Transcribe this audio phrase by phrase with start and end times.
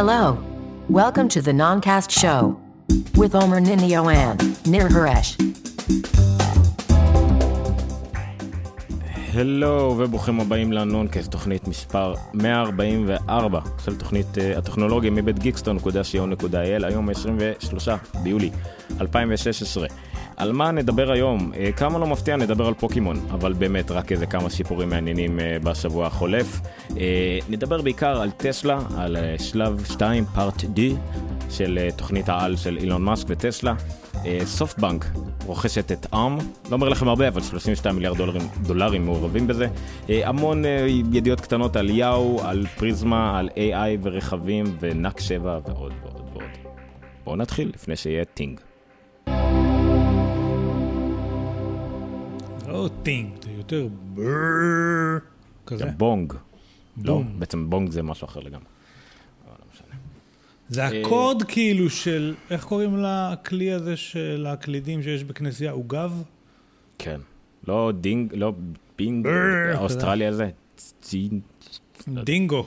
[0.00, 0.38] Hello.
[0.88, 2.40] Welcome to the Noncast Show
[3.20, 5.36] with Omer Ninio and Nir Haresh.
[9.34, 17.88] הלו וברוכים הבאים לנונקאסט, תוכנית מספר 144 של תוכנית uh, הטכנולוגיה מבית גיקסטון.co.il, היום 23
[18.22, 18.50] ביולי
[19.00, 19.86] 2016.
[20.38, 21.52] על מה נדבר היום?
[21.52, 25.64] Uh, כמה לא מפתיע נדבר על פוקימון, אבל באמת רק איזה כמה סיפורים מעניינים uh,
[25.64, 26.60] בשבוע החולף.
[26.88, 26.94] Uh,
[27.48, 30.80] נדבר בעיקר על טסלה, על שלב 2 part D
[31.50, 33.74] של תוכנית העל של אילון מאסק וטסלה.
[34.44, 35.06] סופטבנק
[35.46, 39.66] רוכשת את ARM, לא אומר לכם הרבה, אבל 32 מיליארד דולרים, דולרים מעורבים בזה.
[40.08, 40.64] המון
[41.12, 46.42] ידיעות קטנות על יאהו, על פריזמה, על AI ורכבים ונאק 7 ועוד ועוד ועוד.
[47.24, 48.60] בואו נתחיל לפני שיהיה טינג.
[52.68, 55.18] זה לא טינג, זה יותר ברררר
[55.66, 55.84] כזה.
[55.84, 56.32] זה בונג.
[57.04, 57.22] לא.
[57.38, 58.64] בעצם בונג זה משהו אחר לגמרי.
[59.46, 59.54] לא.
[60.68, 65.70] זה הקוד כאילו של, איך קוראים לכלי הזה של הקלידים שיש בכנסייה?
[65.72, 66.12] עוגב?
[66.98, 67.20] כן.
[67.68, 68.52] לא דינג, לא
[68.98, 69.26] בינג,
[69.74, 70.50] האוסטרלי הזה.
[72.08, 72.66] דינגו.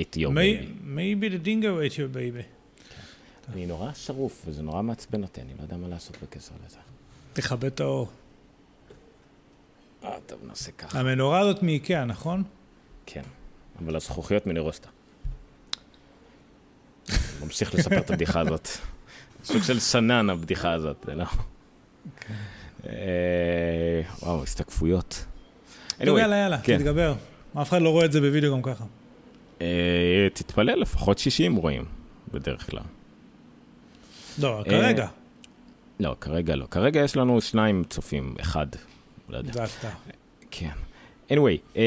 [0.00, 0.34] אתיופי.
[0.58, 0.64] May-
[0.96, 2.42] Maybe the dingo ate your baby.
[3.52, 6.78] אני נורא שרוף, וזה נורא מעצבן אותי, אני לא יודע מה לעשות בקשר לזה.
[7.32, 8.10] תכבה את האור.
[10.04, 11.00] אה, טוב, נעשה ככה.
[11.00, 12.42] המנורה הזאת מאיקאה, נכון?
[13.06, 13.22] כן,
[13.78, 14.88] אבל הזכוכיות מנירוסטה.
[17.44, 18.68] ממשיך לספר את הבדיחה הזאת.
[19.44, 21.24] סוג של סנן הבדיחה הזאת, זה לא...
[22.86, 25.24] אה, וואו, הסתקפויות.
[26.00, 26.78] יאללה, יאללה, כן.
[26.78, 27.14] תתגבר.
[27.62, 28.84] אף אחד לא רואה את זה בווידאו גם ככה.
[29.62, 31.84] אה, תתפלא, לפחות 60 רואים,
[32.32, 32.82] בדרך כלל.
[34.38, 35.06] לא, כרגע.
[36.00, 36.66] לא, כרגע לא.
[36.70, 38.66] כרגע יש לנו שניים צופים, אחד.
[39.32, 39.52] לא יודע.
[39.52, 39.88] זה אתה.
[40.50, 40.70] כן.
[41.30, 41.78] anyway,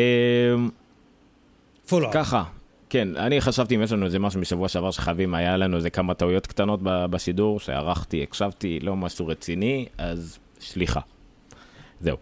[1.87, 2.11] פולו.
[2.11, 2.43] ככה,
[2.89, 6.13] כן, אני חשבתי אם יש לנו איזה משהו משבוע שעבר שחייבים, היה לנו איזה כמה
[6.13, 10.99] טעויות קטנות בשידור, שערכתי, הקשבתי, לא משהו רציני, אז סליחה.
[11.99, 12.17] זהו,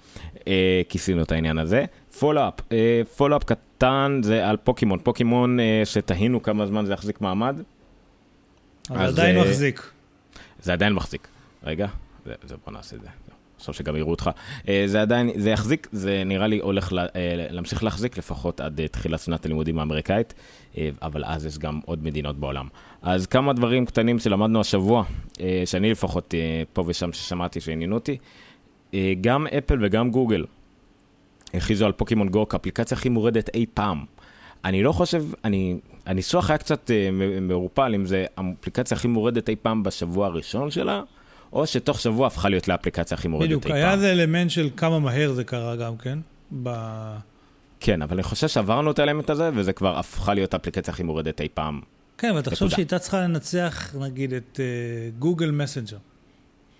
[0.47, 1.85] אה, כיסינו את העניין הזה.
[2.19, 7.61] פולו-אפ, אה, פולו-אפ קטן זה על פוקימון, פוקימון אה, שתהינו כמה זמן זה יחזיק מעמד,
[8.89, 9.91] אבל עדיין אה, מחזיק.
[10.61, 11.27] זה עדיין מחזיק.
[11.63, 11.87] רגע,
[12.25, 13.07] זה, זה בוא נעשה את זה.
[13.63, 14.29] עכשיו שגם יראו אותך.
[14.69, 17.07] אה, זה עדיין, זה יחזיק, זה נראה לי הולך אה,
[17.49, 20.33] להמשיך להחזיק לפחות עד אה, תחילת שנת הלימודים האמריקאית,
[21.01, 22.67] אבל אז יש גם עוד מדינות בעולם.
[23.01, 25.03] אז כמה דברים קטנים שלמדנו השבוע,
[25.65, 26.33] שאני לפחות
[26.73, 28.17] פה ושם ששמעתי שעניינו אותי.
[29.21, 30.45] גם אפל וגם גוגל
[31.53, 34.05] הכריזו על פוקימון גו כאפליקציה הכי מורדת אי פעם.
[34.65, 36.91] אני לא חושב, אני, הניסוח היה קצת
[37.41, 41.01] מעורפל אם זה האפליקציה הכי מורדת אי פעם בשבוע הראשון שלה,
[41.53, 43.93] או שתוך שבוע הפכה להיות לאפליקציה הכי מורדת בדיוק, אי היה פעם.
[43.93, 46.19] איזה אלמנט של כמה מהר זה קרה גם כן.
[46.63, 47.15] ב-
[47.79, 51.41] כן, אבל אני חושב שעברנו את האלמנט הזה, וזה כבר הפכה להיות האפליקציה הכי מורדת
[51.41, 51.81] אי פעם.
[52.17, 52.69] כן, אבל תחשוב.
[52.69, 54.65] שהיא הייתה צריכה לנצח, נגיד, את אה,
[55.19, 55.97] גוגל מסנג'ר.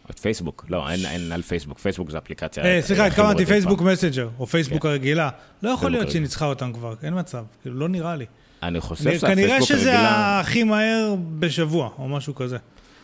[0.09, 2.65] את פייסבוק, לא, אין, אין על פייסבוק, פייסבוק זה אפליקציה...
[2.65, 3.81] אה, סליחה, התכוונתי פייסבוק.
[3.81, 4.87] מסנג'ר, או פייסבוק כן.
[4.87, 5.29] הרגילה.
[5.63, 6.11] לא יכול להיות.
[6.11, 8.25] שהיא ניצחה אותם כבר, אין מצב, כאילו, לא נראה לי.
[8.63, 10.39] אני חושב כנראה שהפייסבוק שזה הרגילה...
[10.39, 12.57] הכי מהר בשבוע, או משהו כזה.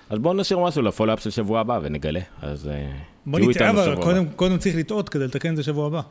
[0.10, 2.20] אז בואו נשאיר משהו לפולאפ של שבוע הבא ונגלה.
[2.42, 2.92] אז אה,
[3.26, 5.88] בוא תהיו נטעה, איתנו אבל שבוע קודם- קודם צריך לטעות כדי לתקן את זה שבוע
[5.88, 6.02] הבא.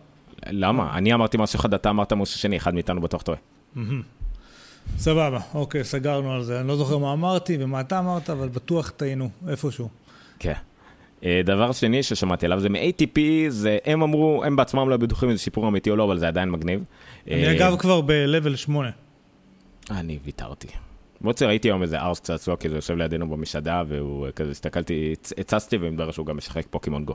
[0.47, 0.99] למה?
[0.99, 3.39] אני אמרתי משהו אחד, אתה אמרת משהו שני, אחד מאיתנו בטוח טועה.
[4.99, 6.61] סבבה, אוקיי, סגרנו על זה.
[6.61, 9.89] אני לא זוכר מה אמרתי ומה אתה אמרת, אבל בטוח טעינו, איפשהו.
[10.39, 10.53] כן.
[11.25, 15.37] אה, דבר שני ששמעתי עליו זה מ-ATP, זה הם אמרו, הם בעצמם לא בטוחים אם
[15.37, 16.85] זה סיפור אמיתי או לא, אבל זה עדיין מגניב.
[17.31, 18.91] אני אה, אגב כבר ב-level 8.
[19.91, 20.69] אני ויתרתי.
[21.21, 25.15] למרות שראיתי היום איזה ארס צעצוע, כי זה יושב לידינו במסעדה, והוא אה, כזה, הסתכלתי,
[25.23, 27.15] הצ- הצצתי, ומתברר שהוא גם משחק פוקימון גו.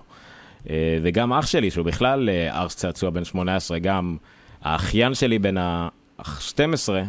[0.69, 4.18] אה, וגם אח שלי, שהוא בכלל אה, ארס צעצוע בן 18, גם
[4.62, 6.24] האחיין שלי בן ה-12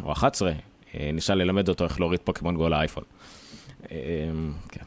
[0.03, 0.53] או 11,
[0.95, 3.05] אה, ניסה ללמד אותו איך להוריד פוקימון גו לאייפון.
[3.93, 3.97] אה,
[4.69, 4.85] כן.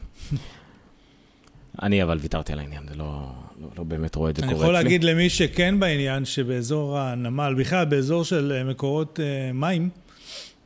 [1.82, 3.28] אני אבל ויתרתי על העניין, זה לא,
[3.60, 4.84] לא, לא באמת רואה את זה אני קורה אצלי.
[4.84, 9.20] להגיד למי שכן בעניין, שבאזור הנמל, בכלל באזור של מקורות
[9.54, 9.88] מים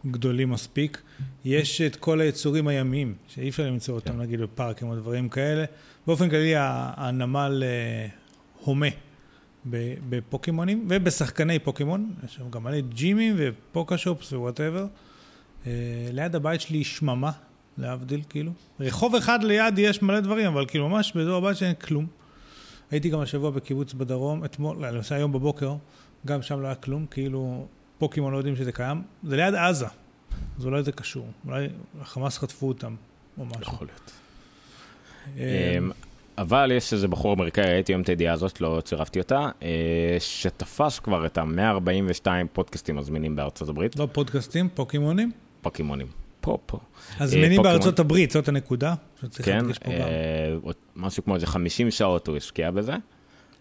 [0.06, 1.02] גדולים מספיק,
[1.44, 5.64] יש את כל היצורים הימיים, שאי אפשר למצוא אותם נגיד בפארקים או דברים כאלה.
[6.06, 8.06] באופן כללי הנמל אה,
[8.64, 8.86] הומה
[10.08, 14.86] בפוקימונים ובשחקני פוקימון, יש שם גם מלא gym ים ו poke shops ו whatever.
[15.66, 15.72] אה,
[16.12, 17.30] ליד הבית שלי שממה,
[17.78, 18.52] להבדיל, כאילו.
[18.80, 22.06] רחוב אחד ליד יש מלא דברים, אבל כאילו ממש באזור הבית שלי אין כלום.
[22.90, 25.74] הייתי גם השבוע בקיבוץ בדרום, אתמול, לא, למשל היום בבוקר,
[26.26, 27.66] גם שם לא היה כלום, כאילו
[28.02, 29.02] פוקימון לא יודעים שזה קיים.
[29.22, 29.86] זה ליד עזה,
[30.58, 31.26] אז אולי זה קשור.
[31.46, 31.68] אולי
[32.00, 32.94] החמאס חטפו אותם,
[33.38, 33.62] או משהו.
[33.62, 34.10] יכול להיות.
[35.38, 35.90] אה, אמ,
[36.38, 40.98] אבל יש איזה בחור אמריקאי, ראיתי היום את הידיעה הזאת, לא צירפתי אותה, אה, שתפס
[40.98, 45.32] כבר את ה-142 פודקאסטים הזמינים בארצות הברית, לא פודקאסטים, פוקימונים.
[45.60, 46.06] פוקימונים.
[46.40, 46.78] פה, פה.
[47.20, 47.72] אה, זמינים פוקימון.
[47.72, 48.94] בארצות הברית, זאת הנקודה.
[49.42, 49.64] כן,
[50.96, 52.94] משהו כמו איזה 50 שעות הוא השקיע בזה.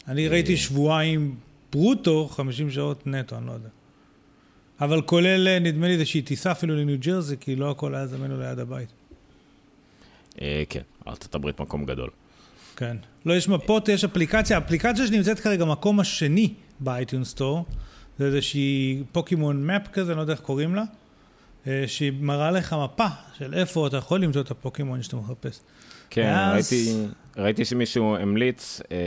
[0.07, 1.35] אני ראיתי שבועיים
[1.71, 3.69] ברוטו, 50 שעות נטו, אני לא יודע.
[4.81, 8.39] אבל כולל, אה, נדמה לי, איזושהי טיסה אפילו לניו ג'רזי, כי לא הכל היה זמן
[8.39, 8.89] ליד הבית.
[10.41, 12.09] אה, כן, ארצות הברית מקום גדול.
[12.75, 12.97] כן.
[13.25, 14.57] לא, יש מפות, יש אפליקציה.
[14.57, 17.65] האפליקציה שנמצאת כרגע במקום השני באייטיון סטור,
[18.19, 20.83] זה איזושהי פוקימון מפ כזה, אני לא יודע איך קוראים לה,
[21.67, 23.07] אה, שהיא מראה לך מפה
[23.37, 25.59] של איפה אתה יכול למצוא את הפוקימון שאתה מחפש.
[26.13, 28.97] כן, ואז- ראיתי, ראיתי שמישהו המליץ אה,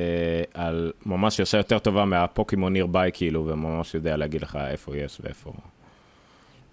[0.54, 5.18] על ממש יושרה יותר טובה מהפוקימון ניר ביי, כאילו, וממש יודע להגיד לך איפה יש
[5.24, 5.52] ואיפה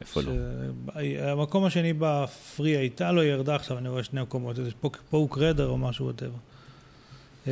[0.02, 0.32] איפה לא.
[0.32, 5.02] ש- המקום השני בפרי הייתה לו, היא ירדה עכשיו, אני רואה שני מקומות, איזה פוק-
[5.10, 6.32] פוק רדר או משהו, וואטאבר.
[7.48, 7.52] אמ,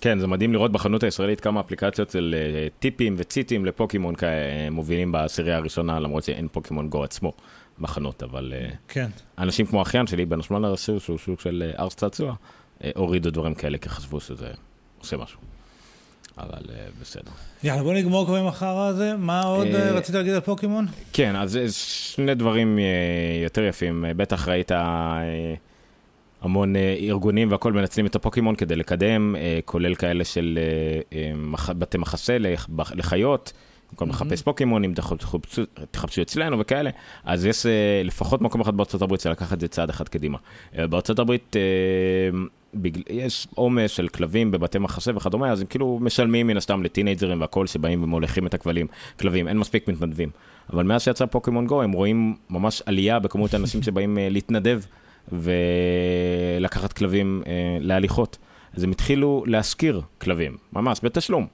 [0.00, 4.28] כן, זה מדהים לראות בחנות הישראלית כמה אפליקציות של אה, טיפים וציטים לפוקימון אה,
[4.70, 7.32] מובילים בעשירייה הראשונה, למרות שאין פוקימון גו עצמו
[7.78, 9.06] בחנות, אבל אה, כן.
[9.38, 12.34] אנשים כמו האחיין שלי, בן השמונה רסיר, שהוא סוג של אה, ארס צעצוע,
[12.84, 14.50] אה, הורידו דברים כאלה כי חשבו שזה
[14.98, 15.40] עושה משהו.
[16.38, 16.62] אבל
[17.00, 17.30] בסדר.
[17.62, 19.16] יאללה, בוא נגמור כבר עם החרא הזה.
[19.18, 20.86] מה עוד רצית להגיד על פוקימון?
[21.12, 22.78] כן, אז שני דברים
[23.42, 24.04] יותר יפים.
[24.16, 24.70] בטח ראית
[26.42, 30.58] המון ארגונים והכל מנצלים את הפוקימון כדי לקדם, כולל כאלה של
[31.68, 32.36] בתי מחסה
[32.94, 33.52] לחיות.
[33.90, 34.94] במקום לחפש פוקימונים,
[35.90, 36.90] תחפשו- אצלנו וכאלה.
[37.24, 37.70] אז יש אה,
[38.04, 40.38] לפחות מקום אחד בארצות הברית שלקח את זה צעד אחד קדימה.
[40.78, 42.38] אה, בארצות הברית אה,
[42.74, 47.40] בגל- יש עומס של כלבים בבתי מחסה וכדומה, אז הם כאילו משלמים מן הסתם לטינג'רים
[47.40, 48.86] והכל שבאים ומוליכים את הכבלים,
[49.20, 50.30] כלבים, אין מספיק מתנדבים.
[50.72, 54.80] אבל מאז שיצא פוקימון גו, הם רואים ממש עלייה בכמות האנשים שבאים אה, להתנדב
[56.58, 58.38] ולקחת כלבים אה, להליכות.
[58.74, 61.46] אז הם התחילו להשכיר כלבים, ממש, בתשלום.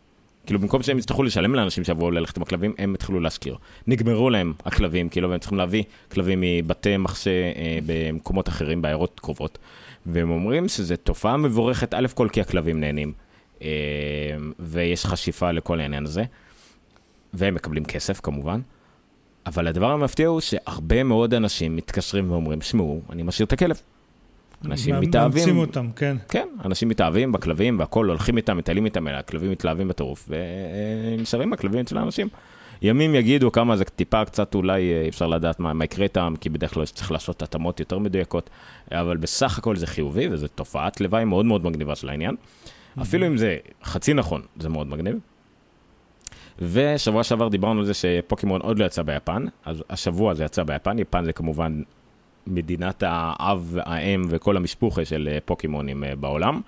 [0.46, 3.56] כאילו במקום שהם יצטרכו לשלם לאנשים שיבואו ללכת עם הכלבים, הם התחילו להשכיר.
[3.86, 9.58] נגמרו להם הכלבים, כאילו, והם צריכים להביא כלבים מבתי מחסה אה, במקומות אחרים, בעיירות קרובות.
[10.06, 13.12] והם אומרים שזו תופעה מבורכת, א' כל כי הכלבים נהנים,
[13.62, 13.68] אה,
[14.58, 16.24] ויש חשיפה לכל העניין הזה,
[17.34, 18.60] והם מקבלים כסף כמובן.
[19.46, 23.80] אבל הדבר המפתיע הוא שהרבה מאוד אנשים מתקשרים ואומרים, שמעו, אני משאיר את הכלב.
[24.64, 26.16] אנשים מאמצים מתאהבים, אותם, כן.
[26.28, 30.28] כן, אנשים מתאהבים בכלבים והכול, הולכים איתם, מטיילים איתם, הכלבים מתלהבים בטירוף,
[31.18, 32.28] ונשארים הכלבים אצל האנשים.
[32.82, 36.34] ימים יגידו כמה זה טיפה קצת אולי אה, אי אפשר לדעת מה, מה יקרה איתם,
[36.40, 38.50] כי בדרך כלל צריך לעשות התאמות יותר מדויקות,
[38.92, 42.36] אבל בסך הכל זה חיובי, וזו תופעת לוואי מאוד מאוד מגניבה של העניין.
[43.02, 45.16] אפילו אם זה חצי נכון, זה מאוד מגניב.
[46.58, 50.98] ושבוע שעבר דיברנו על זה שפוקימון עוד לא יצא ביפן, אז השבוע זה יצא ביפן,
[50.98, 51.82] יפן זה כמובן
[52.46, 56.60] מדינת האב, האם וכל המשפוחה של אה, פוקימונים אה, בעולם.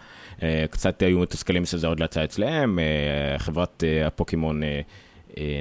[0.42, 2.84] אה, קצת היו מתוסכלים שזה עוד לא יצא אצלם, אה,
[3.38, 4.62] חברת הפוקימון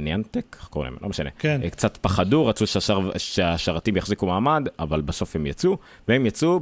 [0.02, 1.00] ניאנטק, איך קוראים להם?
[1.04, 1.30] לא משנה.
[1.40, 1.62] כן.
[1.70, 5.78] קצת פחדו, רצו שהשר, שהשרתים יחזיקו מעמד, אבל בסוף הם יצאו,
[6.08, 6.60] והם יצאו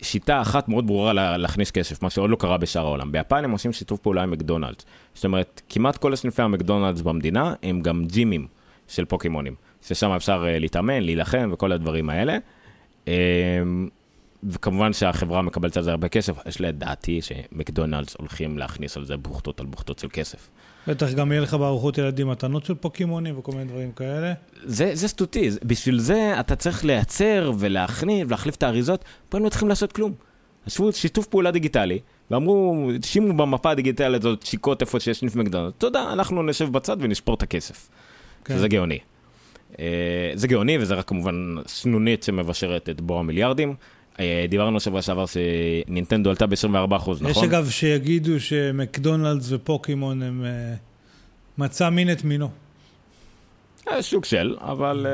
[0.00, 3.12] בשיטה אחת מאוד ברורה לה- להכניס כסף, מה שעוד לא קרה בשאר העולם.
[3.12, 4.84] ביפן הם עושים שיתוף פעולה עם מקדונלדס.
[5.14, 8.46] זאת אומרת, כמעט כל הסניפי המקדונלדס במדינה הם גם ג'ימים
[8.88, 12.38] של פוקימונים, ששם אפשר אה, להתאמן, להילחם וכל הדברים האלה.
[13.08, 13.12] אה,
[14.44, 19.60] וכמובן שהחברה מקבלת על זה הרבה כסף, יש לדעתי שמקדונלדס הולכים להכניס על זה בוכטות
[19.60, 20.48] על בוכטות של כסף.
[20.88, 24.32] בטח גם יהיה לך בארוחות ילדים מתנות של פוקימונים וכל מיני דברים כאלה.
[24.62, 29.48] זה, זה סטוטי, בשביל זה אתה צריך לייצר ולהכניס ולהחליף את האריזות, פה הם לא
[29.48, 30.12] צריכים לעשות כלום.
[30.66, 31.98] ישבו שיתוף פעולה דיגיטלי,
[32.30, 35.74] ואמרו, שימו במפה הדיגיטלית הזאת שיקות איפה שיש סניף מקדונלדס.
[35.78, 37.88] תודה, אנחנו נשב בצד ונשפור את הכסף.
[38.44, 38.54] כן.
[38.54, 38.98] שזה גאוני.
[39.80, 39.84] אה,
[40.34, 41.34] זה גאוני, וזה רק כמובן
[41.66, 43.74] סנונית שמבשרת את בור המיליארדים.
[44.20, 47.26] אה, דיברנו שבוע שעבר שנינטנדו עלתה ב-24%, נכון?
[47.30, 50.74] יש אגב שיגידו שמקדונלדס ופוקימון הם אה,
[51.58, 52.48] מצא מין את מינו.
[54.00, 55.06] שוק של, אבל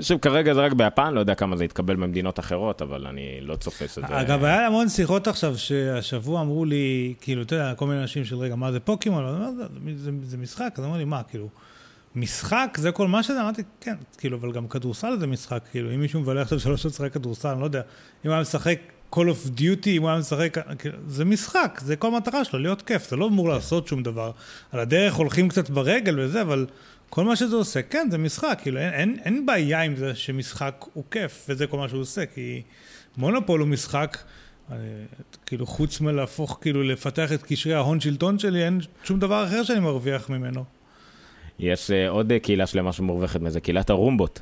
[0.00, 3.56] שוב, כרגע זה רק ביפן, לא יודע כמה זה יתקבל במדינות אחרות, אבל אני לא
[3.56, 4.00] צופה שזה...
[4.08, 8.36] אגב, היה המון שיחות עכשיו, שהשבוע אמרו לי, כאילו, אתה יודע, כל מיני אנשים של
[8.36, 9.24] רגע, מה זה פוקימון?
[9.56, 9.64] "זה-
[9.96, 11.48] זה, זה משחק, אז אמרו לי, מה, כאילו,
[12.16, 13.40] משחק זה כל מה שזה?
[13.40, 16.94] אמרתי, כן, כאילו, אבל גם כדורסל זה משחק, כאילו, אם מישהו מבלה עכשיו שלוש שעות
[16.94, 18.78] לשחק כדורסל, אני לא יודע, אם הוא היה משחק
[19.12, 22.82] Call of Duty, אם הוא היה משחק, כאילו, זה משחק, זה כל המטרה שלו, להיות
[22.82, 24.30] כיף, זה לא אמור לעשות שום דבר.
[24.72, 26.66] על הדרך הולכים קצת ברגל וזה, אבל
[27.10, 30.84] כל מה שזה עושה, כן, זה משחק, כאילו, אין, אין, אין בעיה עם זה שמשחק
[30.92, 32.62] הוא כיף, וזה כל מה שהוא עושה, כי
[33.16, 34.18] מונופול הוא משחק,
[34.70, 34.76] אה,
[35.46, 39.80] כאילו, חוץ מלהפוך, כאילו, לפתח את קשרי ההון שלטון שלי, אין שום דבר אחר שאני
[39.80, 40.75] מרוויח ממנו.
[41.58, 44.40] יש אה, עוד אה, קהילה שלמה שמורווחת מזה, קהילת הרומבות.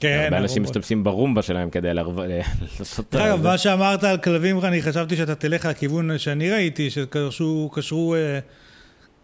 [0.00, 0.62] כן, הרבה אנשים.
[0.62, 3.14] משתמשים ברומבה שלהם כדי לעשות...
[3.14, 3.48] דרך אגב, זה.
[3.48, 8.38] מה שאמרת על כלבים, אני חשבתי שאתה תלך לכיוון שאני ראיתי, שקשרו קשרו, אה,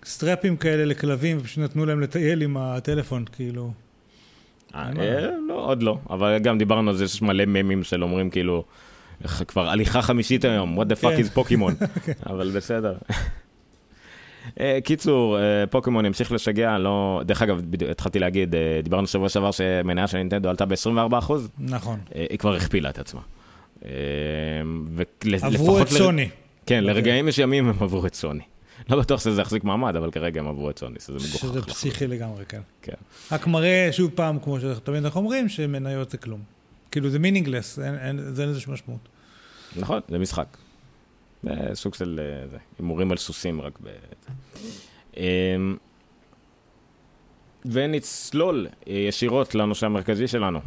[0.04, 3.72] סטרפים כאלה לכלבים, ופשוט נתנו להם לטייל עם הטלפון, כאילו.
[4.74, 8.30] אה, אה, לא, עוד לא, אבל גם דיברנו על זה שיש מלא ממים של אומרים
[8.30, 8.64] כאילו,
[9.24, 11.22] "איך כבר הליכה חמישית היום, what the fuck כן.
[11.22, 11.74] is פוקימון,
[12.30, 12.94] אבל בסדר.
[14.60, 19.50] אה, קיצור, אה, פוקימון המשיך לשגע, לא, דרך אגב, התחלתי להגיד, אה, דיברנו שבוע שעבר
[19.50, 22.00] שמניה של נינטנדו עלתה ב-24%, נכון.
[22.14, 23.20] היא כבר הכפילה את עצמה.
[25.42, 26.28] עברו את סוני.
[26.66, 26.94] כן, אוקיי.
[26.94, 28.42] לרגעים מסוימים הם עברו את סוני.
[28.90, 31.38] לא בטוח שזה יחזיק מעמד, אבל כרגע הם עברו את סוני, שזה מגוחך.
[31.38, 31.62] שזה.
[31.62, 32.60] פסיכי לגמרי, כן.
[32.82, 32.92] כן.
[33.32, 36.40] רק מראה, שוב פעם, כמו שתמיד אנחנו אומרים, שמניות זה כלום.
[36.90, 39.08] כאילו זה meaningless, אין לזה שום משמעות.
[39.76, 40.56] נכון, זה משחק.
[41.42, 43.88] זה סוג של אה, הימורים על סוסים רק ב...
[45.16, 45.76] אמ,
[47.64, 50.60] ונצלול אה, ישירות לנושא המרכזי שלנו.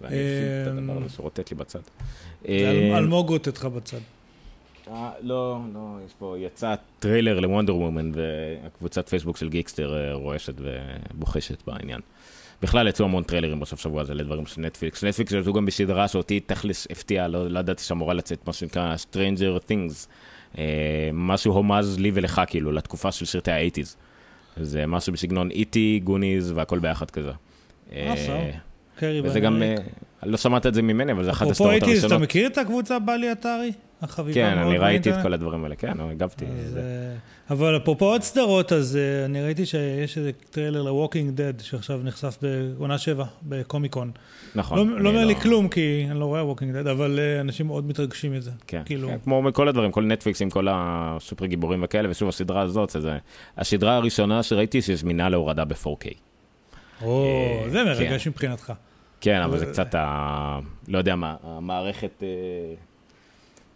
[0.00, 1.80] ואני אשים את הדבר הזה שרוטט לי בצד.
[2.48, 3.98] אלמוג רוטט לך בצד.
[4.88, 10.14] אה, לא, לא, יש פה, יצא טריילר ל Wonder Woman, והקבוצת פייסבוק של גיקסטר אה,
[10.14, 12.00] רועשת ובוחשת בעניין.
[12.62, 15.04] בכלל יצאו המון טריילרים בסוף שבוע הזה לדברים של נטפליקס.
[15.04, 19.68] נטפליקס יצאו גם בסדרה שאותי תכלס הפתיעה, לא, לא ידעתי שאמורה לצאת מה שנקרא Stranger
[19.68, 20.06] Things.
[20.58, 23.96] אה, משהו הומאז' כזה, כאילו, לתקופה של סרטי האייטיז.
[24.56, 27.30] זה משהו בסגנון E.T., Goonies והכל ביחד כזה.
[27.92, 28.50] אה.
[28.96, 29.62] Carrie וזה גם.
[29.62, 29.74] אה,
[30.22, 32.12] לא שמעת את זה ממני, אבל זה אחת אפרופו הסדרות הראשונות.
[32.12, 33.72] אתה מכיר את הקבוצה בלי אתרי?
[34.02, 35.16] החביבה כן, מאוד אני ראיתי את?
[35.22, 36.44] כל הדברים האלה, כן, הגבתי.
[36.44, 37.16] אז, זה- אה,
[37.54, 42.38] אבל אפרופו עוד סדרות, אז אה, אני ראיתי שיש איזה טריילר ל-Walking Dead שעכשיו נחשף
[42.42, 44.10] בעונה 7 בקומיקון.
[44.54, 44.78] נכון.
[44.88, 47.86] לא לא אומר לי כלום, כי אני לא רואה Walking Dead, אבל אה, אנשים מאוד
[47.86, 48.50] מתרגשים מזה.
[48.66, 52.60] כן, כאילו, כן, כמו כל הדברים, כל נטפליקס עם כל הסופר גיבורים וכאלה, ושוב הסדרה
[52.60, 53.18] הזאת, זה
[53.56, 56.08] השדרה הראשונה שראיתי שזמינה להורדה ב-4K.
[57.02, 58.30] או, זה מרגש כן.
[58.30, 58.72] מבחינתך.
[59.20, 60.58] כן, אבל אבל- זה קצת, ה...
[60.88, 62.22] לא יודע מה, המערכת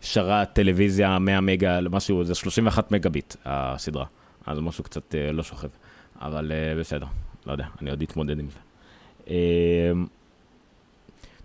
[0.00, 4.04] שרת טלוויזיה 100 מגה, משהו, זה 31 מגה ביט הסדרה,
[4.46, 5.68] אז משהו קצת אה, לא שוכב,
[6.20, 7.06] אבל אה, בסדר,
[7.46, 8.58] לא יודע, אני עוד אתמודד עם זה.
[9.30, 9.34] אה,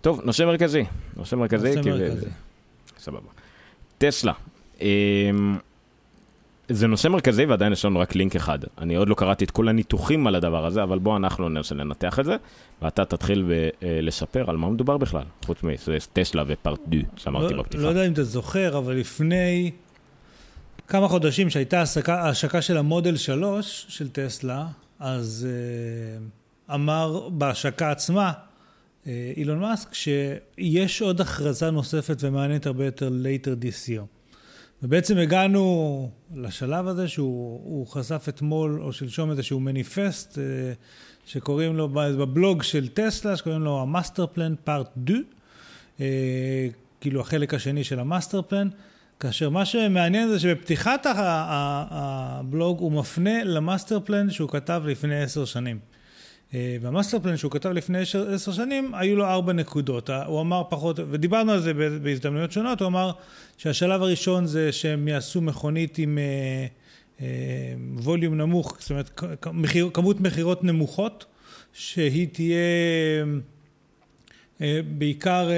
[0.00, 0.84] טוב, נושא מרכזי,
[1.16, 2.26] נושא מרכזי, נושא כי- מרכזי.
[2.98, 3.28] סבבה.
[3.98, 4.32] טסלה.
[6.72, 8.58] זה נושא מרכזי ועדיין יש לנו רק לינק אחד.
[8.78, 12.18] אני עוד לא קראתי את כל הניתוחים על הדבר הזה, אבל בוא אנחנו ננסה לנתח
[12.18, 12.36] את זה,
[12.82, 13.68] ואתה תתחיל ב- אה,
[14.00, 17.82] לספר על מה מדובר בכלל, חוץ מטסלה ופארט דו שאמרתי לא- בפתיחה.
[17.82, 19.70] לא יודע אם אתה זוכר, אבל לפני
[20.88, 24.66] כמה חודשים שהייתה השקה, ההשקה של המודל 3 של טסלה,
[25.00, 25.46] אז
[26.68, 28.32] uh, אמר בהשקה עצמה,
[29.06, 34.21] אה, אילון מאסק, שיש עוד הכרזה נוספת ומעניינת הרבה יותר later this year.
[34.82, 40.44] ובעצם הגענו לשלב הזה שהוא הוא חשף אתמול או שלשום איזשהו מניפסט אה,
[41.26, 45.14] שקוראים לו בבלוג של טסלה, שקוראים לו המאסטר פלן פארט דו,
[47.00, 48.68] כאילו החלק השני של ה master plan,
[49.20, 51.06] כאשר מה שמעניין זה שבפתיחת
[51.90, 55.91] הבלוג הוא מפנה ל master plan שהוא כתב לפני עשר שנים.
[56.54, 57.98] אה, וה master plan שהוא כתב לפני
[58.34, 60.10] עשר שנים, היו לו ארבע נקודות.
[60.10, 63.12] הוא אמר פחות, ודיברנו על זה בהזדמנויות שונות, הוא אמר
[63.56, 66.66] שהשלב הראשון זה שהם יעשו מכונית עם אה,
[67.20, 71.24] אה, volume נמוך, זאת אומרת מחיר, כמות מכירות נמוכות,
[71.72, 72.56] שהיא תהיה
[74.60, 75.56] אה, בעיקר, אה,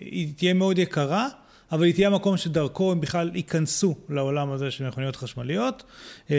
[0.00, 1.28] היא תהיה מאוד יקרה.
[1.72, 5.82] אבל היא תהיה המקום שדרכו הם בכלל ייכנסו לעולם הזה של מכוניות חשמליות.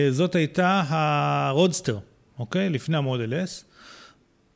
[0.10, 1.98] זאת הייתה ה Roadster,
[2.40, 2.70] אוקיי?
[2.70, 3.64] לפני המודל S.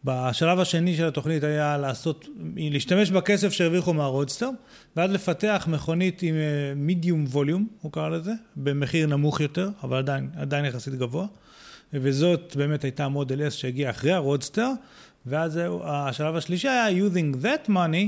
[0.04, 4.50] בשלב השני של התוכנית היה לעשות, להשתמש בכסף שהרוויחו מה Roadster,
[4.96, 6.36] ואז לפתח מכונית עם
[6.76, 11.26] medium volume, הוא קרא לזה, במחיר נמוך יותר, אבל עדיין, עדיין יחסית גבוה.
[11.94, 14.72] וזאת באמת הייתה המודל S שהגיע אחרי הרודסטר,
[15.26, 18.08] ואז השלב השלישי היה using that money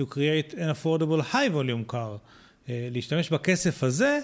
[0.00, 2.18] to create an affordable high volume car.
[2.68, 4.18] אה, להשתמש בכסף הזה,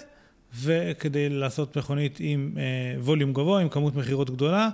[0.61, 2.57] וכדי לעשות מכונית עם
[2.97, 4.69] ווליום גבוה, עם כמות מכירות גדולה,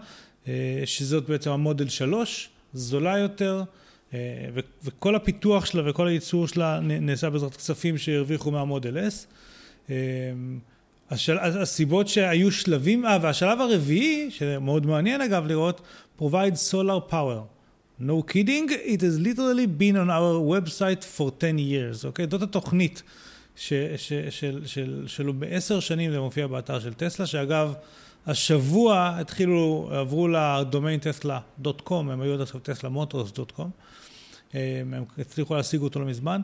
[0.47, 3.63] אה, שזאת בעצם המודל 3, זולה יותר,
[4.13, 4.47] אה,
[4.83, 9.25] וכל הפיתוח שלה וכל הייצור שלה נעשה בעזרת כספים שהרוויחו מהמודל S.
[9.89, 9.95] אה,
[11.11, 11.37] השל...
[11.37, 15.81] הסיבות שהיו שלבים, אה, והשלב הרביעי, שמאוד מעניין אגב לראות,
[16.19, 17.41] provide solar power.
[18.01, 22.27] No kidding, it has literally been on our website for 10 years, אוקיי?
[22.31, 23.03] זאת התוכנית
[23.55, 27.73] ש, ש, של, של, שלו בעשר שנים זה מופיע באתר של טסלה, שאגב,
[28.27, 33.69] השבוע התחילו, עברו לדומיין טסלה.קום, הם היו עד עכשיו טסלה מוטורס.קום.
[34.53, 36.41] הם הצליחו להשיג אותו לא מזמן.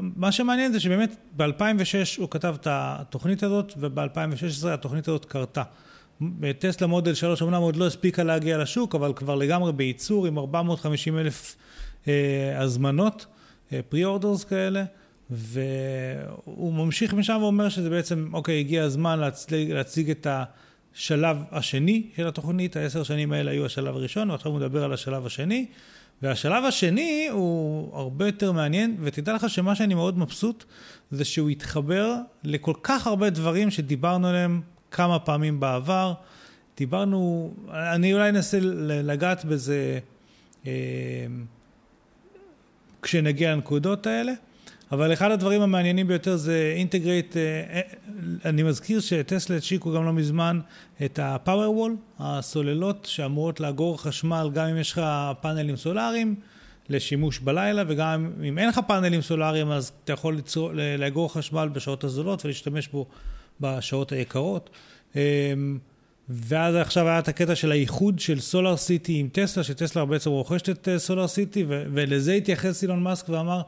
[0.00, 5.62] מה שמעניין זה שבאמת ב-2006 הוא כתב את התוכנית הזאת, וב-2016 התוכנית הזאת קרתה.
[6.58, 11.18] טסלה מודל 3 אמנם עוד לא הספיקה להגיע לשוק, אבל כבר לגמרי בייצור עם 450
[11.18, 11.56] אלף
[12.08, 13.26] אה, הזמנות,
[13.88, 14.84] פרי-אורדרס כאלה,
[15.30, 20.26] והוא ממשיך משם ואומר שזה בעצם, אוקיי, הגיע הזמן להציג, להציג את
[20.92, 25.26] שלב השני של התוכנית, העשר שנים האלה היו השלב הראשון, ועכשיו הוא מדבר על השלב
[25.26, 25.66] השני.
[26.22, 30.64] והשלב השני הוא הרבה יותר מעניין, ותדע לך שמה שאני מאוד מבסוט,
[31.10, 32.14] זה שהוא התחבר
[32.44, 36.14] לכל כך הרבה דברים שדיברנו עליהם כמה פעמים בעבר.
[36.76, 39.98] דיברנו, אני אולי אנסה לגעת בזה
[40.66, 40.72] אה,
[43.02, 44.32] כשנגיע לנקודות האלה.
[44.94, 47.80] אבל אחד הדברים המעניינים ביותר זה אינטגרייט, אה,
[48.44, 50.60] אני מזכיר שטסלה השיקו גם לא מזמן
[51.04, 55.02] את ה-Powerwall, הסוללות שאמורות לאגור חשמל גם אם יש לך
[55.40, 56.34] פאנלים סולאריים
[56.88, 62.04] לשימוש בלילה, וגם אם אין לך פאנלים סולאריים אז אתה יכול ליצור, לאגור חשמל בשעות
[62.04, 63.06] הזולות ולהשתמש בו
[63.60, 64.70] בשעות היקרות.
[65.16, 65.20] אמ,
[66.28, 70.68] ואז עכשיו היה את הקטע של האיחוד של סולאר סיטי עם טסלה, שטסלה בעצם רוכשת
[70.70, 73.62] את סולאר אה, סיטי, ולזה התייחס אילון מאסק ואמר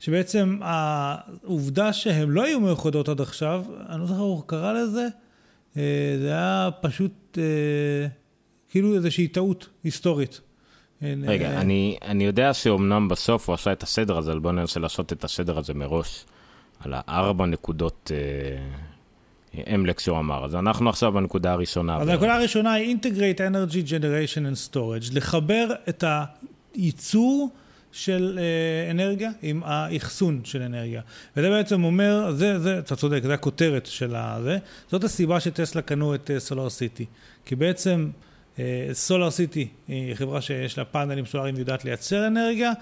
[0.00, 5.06] שבעצם העובדה שהן לא היו מאוחדות עד עכשיו, אני לא זוכר איך הוא קרא לזה,
[5.76, 8.08] אה, זה היה פשוט אה,
[8.70, 10.40] כאילו איזושהי טעות היסטורית.
[11.02, 14.80] רגע, אה, אני, אני יודע שאומנם בסוף הוא עשה את הסדר הזה, אבל בוא ננסה
[14.80, 16.24] לעשות את הסדר הזה מראש,
[16.80, 18.10] על הארבע נקודות
[19.74, 20.44] אמלק שהוא אמר.
[20.44, 21.96] אז אנחנו עכשיו בנקודה הראשונה.
[21.96, 26.04] אז הנקודה הראשונה היא Integrate Energy Generation and Storage, לחבר את
[26.74, 27.50] הייצור
[27.92, 31.02] של אה, אנרגיה עם האחסון של אנרגיה.
[31.36, 34.58] וזה בעצם אומר, זה, זה, אתה צודק, זה הכותרת של הזה.
[34.90, 37.06] זאת הסיבה שטסלה קנו את סולאר אה, סיטי.
[37.44, 38.10] כי בעצם
[38.92, 42.72] סולאר אה, סיטי היא חברה שיש לה פאנלים סולאריים ויודעת לייצר אנרגיה.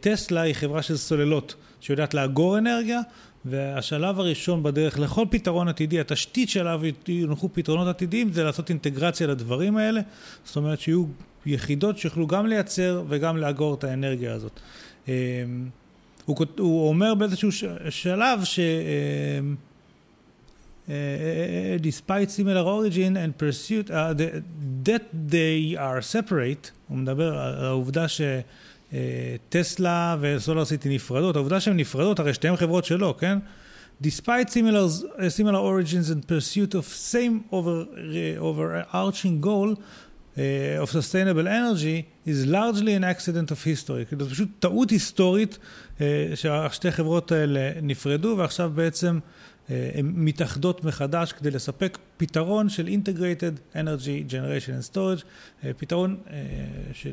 [0.00, 3.00] טסלה היא חברה של סוללות שיודעת לאגור אנרגיה.
[3.44, 9.76] והשלב הראשון בדרך לכל פתרון עתידי, התשתית שעליו יונחו פתרונות עתידיים זה לעשות אינטגרציה לדברים
[9.76, 10.00] האלה.
[10.44, 11.04] זאת אומרת שיהיו
[11.46, 14.60] יחידות שיוכלו גם לייצר וגם לאגור את האנרגיה הזאת.
[15.08, 15.12] אמ,
[16.24, 17.52] הוא, אומר באיזשהו
[17.90, 18.58] שלב ש...
[18.58, 19.56] אמ,
[20.88, 24.12] אה, אה, אה, despite similar origin and pursuit, uh,
[24.84, 28.06] that they are separate, הוא מדבר על העובדה
[28.92, 33.38] שטסלה וסולר סיטי נפרדות, העובדה שהן נפרדות, הרי שתיהן חברות שלו, כן?
[34.02, 34.86] Despite similar,
[35.38, 37.86] similar origins and pursuit of same over,
[38.40, 44.04] overarching goal, uh, of sustainable energy is largely an accident of history.
[44.08, 45.58] כאילו, זו פשוט טעות היסטורית
[45.98, 46.00] uh,
[46.34, 53.76] שהשתי חברות האלה נפרדו ועכשיו בעצם uh, הן מתאחדות מחדש כדי לספק פתרון של Integrated
[53.76, 56.30] Energy Generation and Storage, uh, פתרון uh,
[56.92, 57.12] של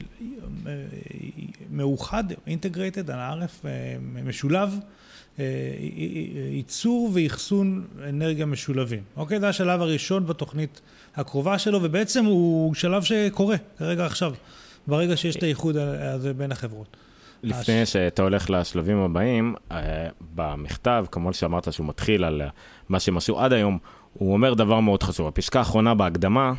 [1.72, 3.68] מאוחד, Integrated, הערף, uh,
[4.24, 4.80] משולב.
[6.52, 9.04] ייצור ואחסון אנרגיה משולבים.
[9.18, 9.40] אוקיי?
[9.40, 10.82] זה השלב הראשון בתוכנית
[11.16, 14.34] הקרובה שלו, ובעצם הוא שלב שקורה כרגע עכשיו,
[14.88, 16.98] ברגע שיש את האיחוד הזה בין החברות.
[17.44, 17.94] לפני הש...
[17.94, 22.42] שאתה הולך לשלבים הבאים, אה, במכתב, כמו שאמרת שהוא מתחיל על
[22.90, 23.78] מה שהם עשו עד היום,
[24.14, 25.28] הוא אומר דבר מאוד חשוב.
[25.28, 26.54] הפסקה האחרונה בהקדמה,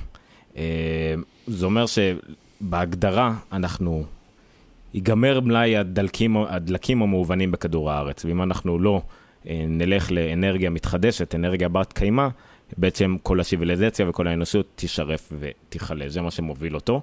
[0.57, 1.15] אה,
[1.47, 4.05] זה אומר שבהגדרה אנחנו,
[4.95, 9.03] ייגמר מלאי הדלקים, הדלקים המהוונים בכדור הארץ, ואם אנחנו לא
[9.49, 12.29] אה, נלך לאנרגיה מתחדשת, אנרגיה בת קיימא,
[12.77, 17.03] בעצם כל השיביליזציה וכל האנושות תישרף ותיכלה, זה מה שמוביל אותו.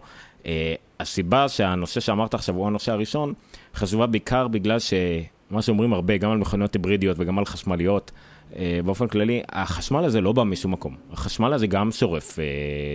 [0.99, 3.33] הסיבה שהנושא שאמרת עכשיו הוא הנושא הראשון,
[3.75, 8.11] חשובה בעיקר בגלל שמה שאומרים הרבה, גם על מכוניות היברידיות וגם על חשמליות,
[8.55, 10.95] אה, באופן כללי, החשמל הזה לא בא משום מקום.
[11.13, 12.45] החשמל הזה גם שורף אה,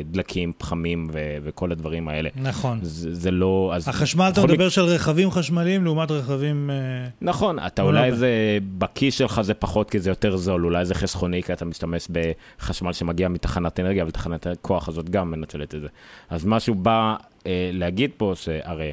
[0.05, 2.29] דלקים, פחמים ו- וכל הדברים האלה.
[2.37, 2.79] נכון.
[2.83, 3.75] זה, זה לא...
[3.87, 6.71] החשמל, אתה מדבר של רכבים חשמליים לעומת רכבים...
[6.71, 10.85] אה, נכון, אתה אולי לא זה, בכיס שלך זה פחות כי זה יותר זול, אולי
[10.85, 15.81] זה חסכוני כי אתה משתמש בחשמל שמגיע מתחנת אנרגיה, ותחנת הכוח הזאת גם מנצלת את
[15.81, 15.89] זה.
[16.31, 17.17] אז מה שהוא בא
[17.73, 18.93] להגיד פה, שהרי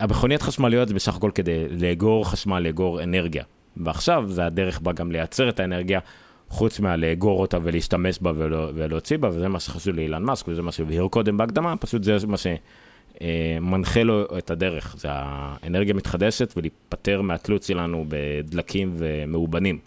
[0.00, 3.44] המכוניות חשמליות זה בסך הכל כדי לאגור חשמל, לאגור אנרגיה.
[3.76, 6.00] ועכשיו זה הדרך בה גם לייצר את האנרגיה,
[6.48, 10.72] חוץ מהלאגור אותה ולהשתמש בה ולא, ולהוציא בה, וזה מה שחשוב לאילן מאסק, וזה מה
[10.72, 17.22] שהבהיר קודם בהקדמה, פשוט זה מה שמנחה אה, לו את הדרך, זה האנרגיה מתחדשת ולהיפטר
[17.22, 19.78] מהתלות שלנו בדלקים ומאובנים.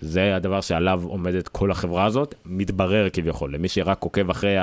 [0.00, 4.56] זה הדבר שעליו עומדת כל החברה הזאת, מתברר כביכול, למי שרק עוקב אחרי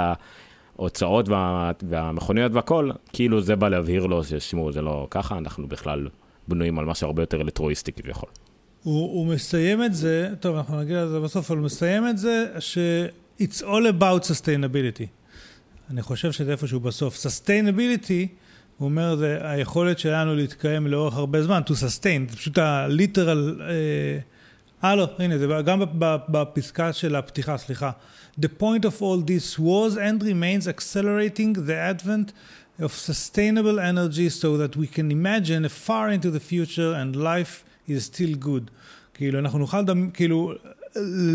[0.79, 6.07] ההוצאות וה, והמכוניות והכל, כאילו זה בא להבהיר לו ששמעו, זה לא ככה, אנחנו בכלל
[6.47, 8.29] בנויים על משהו הרבה יותר אלקטרואיסטי כביכול.
[8.83, 12.45] הוא, הוא מסיים את זה, טוב, אנחנו נגיע לזה בסוף, אבל הוא מסיים את זה
[12.59, 12.77] ש-
[13.41, 15.05] it's all about sustainability.
[15.89, 17.25] אני חושב שזה איפשהו בסוף.
[17.25, 18.27] sustainability,
[18.77, 23.61] הוא אומר, זה היכולת שלנו להתקיים לאורך הרבה זמן, to sustain, זה פשוט ה-literal...
[23.61, 24.17] אה,
[24.83, 25.81] אה, לא, הנה, זה גם
[26.29, 27.91] בפסקה של הפתיחה, סליחה.
[28.38, 32.32] The point of all this was and remains accelerating the advent
[32.78, 38.04] of sustainable energy so that we can imagine far into the future and life is
[38.06, 38.70] still good.
[39.14, 40.52] כאילו, אנחנו נוכל, כאילו,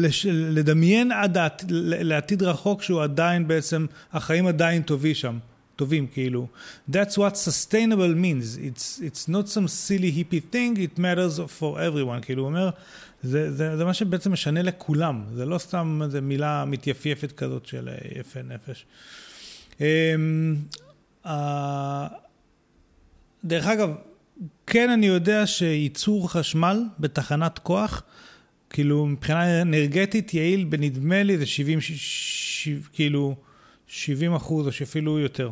[0.02, 5.38] לש, לדמיין עד העתיד, לעתיד רחוק שהוא עדיין בעצם, החיים עדיין טובים שם.
[5.76, 6.48] טובים כאילו.
[6.92, 8.58] That's what sustainable means.
[8.58, 12.22] It's, it's not some silly hippie thing, it matters for everyone.
[12.22, 12.70] כאילו הוא אומר,
[13.23, 15.25] זה, זה, זה מה שבעצם משנה לכולם.
[15.35, 18.87] זה לא סתם איזו מילה מתייפייפת כזאת של יפה נפש.
[19.79, 21.31] Uh,
[23.45, 23.91] דרך אגב,
[24.67, 28.03] כן אני יודע שייצור חשמל בתחנת כוח,
[28.71, 33.37] כאילו מבחינה אנרגטית יעיל בנדמה לי זה 70, ש, ש, כאילו
[33.87, 35.51] 70 אחוז או שאפילו יותר.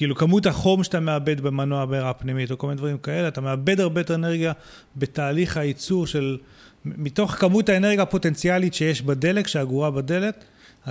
[0.00, 3.80] כאילו כמות החום שאתה מאבד במנוע בעירה פנימית או כל מיני דברים כאלה, אתה מאבד
[3.80, 4.52] הרבה יותר אנרגיה
[4.96, 6.38] בתהליך הייצור של,
[6.84, 10.44] מתוך כמות האנרגיה הפוטנציאלית שיש בדלק, שאגורה בדלת,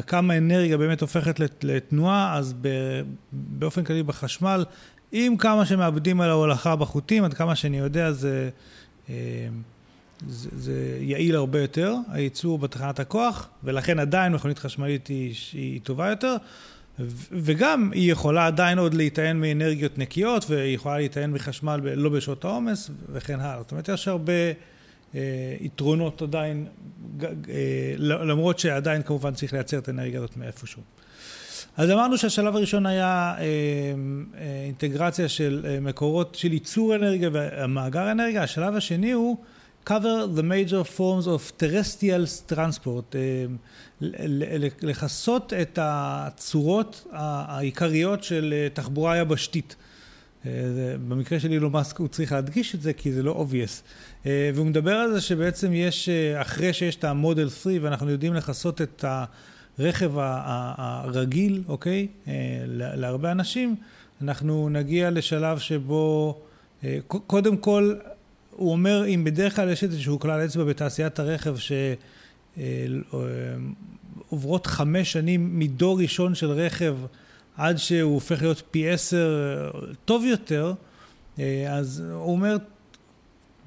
[0.08, 2.54] כמה אנרגיה באמת הופכת לתנועה, אז
[3.32, 4.66] באופן כללי בחשמל,
[5.12, 8.50] עם כמה שמאבדים על ההולכה בחוטים, עד כמה שאני יודע זה,
[9.10, 9.16] אה,
[10.28, 16.10] זה, זה יעיל הרבה יותר, הייצור בתחנת הכוח, ולכן עדיין מכונית חשמלית היא, היא טובה
[16.10, 16.36] יותר.
[17.32, 22.92] וגם היא יכולה עדיין עוד להיטען מאנרגיות נקיות, והיא יכולה להיטען מחשמל לא בשעות העומס
[23.12, 23.62] וכן הלאה.
[23.62, 24.34] זאת אומרת, יש הרבה
[25.16, 26.66] אה, יתרונות עדיין,
[27.24, 30.82] אה, למרות שעדיין כמובן צריך לייצר את האנרגיה הזאת מאיפשהו.
[31.78, 38.12] אז אמרנו שהשלב הראשון היה אה, אה, אינטגרציה של אה, מקורות של ייצור אנרגיה ומאגר
[38.12, 39.38] אנרגיה, השלב השני הוא
[39.90, 43.46] cover the major forms of terrestrial transport, אה,
[44.82, 49.76] לכסות את הצורות העיקריות של אה, תחבורה יבשתית.
[50.46, 50.52] אה,
[51.08, 53.84] במקרה של אילו מאסק הוא צריך להדגיש את זה כי זה לא obvious.
[54.56, 59.06] והוא מדבר על זה שבעצם יש, אחרי שיש את המודל 3 ואנחנו יודעים לכסות את
[59.80, 62.08] הרכב הרגיל, אוקיי?
[62.96, 63.76] להרבה אנשים,
[64.22, 66.42] אנחנו נגיע לשלב שבו
[67.08, 67.94] קודם כל
[68.60, 71.56] הוא אומר, אם בדרך כלל יש איזשהו כלל אצבע בתעשיית הרכב
[74.30, 76.96] שעוברות חמש שנים מדור ראשון של רכב
[77.58, 79.72] עד שהוא הופך להיות פי עשר
[80.06, 80.74] טוב יותר,
[81.70, 82.58] אז הוא אומר,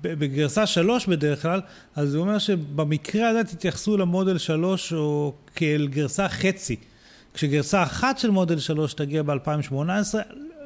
[0.03, 1.61] בגרסה שלוש בדרך כלל,
[1.97, 6.77] אז הוא אומר שבמקרה הזה תתייחסו למודל שלוש או כאל גרסה חצי.
[7.35, 9.75] כשגרסה אחת של מודל שלוש תגיע ב-2018,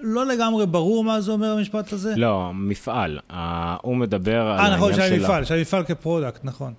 [0.02, 2.14] לא לגמרי ברור מה זה אומר המשפט הזה.
[2.16, 3.18] לא, מפעל.
[3.82, 4.72] הוא מדבר על העניין של...
[4.72, 6.72] אה, נכון, של המפעל, של המפעל כ product, נכון.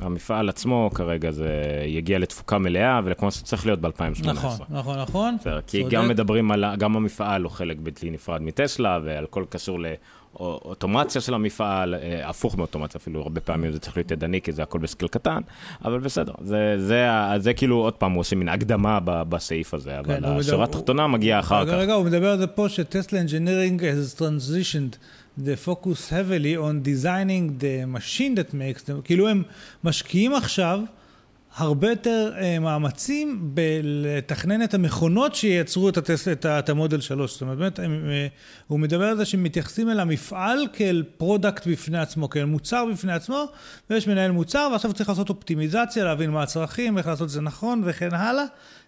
[0.00, 1.50] המפעל עצמו כרגע זה
[1.86, 4.26] יגיע לתפוקה מלאה וכמו שצריך להיות ב-2018.
[4.26, 5.36] נכון, נכון, נכון.
[5.66, 9.78] כי גם מדברים על, גם המפעל הוא חלק בלתי נפרד מטסלה ועל כל קשור
[10.40, 14.62] אוטומציה של המפעל, אה, הפוך מאוטומציה אפילו, הרבה פעמים זה צריך להיות ידני, כי זה
[14.62, 15.40] הכל ב scale קטן,
[15.84, 19.98] אבל בסדר, זה, זה, זה, זה כאילו, עוד פעם, הוא עושה מין הקדמה בסעיף הזה,
[19.98, 21.78] אבל כן, השורה התחתונה מגיעה אחר רגע, כך.
[21.78, 24.96] רגע, הוא מדבר על זה פה ש Tesla engineering has transitioned
[25.38, 29.42] the focus heavily on designing the machine that makes them, כאילו הם
[29.84, 30.80] משקיעים עכשיו,
[31.56, 37.32] הרבה יותר uh, מאמצים בלתכנן את המכונות שייצרו את, הטס-, את, את המודל 3.
[37.32, 37.82] זאת אומרת, באמת, uh,
[38.66, 43.44] הוא מדבר על זה שמתייחסים אל המפעל כאל product בפני עצמו, כאל מוצר בפני עצמו,
[43.90, 47.82] ויש מנהל מוצר, ועכשיו צריך לעשות אופטימיזציה, להבין מה הצרכים, איך לעשות את זה נכון
[47.84, 48.44] וכן הלאה.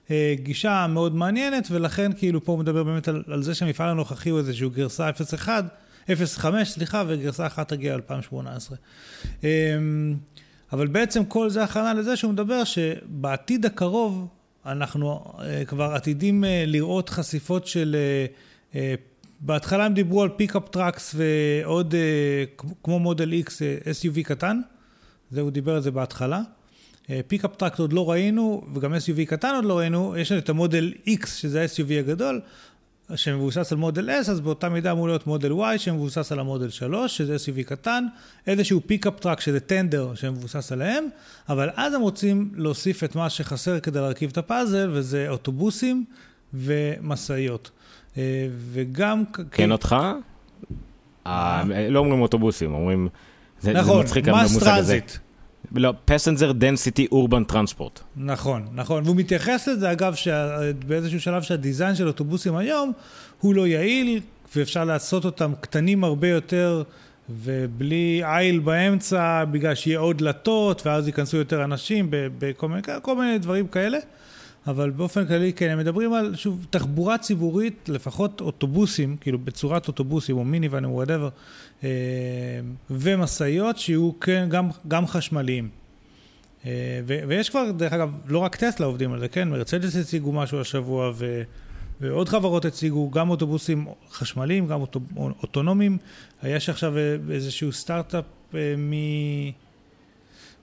[0.06, 4.30] Uh, גישה מאוד מעניינת, ולכן כאילו פה הוא מדבר באמת על, על זה שהמפעל הנוכחי
[4.30, 5.48] הוא איזשהו גרסה 0.1,
[6.08, 8.72] 0.5, סליחה, וגרסה אחת תגיע ל-2018.
[10.72, 14.28] אבל בעצם כל זה הכנה לזה שהוא מדבר שבעתיד הקרוב
[14.66, 17.96] אנחנו אה, כבר עתידים אה, לראות חשיפות של...
[18.74, 18.94] אה,
[19.40, 21.94] בהתחלה הם דיברו על pickup trucks ועוד
[22.82, 23.48] כמו מודל X
[23.84, 24.60] SUV קטן,
[25.30, 26.40] זה הוא דיבר על זה בהתחלה.
[27.26, 30.92] pickup trucks עוד לא ראינו וגם SUV קטן עוד לא ראינו, יש לנו את המודל
[31.06, 32.40] X שזה ה-SUV הגדול,
[33.14, 37.16] שמבוסס על מודל S, אז באותה מידה אמור להיות מודל Y שמבוסס על המודל 3,
[37.16, 38.06] שזה SUV קטן,
[38.46, 41.04] איזשהו pickup truck שזה טנדר שמבוסס עליהם,
[41.48, 46.04] אבל אז הם רוצים להוסיף את מה שחסר כדי להרכיב את הפאזל, וזה אוטובוסים
[46.54, 47.70] ומשאיות.
[48.18, 49.24] אה, וגם...
[49.50, 49.96] כן אותך?
[51.26, 53.08] אה, לא אומרים אוטובוסים, אומרים...
[53.64, 54.06] נכון,
[54.44, 55.12] mass transit.
[55.74, 58.00] לא, passenger density urban transport.
[58.16, 59.04] נכון, נכון.
[59.04, 60.14] והוא מתייחס לזה, אגב,
[60.86, 62.92] באיזשהו שלב שה design של אוטובוסים היום
[63.40, 64.20] הוא לא יעיל,
[64.56, 66.82] ואפשר לעשות אותם קטנים הרבה יותר,
[67.30, 72.82] ובלי aisle באמצע, בגלל שיהיה עוד דלתות, ואז ייכנסו יותר אנשים, בכל מיני,
[73.18, 73.98] מיני דברים כאלה.
[74.66, 80.36] אבל באופן כללי, כן, הם מדברים על, שוב, תחבורה ציבורית, לפחות אוטובוסים, כאילו בצורת אוטובוסים
[80.36, 81.28] או מיניוואן או whatever,
[81.84, 81.88] אה,
[82.90, 85.68] ומשאיות שיהיו כן, גם, גם חשמליים.
[86.66, 90.32] אה, ו, ויש כבר, דרך אגב, לא רק טסלה עובדים על זה, כן, מרצדס הציגו
[90.32, 91.42] משהו השבוע, ו,
[92.00, 95.98] ועוד חברות הציגו גם אוטובוסים חשמליים, גם אוטו, אוטונומיים.
[96.42, 96.94] יש עכשיו
[97.30, 98.24] איזשהו סטארט-אפ
[98.78, 98.92] מ...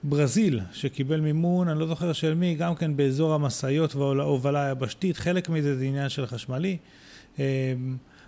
[0.06, 5.48] ברזיל, שקיבל מימון, אני לא זוכר של מי, גם כן באזור המשאיות וההובלה היבשתית, חלק
[5.48, 6.76] מזה זה עניין של חשמלי.
[7.38, 7.44] אה,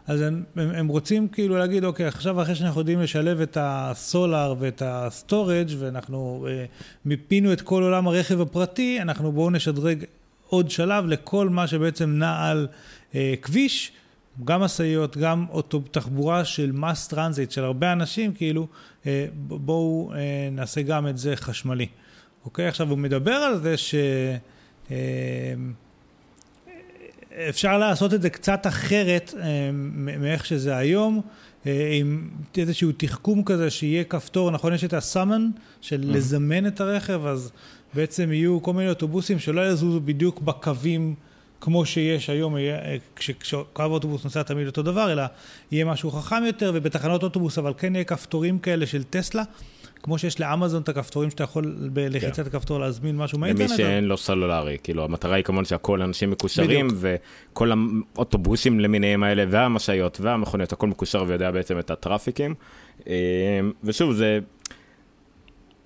[0.07, 4.55] אז הם, הם רוצים כאילו להגיד, אוקיי, עכשיו אחרי שאנחנו יודעים לשלב את ה solar
[4.59, 6.65] ואת ה storage ואנחנו אה,
[7.05, 10.05] מיפינו את כל עולם הרכב הפרטי, אנחנו בואו נשדרג
[10.49, 12.67] עוד שלב לכל מה שבעצם נע על
[13.15, 13.93] אה, כביש,
[14.44, 18.66] גם משאיות, גם אוטו, תחבורה של מס טרנזיט של הרבה אנשים, כאילו,
[19.07, 21.87] אה, בואו אה, נעשה גם את זה חשמלי.
[22.44, 22.66] אוקיי?
[22.66, 23.94] עכשיו, הוא מדבר על זה ש...
[24.90, 24.96] אה,
[27.49, 29.35] אפשר לעשות את זה קצת אחרת
[29.92, 31.20] מאיך שזה היום,
[31.64, 34.72] עם איזשהו תחכום כזה שיהיה כפתור, נכון?
[34.72, 36.07] יש את הסאמן של mm-hmm.
[36.07, 37.53] לזמן את הרכב, אז
[37.94, 41.14] בעצם יהיו כל מיני אוטובוסים שלא יזוזו בדיוק בקווים
[41.61, 45.23] כמו שיש היום, אה, כשקו האוטובוס נוסע תמיד אותו דבר, אלא
[45.71, 49.42] יהיה משהו חכם יותר, ובתחנות אוטובוס, אבל כן יהיה כפתורים כאלה של טסלה.
[50.03, 52.47] כמו שיש לאמזון את הכפתורים שאתה יכול בלחיצת כן.
[52.47, 53.71] הכפתור להזמין משהו מהאינטרנט.
[53.71, 57.01] למי שאין לו סלולרי, כאילו המטרה היא כמובן שהכל אנשים מקושרים, בדיוק.
[57.53, 57.73] וכל
[58.16, 62.55] האוטובוסים למיניהם האלה, והמשאיות והמכוניות, הכל מקושר ויודע בעצם את ה traffic ים.
[63.09, 63.14] אה,
[63.85, 64.38] ושוב, זה...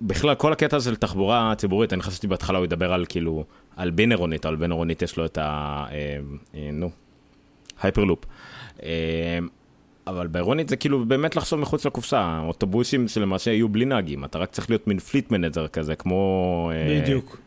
[0.01, 3.43] בכלל, כל הקטע של תחבורה ציבורית, אני חשבתי בהתחלה הוא ידבר על כאילו,
[3.81, 5.85] על בין עירונית, על בין עירונית יש לו את ה...
[5.91, 6.17] אה,
[6.55, 6.89] אה, נו,
[7.81, 8.25] הייפרלופ.
[10.07, 14.51] אבל בעירונית זה כאילו באמת לחשוב מחוץ לקופסה, אוטובוסים שלמעשה יהיו בלי נהגים, אתה רק
[14.51, 16.71] צריך להיות מין fleet manager כזה, כמו...
[16.73, 17.31] אה, בדיוק.
[17.31, 17.37] אה,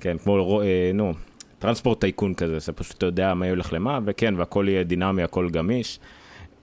[0.00, 1.14] כן, כמו, אה, נו,
[1.58, 5.50] טרנספורט טייקון כזה, זה פשוט אתה יודע מה הולך למה, וכן, והכל יהיה דינמי, הכל
[5.50, 6.00] גמיש.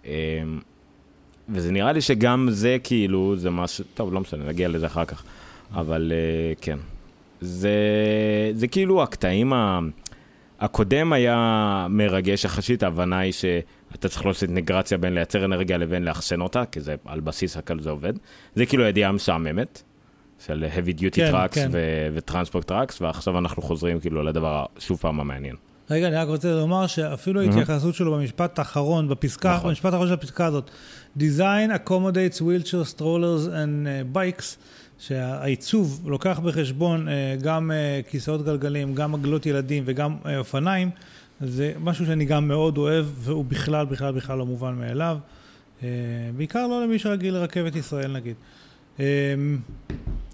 [0.06, 0.12] אה,
[1.50, 5.24] וזה נראה לי שגם זה כאילו, זה משהו, טוב, לא משנה, נגיע לזה אחר כך,
[5.74, 6.78] אבל אה, כן.
[7.42, 7.72] זה,
[8.54, 9.80] זה כאילו הקטעים ה...
[10.60, 16.42] הקודם היה מרגש יחסית, ההבנה היא שאתה צריך לעשות אינטגרציה בין לייצר אנרגיה לבין לאחסן
[16.42, 18.14] אותה, כי זה על בסיס הכל זה עובד.
[18.56, 19.84] זה כאילו ידיעה משעממת,
[20.46, 21.70] של heavy duty כן, trucks כן.
[22.14, 25.56] ו transport trucks, ועכשיו אנחנו חוזרים כאילו לדבר שוב פעם המעניין.
[25.90, 29.70] רגע, אני רק רוצה לומר שאפילו ההתייחסות שלו במשפט האחרון, בפסקה, נכון.
[29.70, 30.72] במשפט האחרון של הפסקה הזאת,
[31.18, 34.58] Design accommodates wheelchair strollers and uh, bikes.
[35.00, 40.90] שהעיצוב לוקח בחשבון אה, גם אה, כיסאות גלגלים, גם עגלות ילדים וגם אה, אופניים,
[41.42, 45.18] זה משהו שאני גם מאוד אוהב, והוא בכלל, בכלל, בכלל לא מובן מאליו.
[46.38, 48.36] בעיקר לא למי שרגיל לרכבת ישראל נגיד.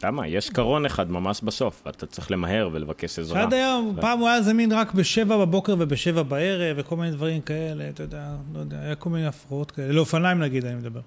[0.04, 0.28] למה?
[0.28, 3.42] יש קרון אחד ממש בסוף, אתה צריך למהר ולבקש עזרה.
[3.42, 7.90] שעד היום, פעם הוא היה זמין רק בשבע בבוקר ובשבע בערב וכל מיני דברים כאלה,
[7.90, 11.02] אתה יודע, לא יודע, היה כל מיני הפרעות כאלה, לאופניים נגיד, אני מדבר.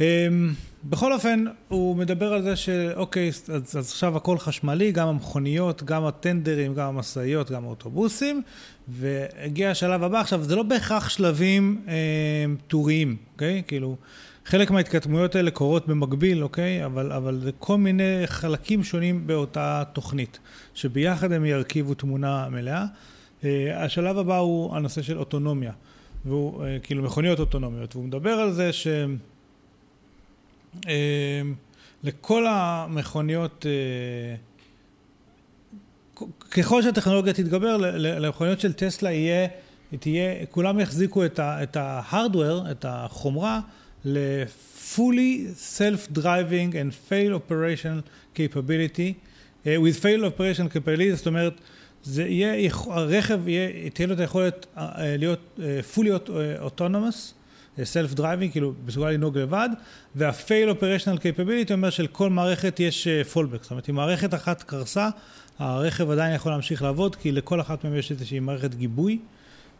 [0.00, 0.52] אמ,
[0.84, 6.04] בכל אופן, הוא מדבר על זה שאוקיי, אז, אז עכשיו הכל חשמלי, גם המכוניות, גם
[6.04, 8.42] הטנדרים, גם המשאיות, גם האוטובוסים,
[8.88, 10.20] והגיע השלב הבא.
[10.20, 11.94] עכשיו, זה לא בהכרח שלבים אה,
[12.66, 13.62] טוריים, אוקיי?
[13.66, 13.96] כאילו,
[14.44, 16.84] חלק מההתכתמויות האלה קורות במקביל, אוקיי?
[16.84, 20.38] אבל, אבל זה כל מיני חלקים שונים באותה תוכנית,
[20.74, 22.84] שביחד הם ירכיבו תמונה מלאה.
[23.44, 25.72] אה, השלב הבא הוא הנושא של אוטונומיה,
[26.24, 28.86] והוא אה, כאילו מכוניות אוטונומיות, והוא מדבר על זה ש...
[30.86, 31.54] אמ,
[32.02, 34.36] לכל המכוניות, אה,
[36.50, 39.48] ככל שהטכנולוגיה תתגבר, למכוניות של טסלה יהיה,
[40.00, 43.60] תהיה, כולם יחזיקו את ה-hardware, את החומרה,
[44.04, 48.02] ל-fully self-driving and fail operational
[48.36, 49.14] capability,
[49.64, 51.60] uh, with fail operational capability, זאת אומרת,
[52.02, 54.66] זה יהיה, הרכב יהיה, תהיה לו את היכולת
[55.18, 55.60] להיות
[55.94, 57.32] fully autonomous,
[57.82, 59.68] self driving, כאילו מסוגל לנהוג לבד,
[60.16, 65.08] וה-fail operational capability אומר שלכל מערכת יש fallback, אה, זאת אומרת אם מערכת אחת קרסה,
[65.58, 69.18] הרכב עדיין יכול להמשיך לעבוד, כי לכל אחת מהן יש איזושהי מערכת גיבוי.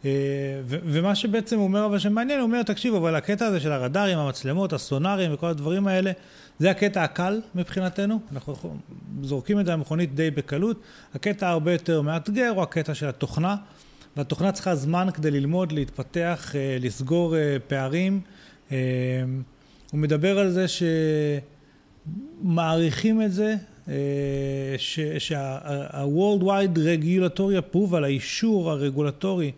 [0.05, 0.11] אה,
[0.65, 4.73] ומה שבעצם הוא אומר, אבל שמעניין, הוא אומר, תקשיבו, אבל הקטע הזה של הרדארים, המצלמות,
[4.73, 6.11] הסונארים וכל הדברים האלה,
[6.59, 8.55] זה הקטע הקל מבחינתנו, אנחנו
[9.21, 10.81] זורקים את זה למכונית די בקלות.
[11.13, 13.55] הקטע הרבה יותר מאתגר הוא הקטע של התוכנה.
[14.17, 18.21] והתוכנה צריכה זמן כדי ללמוד, להתפתח, אה, לסגור אה, פערים.
[18.71, 18.77] אה,
[19.91, 20.65] הוא מדבר על זה
[22.41, 23.55] שמעריכים את זה,
[25.17, 29.51] שה-World Wide Regulatory Approval, האישור הרגולטורי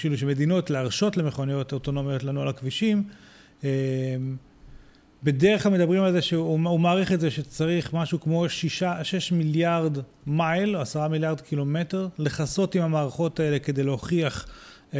[0.00, 3.02] כאילו שמדינות להרשות למכוניות אוטונומיות לנוע על הכבישים,
[5.22, 9.98] בדרך כלל מדברים על זה שהוא מעריך את זה שצריך משהו כמו שישה, שש מיליארד
[10.26, 14.46] מייל, או עשרה מיליארד קילומטר, לכסות עם המערכות האלה כדי להוכיח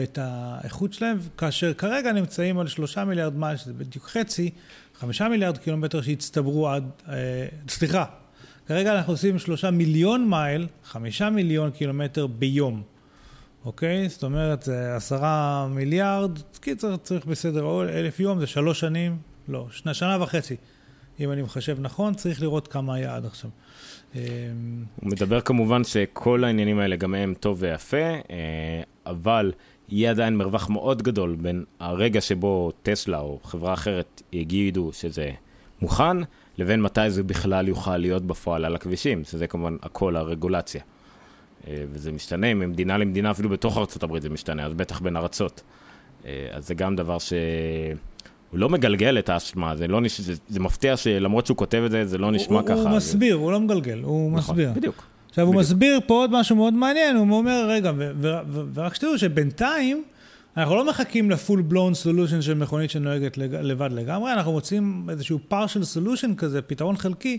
[0.03, 4.51] את האיכות שלהם, כאשר כרגע נמצאים על שלושה מיליארד מייל, שזה בדיוק חצי,
[4.95, 7.15] חמישה מיליארד קילומטר שהצטברו עד, אה,
[7.69, 8.05] סליחה,
[8.67, 12.83] כרגע אנחנו עושים שלושה מיליון מייל, חמישה מיליון קילומטר ביום.
[13.65, 14.09] אוקיי?
[14.09, 19.17] זאת אומרת, עשרה מיליארד, קיצר, צריך בסדר, אלף יום, זה שלוש שנים,
[19.49, 20.57] לא, שנה, שנה וחצי
[21.21, 23.51] אם אני מחשב נכון, צריך לראות כמה היה עד עכשיו.
[24.15, 24.21] הוא
[25.03, 28.07] מדבר כמובן שכל העניינים האלה גם הם טוב ויפה,
[29.07, 29.53] אבל
[29.89, 35.31] יהיה עדיין מרווח מאוד גדול בין הרגע שבו טסלה או חברה אחרת יגידו שזה
[35.83, 36.17] מוכן,
[36.59, 40.83] לבין מתי זה בכלל יוכל להיות בפועל על הכבישים, שזה כמובן הכל הרגולציה.
[41.67, 45.63] אה, וזה משתנה ממדינה למדינה, אפילו בתוך ארה"ב זה משתנה, אז בטח בין ארצות.
[46.27, 47.17] אה, אז זה גם דבר
[48.51, 50.21] שהוא לא מגלגל את האשמה, זה, לא נש...
[50.21, 52.75] זה, זה מפתיע שלמרות שהוא כותב את זה, זה לא נשמע הוא, ככה.
[52.75, 52.89] הוא זה...
[52.97, 54.73] מסביר, הוא לא מגלגל, הוא נכון, מסביר.
[54.73, 55.05] בדיוק.
[55.31, 55.61] עכשיו, הוא בדיוק.
[55.67, 60.05] מסביר פה עוד משהו מאוד מעניין, הוא אומר, רגע, ו- ו- ו- ורק שתדעו שבינתיים,
[60.57, 65.39] אנחנו לא מחכים לפול בלון סולושן של מכונית שנוהגת לג- לבד לגמרי, אנחנו מוצאים איזשהו
[65.51, 65.55] partial
[65.97, 67.39] solution כזה, פתרון חלקי,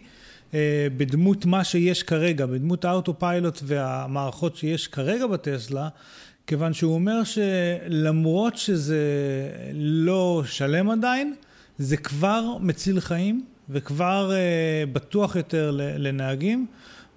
[0.54, 0.60] אה,
[0.98, 5.88] בדמות מה שיש כרגע, בדמות האוטו פיילוט והמערכות שיש כרגע בטסלה,
[6.50, 9.04] כיוון שהוא אומר שלמרות שזה
[9.74, 11.34] לא שלם עדיין,
[11.78, 16.66] זה כבר מציל חיים וכבר אה, בטוח יותר לנהגים,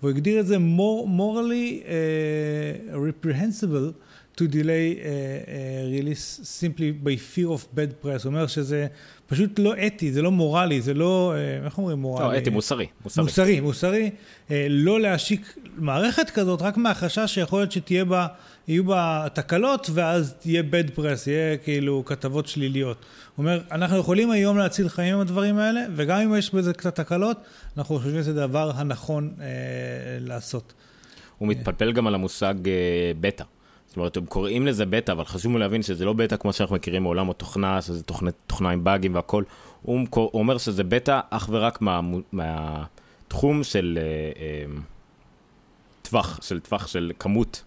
[0.02, 3.92] והוא הגדיר את זה more, morally uh, reprehensible
[4.36, 8.24] to delay uh, uh, release simply by fear of bad press.
[8.24, 8.86] הוא אומר שזה
[9.26, 12.34] פשוט לא אתי, זה לא מורלי, זה לא, uh, איך אומרים מורלי?
[12.34, 12.86] לא, אתי, מוסרי.
[13.04, 13.24] מוסרי.
[13.24, 14.10] מוסרי, מוסרי,
[14.50, 18.26] אה, לא להשיק מערכת כזאת רק מהחשש שיכול להיות שתהיה בה,
[18.68, 22.96] יהיו בה תקלות ואז תהיה bad press, יהיה כאילו כתבות שליליות.
[23.37, 26.96] הוא אומר, אנחנו יכולים היום להציל חיים עם הדברים האלה, וגם אם יש בזה קצת
[26.96, 27.37] תקלות,
[27.77, 29.46] אנחנו חושבים שזה הדבר הנכון אה,
[30.20, 30.72] לעשות.
[31.38, 33.44] הוא מתפלפל גם על המושג אה, בטא.
[33.87, 37.03] זאת אומרת, הם קוראים לזה בטא, אבל חשוב להבין שזה לא בטא כמו שאנחנו מכירים
[37.03, 39.44] מעולם התוכנה, שזה תוכנה, תוכנה עם באגים והכל.
[39.83, 42.01] הוא, הוא אומר שזה בטא אך ורק מה,
[42.33, 44.03] מהתחום של אה,
[44.42, 44.81] אה,
[46.03, 47.62] טווח, של טווח של כמות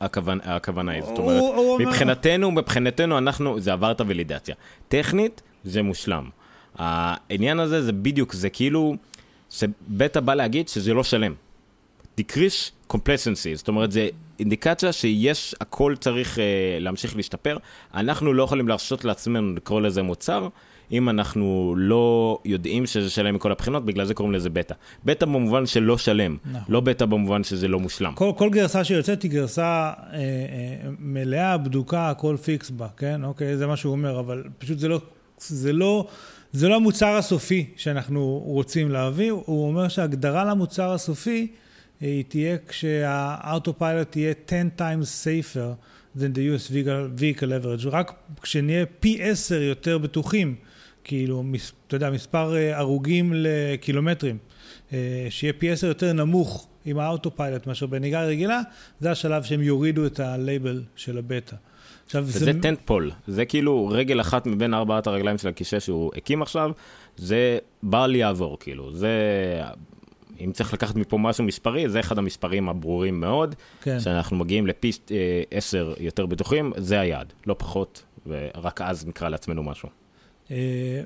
[0.00, 1.02] הכוונה, הכוונה היא.
[1.02, 4.54] זאת אומרת, הוא- מבחינתנו, מבחינתנו אנחנו, זה עבר את הוולידציה.
[4.88, 6.28] טכנית, זה מושלם.
[6.78, 8.96] העניין הזה זה בדיוק, זה כאילו,
[9.50, 11.34] שבטא בא להגיד שזה לא שלם.
[12.20, 16.40] decrease complacency, זאת אומרת, זה אינדיקציה שיש, הכל צריך uh,
[16.80, 17.56] להמשיך להשתפר.
[17.94, 20.48] אנחנו לא יכולים להרשות לעצמנו לקרוא לזה מוצר,
[20.92, 24.74] אם אנחנו לא יודעים שזה שלם מכל הבחינות, בגלל זה קוראים לזה בטא.
[25.04, 26.74] בטא במובן של לא שלם, נכון.
[26.74, 28.12] לא בטא במובן שזה לא מושלם.
[28.14, 33.24] כל, כל גרסה שיוצאת היא גרסה אה, אה, מלאה, בדוקה, הכל פיקס בה, כן?
[33.24, 35.00] אוקיי, זה מה שהוא אומר, אבל פשוט זה לא,
[35.38, 36.06] זה לא,
[36.52, 39.30] זה לא המוצר הסופי שאנחנו רוצים להביא.
[39.30, 41.46] הוא אומר שההגדרה למוצר הסופי
[42.02, 42.56] אה, האוטו
[43.78, 45.74] פיילוט תהיה 10 times safer
[46.16, 47.88] than the US vehicle, vehicle average.
[47.90, 50.54] רק כשנהיה פי עשר יותר בטוחים,
[51.04, 54.38] כאילו, מס, אתה יודע, מספר אה, הרוגים לקילומטרים,
[54.92, 58.60] אה, שיהיה פי עשר יותר נמוך עם ה autopilot מאשר בנהיגה רגילה,
[59.00, 61.56] זה השלב שהם יורידו את הלייבל של הבטא.
[62.06, 66.42] עכשיו, וזה טנט פול, זה כאילו רגל אחת מבין ארבעת הרגליים של הכיסא שהוא הקים
[66.42, 66.70] עכשיו,
[67.16, 69.10] זה בל יעבור, כאילו, זה...
[70.40, 74.00] אם צריך לקחת מפה משהו מספרי, זה אחד המספרים הברורים מאוד, כן.
[74.00, 79.62] שאנחנו מגיעים לפי אה, עשר יותר בטוחים, זה היעד, לא פחות, ורק אז נקרא לעצמנו
[79.62, 79.88] משהו.
[80.50, 80.56] אה,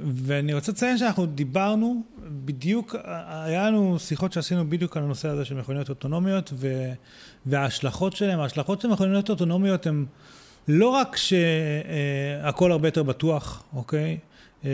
[0.00, 2.02] ואני רוצה לציין שאנחנו דיברנו
[2.44, 2.96] בדיוק,
[3.28, 6.92] היה לנו שיחות שעשינו בדיוק על הנושא הזה של מכוניות אוטונומיות ו,
[7.46, 8.40] וההשלכות שלהם.
[8.40, 10.04] ההשלכות של מכוניות אוטונומיות הן
[10.68, 14.18] לא רק שהכל הרבה יותר בטוח, אוקיי?
[14.64, 14.70] אה,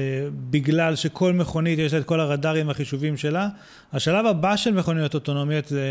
[0.51, 3.49] בגלל שכל מכונית יש לה את כל הרדארים והחישובים שלה.
[3.93, 5.83] השלב הבא של מכוניות אוטונומיות זה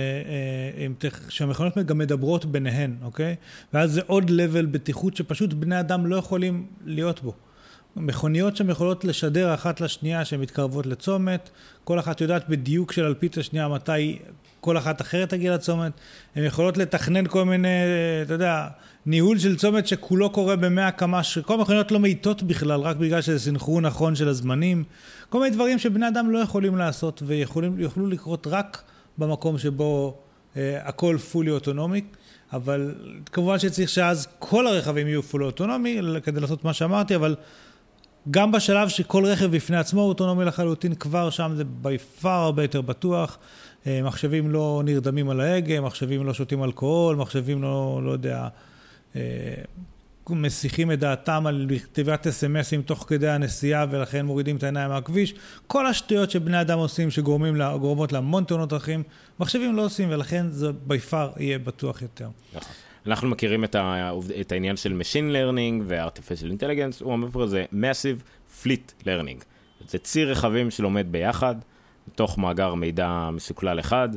[1.02, 3.36] אה, שהמכוניות גם מדברות ביניהן, אוקיי?
[3.74, 7.34] ואז זה עוד level בטיחות שפשוט בני אדם לא יכולים להיות בו.
[7.96, 11.50] מכוניות שהן יכולות לשדר אחת לשנייה שהן מתקרבות לצומת,
[11.84, 14.20] כל אחת יודעת בדיוק של אלפית השנייה מתי
[14.64, 15.92] כל אחת אחרת תגיע לצומת,
[16.36, 17.68] הן יכולות לתכנן כל מיני,
[18.22, 18.68] אתה יודע,
[19.06, 23.40] ניהול של צומת שכולו קורה במאה קמ"ש, כל המכוניות לא מאיטות בכלל, רק בגלל שזה
[23.40, 24.84] סנכרון נכון של הזמנים,
[25.30, 28.82] כל מיני דברים שבני אדם לא יכולים לעשות ויוכלו לקרות רק
[29.18, 30.18] במקום שבו
[30.58, 32.02] אה, הכל פולי אוטונומי.
[32.54, 37.36] אבל כמובן שצריך שאז כל הרכבים יהיו פולי אוטונומי כדי לעשות מה שאמרתי, אבל
[38.32, 42.62] גם בשלב שכל רכב בפני עצמו הוא אוטונומי לחלוטין, כבר שם זה בי פאר הרבה
[42.62, 43.38] יותר בטוח.
[43.88, 48.48] אה, מחשבים לא נרדמים על ההגה, מחשבים לא שותים אלכוהול, מחשבים לא, לא יודע,
[49.16, 49.22] אה,
[50.30, 55.34] מסיחים את דעתם על כתיבת אס.אם.אסים תוך כדי הנסיעה ולכן מורידים את העיניים מהכביש.
[55.68, 59.04] כל השטויות שבני אדם עושים שגורמות להמון תאונות דרכים,
[59.40, 62.28] מחשבים לא עושים ולכן זה בי פאר יהיה בטוח יותר.
[62.54, 62.74] נכון.
[63.08, 67.66] אנחנו מכירים את, ה, את העניין של Machine Learning ו-Artificial Intelligence, הוא אומר פה זה
[67.72, 68.22] Massive
[68.64, 69.44] Fleet Learning.
[69.88, 71.56] זה ציר רכבים שלומד ביחד,
[72.08, 74.10] בתוך מאגר מידע מסוכלל אחד.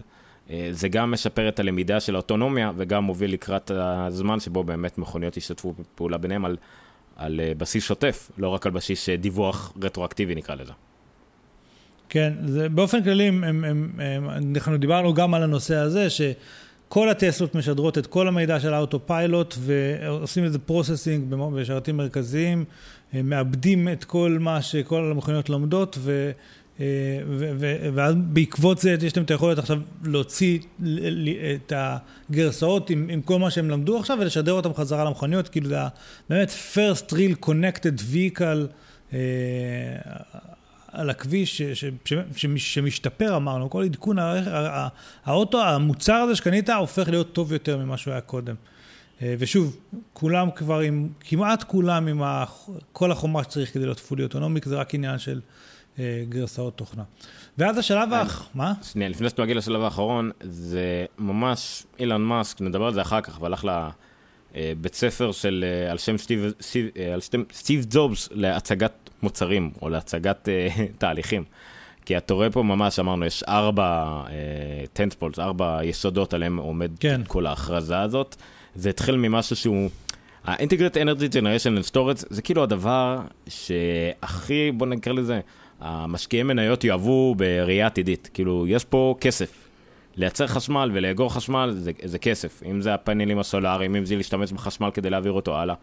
[0.50, 5.36] אה, זה גם משפר את הלמידה של האוטונומיה וגם מוביל לקראת הזמן שבו באמת מכוניות
[5.36, 6.56] ישתתפו בפעולה ביניהם על,
[7.16, 10.72] על אה, בסיס שוטף, לא רק על בסיס דיווח רטרואקטיבי נקרא לזה.
[12.08, 13.64] כן, זה, באופן כללי, הם, הם,
[13.98, 16.10] הם, אנחנו דיברנו גם על הנושא הזה,
[16.88, 22.64] שכל הטסלות משדרות את כל המידע של ה autopilot ועושים לזה processing בשרתים מרכזיים,
[23.12, 26.30] מעבדים את כל מה שכל המכוניות לומדות, ו...
[26.80, 26.86] אה,
[27.94, 30.58] ואז בעקבות זה יש להם את היכולת עכשיו להוציא
[31.54, 35.76] את הגרסאות עם, עם כל מה שהם למדו עכשיו ולשדר אותם חזרה למכוניות, כאילו זה
[36.30, 38.66] באמת first real connected vehicle
[39.12, 39.18] אה,
[40.96, 44.16] על הכביש ש, ש, ש, ש, שמשתפר אמרנו, כל עדכון
[45.24, 48.54] האוטו, המוצר הזה שקנית הופך להיות טוב יותר ממה שהוא היה קודם.
[49.22, 49.76] אה, ושוב,
[50.12, 52.44] כולם כבר עם, כמעט כולם עם ה,
[52.92, 55.40] כל החומרה שצריך כדי להיות פולי אוטונומי, זה רק עניין של
[55.98, 57.02] אה, גרסאות תוכנה.
[57.58, 58.48] ואז השלב האח...
[58.54, 58.72] מה?
[58.82, 63.42] שנייה, לפני שאתה מגיע לשלב האחרון, זה ממש אילן מאסק, נדבר על זה אחר כך,
[63.42, 63.94] והלך לבית
[64.56, 68.92] אה, ספר של, אה, על שם סטיב, סטיב, על שם סטיב ג'ובס להצגת
[69.22, 70.48] מוצרים, או להצגת
[70.98, 71.44] תהליכים.
[72.04, 74.22] כי אתה רואה פה ממש, אמרנו, יש ארבע
[74.92, 77.20] טנטפולס, ארבע יסודות עליהם עומד כן.
[77.26, 78.36] כל ההכרזה הזאת.
[78.74, 79.90] זה התחיל ממשהו שהוא...
[80.44, 85.40] ה-Integrated Energy Generation and Storage זה כאילו הדבר שהכי, בוא נקרא לזה,
[85.80, 88.30] המשקיעי מניות יאהבו בראייה עתידית.
[88.34, 89.65] כאילו, יש פה כסף.
[90.16, 92.62] לייצר חשמל ולאגור חשמל זה, זה כסף.
[92.70, 95.74] אם זה הפאנלים הסולאריים, אם זה להשתמש בחשמל כדי להעביר אותו הלאה,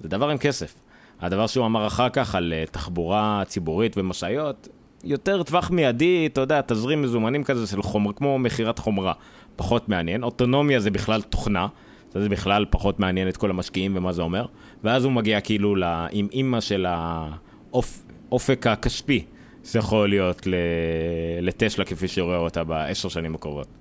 [0.00, 0.74] זה דבר עם כסף.
[1.20, 4.68] הדבר שהוא אמר אחר כך על uh, תחבורה ציבורית ומשאיות,
[5.04, 9.12] יותר טווח מיידי, אתה יודע, תזרים מזומנים כזה של חומר, כמו מכירת חומרה,
[9.56, 10.22] פחות מעניין.
[10.22, 11.66] אוטונומיה זה בכלל תוכנה,
[12.14, 14.46] זה בכלל פחות מעניין את כל המשקיעים ומה זה אומר.
[14.84, 19.24] ואז הוא מגיע כאילו לא, עם אימא של האופק הכספי.
[19.62, 20.46] זה יכול להיות
[21.40, 23.79] לטסלה כפי שרואה אותה בעשר שנים הקרובות.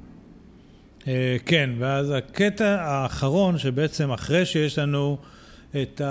[1.08, 5.18] אה, כן, ואז הקטע האחרון, שבעצם אחרי שיש לנו
[5.76, 6.02] את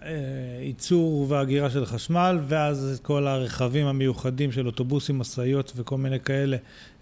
[0.00, 6.56] הייצור והגירה של חשמל, ואז את כל הרכבים המיוחדים של אוטובוסים, משאיות וכל מיני כאלה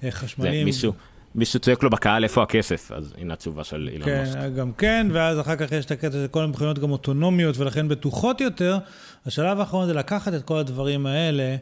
[0.04, 0.60] אה, חשמליים.
[0.60, 0.92] זה מישהו,
[1.34, 4.38] מישהו צועק לו בקהל איפה הכסף, אז הנה התשובה של אילן כן, מוסק.
[4.38, 7.88] כן, גם כן, ואז אחר כך יש את הקטע של כל המכוניות גם אוטונומיות ולכן
[7.88, 8.78] בטוחות יותר.
[9.26, 11.56] השלב האחרון זה לקחת את כל הדברים האלה.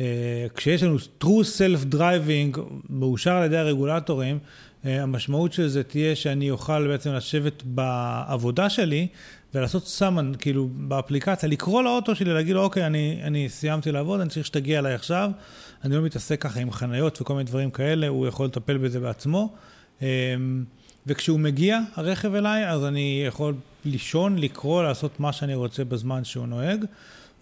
[0.00, 1.26] אה, כשיש לנו true
[1.58, 2.58] self-driving
[2.90, 4.38] מאושר על ידי הרגולטורים,
[4.84, 9.06] אה, המשמעות של זה תהיה שאני אוכל בעצם לשבת בעבודה שלי
[9.54, 14.30] ולעשות סאמן, כאילו באפליקציה, לקרוא לאוטו שלי, להגיד לו, אוקיי, אני, אני סיימתי לעבוד, אני
[14.30, 15.30] צריך שתגיע אליי עכשיו.
[15.84, 19.52] אני לא מתעסק ככה עם חניות וכל מיני דברים כאלה, הוא יכול לטפל בזה בעצמו.
[20.02, 20.08] אה,
[21.06, 26.46] וכשהוא מגיע, הרכב אליי, אז אני יכול לישון, לקרוא, לעשות מה שאני רוצה בזמן שהוא
[26.46, 26.84] נוהג.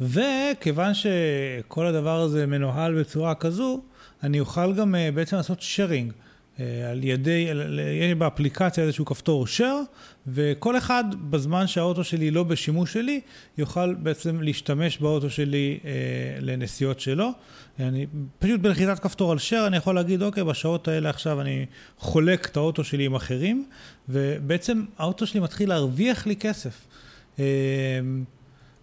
[0.03, 3.81] וכיוון שכל הדבר הזה מנוהל בצורה כזו,
[4.23, 6.13] אני אוכל גם אה, בעצם לעשות שיירינג.
[6.61, 7.49] אה, על ידי,
[8.01, 9.85] יש באפליקציה איזשהו כפתור share,
[10.27, 13.21] וכל אחד בזמן שהאוטו שלי לא בשימוש שלי,
[13.59, 15.91] יוכל בעצם להשתמש באוטו שלי אה,
[16.41, 17.31] לנסיעות שלו.
[17.81, 18.07] אני,
[18.39, 21.67] פשוט בלחיצת כפתור על share אני יכול להגיד, אוקיי, בשעות האלה עכשיו אני
[21.99, 23.67] חולק את האוטו שלי עם אחרים,
[24.09, 26.87] ובעצם האוטו שלי מתחיל להרוויח לי כסף.
[27.39, 27.45] אה,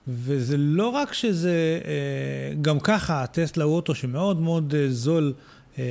[0.09, 5.33] וזה לא רק שזה, אה, גם ככה הטסלה הוא אוטו שמאוד מאוד אה, זול
[5.79, 5.83] אה,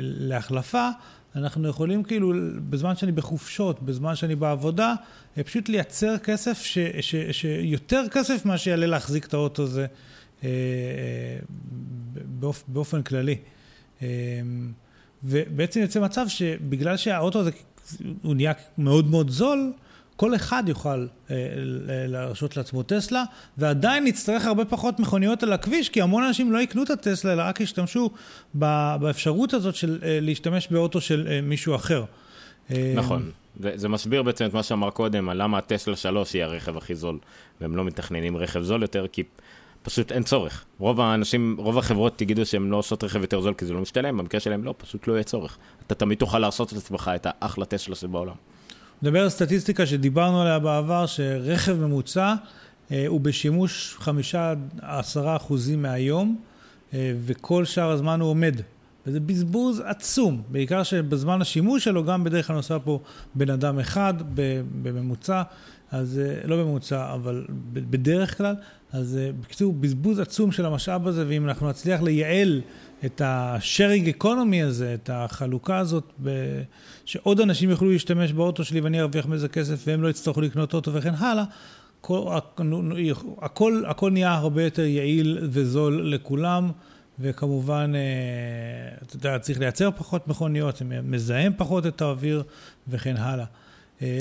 [0.00, 0.88] להחלפה,
[1.36, 2.32] אנחנו יכולים כאילו,
[2.70, 4.94] בזמן שאני בחופשות, בזמן שאני בעבודה,
[5.44, 9.86] פשוט לייצר כסף, ש, ש, שיותר כסף ממה שיעלה להחזיק את האוטו הזה
[12.14, 13.36] באופ, באופן כללי.
[15.24, 17.50] ובעצם יוצא מצב שבגלל שהאוטו הזה,
[18.22, 19.72] הוא נהיה מאוד מאוד זול,
[20.16, 21.36] כל אחד יוכל אה,
[21.88, 23.24] להרשות לעצמו טסלה,
[23.58, 27.42] ועדיין נצטרך הרבה פחות מכוניות על הכביש, כי המון אנשים לא יקנו את הטסלה, אלא
[27.42, 28.10] רק ישתמשו
[28.54, 32.04] באפשרות הזאת של אה, להשתמש באוטו של אה, מישהו אחר.
[32.70, 33.30] אה, נכון.
[33.60, 36.94] זה, זה מסביר בעצם את מה שאמר קודם, על למה הטסלה 3 היא הרכב הכי
[36.94, 37.18] זול,
[37.60, 39.22] והם לא מתכננים רכב זול יותר, כי
[39.82, 40.64] פשוט אין צורך.
[40.78, 44.18] רוב האנשים, רוב החברות יגידו שהן לא עושות רכב יותר זול כי זה לא משתלם,
[44.18, 45.58] במקרה שלהם לא, פשוט לא יהיה צורך.
[45.86, 48.34] אתה תמיד תוכל לעשות את עצמך את האחלה טסלה שבעולם.
[49.02, 52.34] נדבר על סטטיסטיקה שדיברנו עליה בעבר, שרכב ממוצע
[52.92, 56.36] אה, הוא בשימוש חמישה עד עשרה אחוזים מהיום,
[56.94, 58.60] אה, וכל שאר הזמן הוא עומד.
[59.06, 63.00] וזה בזבוז עצום, בעיקר שבזמן השימוש שלו גם בדרך כלל נוסע פה
[63.34, 64.14] בן אדם אחד
[64.82, 65.42] בממוצע,
[65.94, 68.54] אז אה, לא בממוצע, אבל בדרך כלל,
[68.92, 72.60] אז אה, בקיצור, בזבוז עצום של המשאב הזה, ואם אנחנו נצליח לייעל
[73.04, 76.12] את ה-sharing economy הזה, את החלוקה הזאת.
[77.04, 80.92] שעוד אנשים יוכלו להשתמש באוטו שלי ואני ארוויח מזה כסף והם לא יצטרכו לקנות אוטו
[80.92, 81.44] וכן הלאה,
[83.42, 86.70] הכל, הכל, נהיה הרבה יותר יעיל וזול לכולם,
[87.20, 92.42] וכמובן, אה, אתה יודע, צריך לייצר פחות מכוניות, זה מזהם פחות את האוויר
[92.88, 93.44] וכן הלאה.
[94.02, 94.18] אה,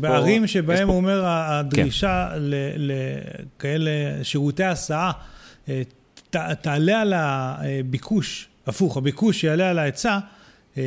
[0.00, 2.38] בערים שבהם הוא אומר, הדרישה כן.
[2.76, 3.90] לכאלה
[4.22, 5.12] שירותי הסעה
[5.68, 5.82] אה,
[6.60, 10.18] תעלה על הביקוש הפוך, הביקוש יעלה על ההיצע,
[10.76, 10.82] אה,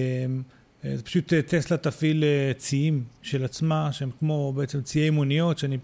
[0.83, 2.23] זה פשוט טסלה תפעיל
[2.57, 5.77] ציים של עצמה, שהם כמו בעצם ציי מוניות, שאני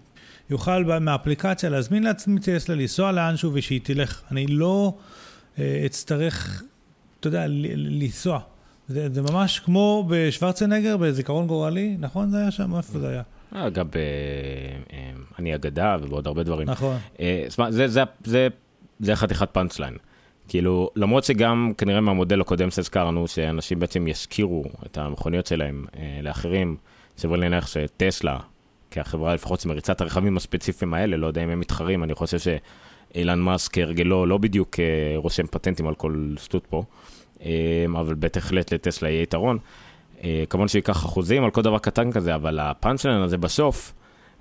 [0.50, 4.22] יוכל מהאפליקציה להזמין לעצמי טסלה, לנסוע לאנשהו ושהיא תלך.
[4.30, 4.94] אני לא
[5.86, 6.62] אצטרך,
[7.20, 7.44] אתה יודע,
[7.74, 8.40] לנסוע.
[8.88, 12.76] זה, זה ממש כמו בשוורצנגר, בזיכרון גורלי, נכון זה היה שם?
[12.76, 13.22] איפה זה היה?
[13.54, 13.86] אגב,
[15.38, 16.70] אני אגדה ובעוד הרבה דברים.
[16.70, 16.96] נכון.
[17.68, 18.48] זה, זה, זה,
[19.00, 19.96] זה חתיכת פאנצליין.
[20.48, 26.76] כאילו, למרות שגם כנראה מהמודל הקודם שהזכרנו, שאנשים בעצם ישכירו את המכוניות שלהם אה, לאחרים,
[27.18, 28.38] סביר להניח שטסלה,
[28.90, 33.38] כחברה לפחות שמריצה את הרכבים הספציפיים האלה, לא יודע אם הם מתחרים, אני חושב שאילן
[33.40, 34.84] מאסק כהרגלו לא בדיוק אה,
[35.16, 36.84] רושם פטנטים על כל שטות פה, אה,
[38.00, 39.58] אבל בהחלט לטסלה יהיה יתרון.
[40.24, 43.92] אה, כמובן שייקח אחוזים על כל דבר קטן כזה, אבל הפאנצ'ליין הזה בסוף,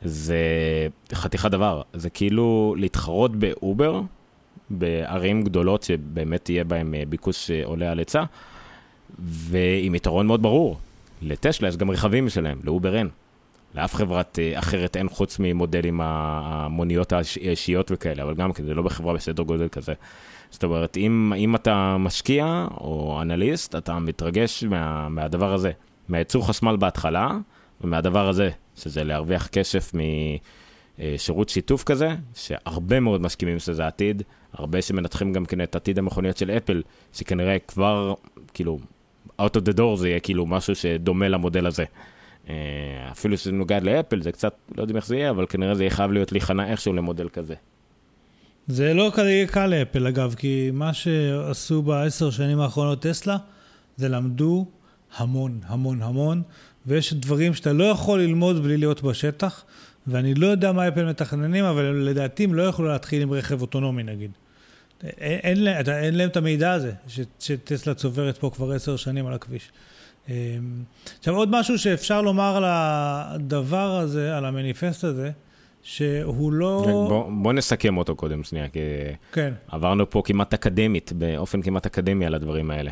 [0.02, 0.38] זה
[1.14, 1.82] חתיכת דבר.
[1.94, 4.02] זה כאילו להתחרות באובר,
[4.70, 8.24] בערים גדולות שבאמת תהיה בהן אה, ביקוש שעולה על היצע,
[9.20, 10.78] ועם יתרון מאוד ברור.
[11.22, 13.10] לטסלה יש גם רכבים משלהם, לאובר אין.
[13.76, 18.82] לאף חברת אה, אחרת אין חוץ ממודלים המוניות האישיות וכאלה, אבל גם כן, זה לא
[18.82, 19.94] בחברה בסדר גודל כזה.
[20.52, 25.72] זאת אומרת, אם, אם אתה משקיע או אנליסט, אתה מתרגש מה, מהדבר הזה,
[26.10, 27.38] מהייצור חשמל בהתחלה,
[27.82, 29.92] ומהדבר הזה, שזה להרוויח כסף
[31.00, 34.24] משירות שיתוף כזה, שהרבה מאוד מסכימים שזה עתיד,
[34.54, 36.82] הרבה שמנתחים גם כן את עתיד המכוניות של אפל,
[37.14, 38.14] שכנראה כבר,
[38.54, 38.80] כאילו,
[39.42, 41.86] out of the door זה יהיה כאילו משהו שדומה למודל הזה.
[42.50, 42.56] אה,
[43.12, 45.92] אפילו שזה נוגע לאפל, זה קצת, לא יודעים איך זה יהיה, אבל כנראה זה יהיה
[45.92, 47.56] חייב להיות להיכנע איכשהו למודל כזה.
[48.68, 53.38] זה לא כזה קל לאפל אגב, כי מה שעשו בעשר שנים האחרונות טסלה,
[53.98, 54.66] זה למדו
[55.18, 56.42] המון, המון, המון,
[56.86, 59.64] ויש דברים שאתה לא יכול ללמוד בלי להיות בשטח,
[60.08, 64.04] ואני לא יודע מה אפל מתכננים, אבל לדעתי הם לא יכולו להתחיל עם רכב אוטונומי
[64.04, 64.32] נגיד.
[65.04, 69.28] אין, אין, אין, אין להם את המידע הזה, ש, שטסלה צוברת פה כבר עשר שנים
[69.28, 69.72] על הכביש.
[70.30, 70.34] אמ,
[71.20, 75.32] עכשיו עוד משהו שאפשר לומר על הדבר הזה, על המניפסט הזה,
[75.84, 76.82] שהוא לא...
[77.10, 78.80] בוא, בוא נסכם אותו קודם שנייה, כי
[79.32, 79.54] כן.
[79.68, 82.92] עברנו פה כמעט אקדמית, באופן כמעט אקדמי על הדברים האלה.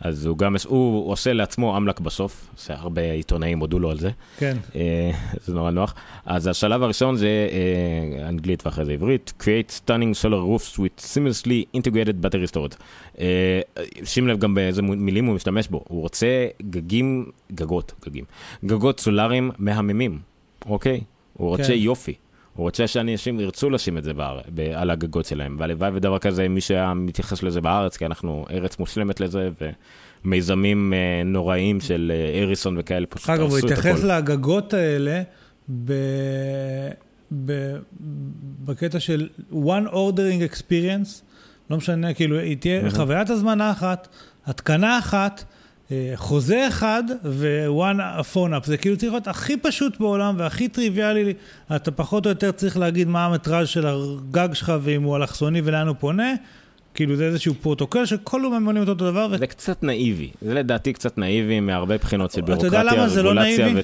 [0.00, 4.10] אז הוא גם, הוא עושה לעצמו אמל"ק בסוף, שהרבה עיתונאים הודו לו על זה.
[4.38, 4.56] כן.
[4.74, 5.10] אה,
[5.44, 5.94] זה נורא נוח.
[6.26, 11.78] אז השלב הראשון זה אה, אנגלית ואחרי זה עברית, create stunning solar roofs with seamlessly
[11.78, 12.76] integrated battery storage.
[13.18, 13.60] אה,
[14.04, 18.24] שים לב גם באיזה מילים הוא משתמש בו, הוא רוצה גגים, גגות, גגים,
[18.64, 20.18] גגות סולאריים מהממים,
[20.66, 21.00] אוקיי?
[21.32, 21.72] הוא רוצה כן.
[21.72, 22.14] יופי.
[22.56, 24.40] הוא רוצה שאנשים ירצו לשים את זה באר...
[24.74, 29.20] על הגגות שלהם, והלוואי ודבר כזה, מי שהיה מתייחס לזה בארץ, כי אנחנו ארץ מושלמת
[29.20, 29.50] לזה,
[30.24, 33.58] ומיזמים אה, נוראים של אה, אריסון וכאלה, פשוט הרסו את הכול.
[33.58, 35.22] אגב, הוא התייחס לגגות האלה
[35.84, 35.92] ב...
[37.46, 37.76] ב...
[38.64, 41.22] בקטע של one ordering experience,
[41.70, 44.08] לא משנה, כאילו, היא תהיה חוויית הזמנה אחת,
[44.46, 45.44] התקנה אחת,
[46.14, 48.00] חוזה אחד ו-one
[48.34, 51.34] phone up, זה כאילו צריך להיות הכי פשוט בעולם והכי טריוויאלי,
[51.76, 55.88] אתה פחות או יותר צריך להגיד מה המטראז' של הגג שלך ואם הוא אלכסוני ולאן
[55.88, 56.34] הוא פונה,
[56.94, 59.28] כאילו זה איזשהו פרוטוקול שכולם עונים אותו דבר.
[59.30, 59.38] ו...
[59.38, 63.82] זה קצת נאיבי, זה לדעתי קצת נאיבי מהרבה בחינות של בירוקרטיה, רגולציה לא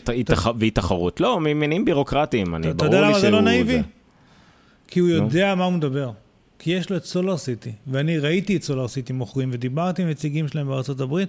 [0.59, 1.21] ואי תחרות.
[1.21, 2.89] לא, ממניעים בירוקרטיים, אני ברור לי שהוא...
[2.89, 3.83] אתה יודע למה זה לא נאיבי?
[4.89, 6.11] כי הוא יודע מה הוא מדבר.
[6.59, 10.49] כי יש לו את סולאר סיטי, ואני ראיתי את סולאר סיטי מוכרים ודיברתי עם נציגים
[10.49, 11.29] שלהם בארצות הברית,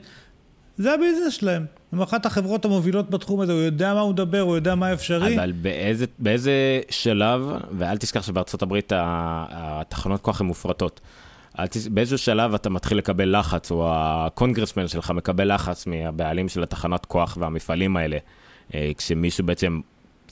[0.78, 1.66] זה הביזנס שלהם.
[1.92, 5.36] הם אחת החברות המובילות בתחום הזה, הוא יודע מה הוא מדבר, הוא יודע מה אפשרי.
[5.36, 7.42] אבל באיזה, באיזה שלב,
[7.78, 11.02] ואל תשכח שבארצות הברית התחנות כוח הן מופרטות.
[11.70, 11.88] תס...
[11.88, 17.38] באיזשהו שלב אתה מתחיל לקבל לחץ, או הקונגרסמן שלך מקבל לחץ מהבעלים של התחנת כוח
[17.40, 18.18] והמפעלים האלה,
[18.74, 19.82] אה, כשמישהו בעצם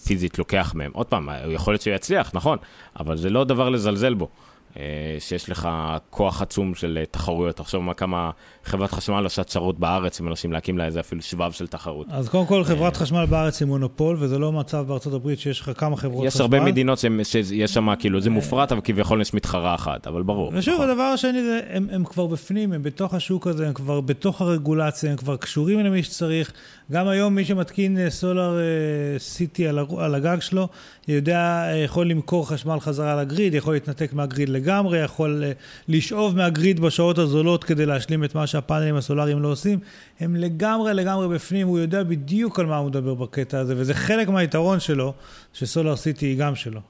[0.06, 0.92] פיזית לוקח מהם.
[0.94, 2.58] עוד פעם, יכול להיות שהוא יצליח, נכון,
[3.00, 4.30] אבל זה לא דבר לזלזל בו.
[4.78, 5.70] אה, שיש לך
[6.10, 7.56] כוח עצום של אה, תחרויות.
[7.56, 8.32] תחשוב מה כמה
[8.64, 12.08] חברת חשמל עושה צרות בארץ, הם מנסים להקים לה איזה אפילו שבב של תחרות.
[12.10, 15.72] אז קודם כל, חברת חשמל בארץ היא מונופול, וזה לא מצב בארצות הברית שיש לך
[15.78, 16.46] כמה חברות יש חשמל.
[16.46, 20.52] יש הרבה מדינות שיש שם, כאילו, זה מופרט, אבל כביכול יש מתחרה אחת, אבל ברור.
[20.56, 20.90] ושוב, נכון.
[20.90, 25.12] הדבר השני זה, הם, הם כבר בפנים, הם בתוך השוק הזה, הם כבר בתוך הרגולציה,
[25.12, 26.52] הם כבר קשורים למי שצריך.
[26.92, 30.68] גם היום מי שמתקין סולר אה, סיטי על, על הגג שלו,
[31.08, 35.44] יודע, יכול למכור חשמל חזרה לגריד, יכול להתנתק מהגריד לגמרי, יכול
[35.88, 39.80] לשאוב מהגריד בשעות הזולות כדי להשלים את מה שהפאנלים הסולאריים לא עושים.
[40.20, 44.30] הם לגמרי לגמרי בפנים, הוא יודע בדיוק על מה הוא מדבר בקטע הזה, וזה חלק
[44.30, 45.14] מהיתרון שלו,
[45.54, 46.82] שסולאר סיטי היא גם שלו.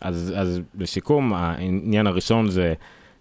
[0.00, 2.74] אז, אז לסיכום, העניין הראשון זה...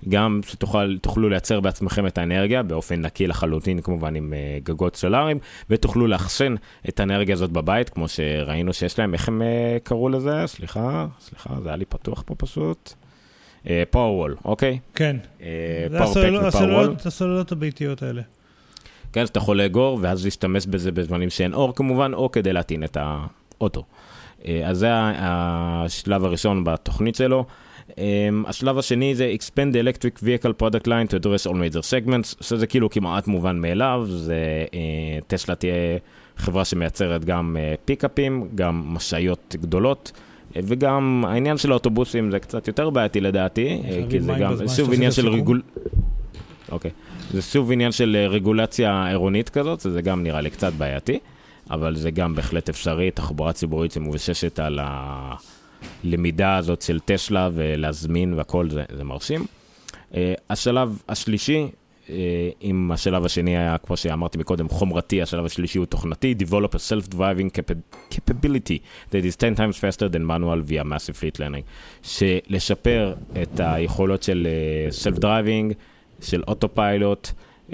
[0.09, 6.07] גם שתוכלו לייצר בעצמכם את האנרגיה באופן נקי לחלוטין, כמובן עם uh, גגות סולאריים, ותוכלו
[6.07, 6.55] לאחסן
[6.89, 10.43] את האנרגיה הזאת בבית, כמו שראינו שיש להם, איך הם uh, קראו לזה?
[10.45, 12.93] סליחה, סליחה, זה היה לי פתוח פה פשוט.
[13.89, 14.79] פאורוול, אוקיי?
[14.95, 15.17] כן.
[15.97, 16.95] פאורפק ופאורוול.
[17.05, 18.21] הסוללות- הביתיות האלה.
[19.13, 22.83] כן, אז אתה יכול לאגור, ואז להשתמש בזה בזמנים שאין אור כמובן, או כדי להטעין
[22.83, 23.83] את האוטו.
[24.47, 27.45] אה, אז זה השלב הראשון בתוכנית שלו.
[27.97, 28.03] אה,
[28.47, 32.67] השלב השני זה expand the electric vehicle product line to address all major segments, שזה
[32.67, 34.35] כאילו כמעט מובן מאליו, זה
[34.73, 34.79] אה,
[35.27, 35.73] טסלה תהיה
[36.37, 40.11] חברה שמייצרת גם אה, פיקאפים, גם משאיות גדולות.
[40.55, 44.93] אה, וגם העניין של האוטובוסים זה קצת יותר בעייתי לדעתי, אה, כי זה גם שוב
[44.93, 45.29] עניין של?
[45.29, 45.61] ריגול...
[46.71, 46.91] אוקיי.
[47.31, 51.19] זה שוב עניין של אה, רגולציה עירונית כזאת, זה גם נראה לי קצת בעייתי,
[51.71, 54.79] אבל זה גם בהחלט אפשרי, תחבורה ציבורית שמבוששת על
[56.03, 59.45] הלמידה הזאת של טסלה ולהזמין והכל, זה, זה מרשים.
[60.11, 60.15] Uh,
[60.49, 61.67] השלב השלישי,
[62.61, 67.49] אם השלב השני היה, כמו שאמרתי מקודם, חומרתי, השלב השלישי הוא תוכנתי, develop a self-driving
[67.57, 68.77] capa- capability
[69.11, 71.63] that is 10 times faster than manual via massive fleet learning.
[72.03, 75.73] שלשפר את היכולות של uh, self-driving,
[76.21, 77.29] של אוטופיילוט,
[77.69, 77.73] uh,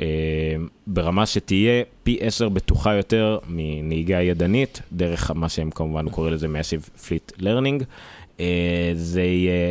[0.87, 6.47] ברמה שתהיה פי עשר בטוחה יותר מנהיגה ידנית, דרך מה שהם כמובן, הוא קורא לזה
[6.47, 7.83] massive fleet learning.
[8.93, 9.23] זה,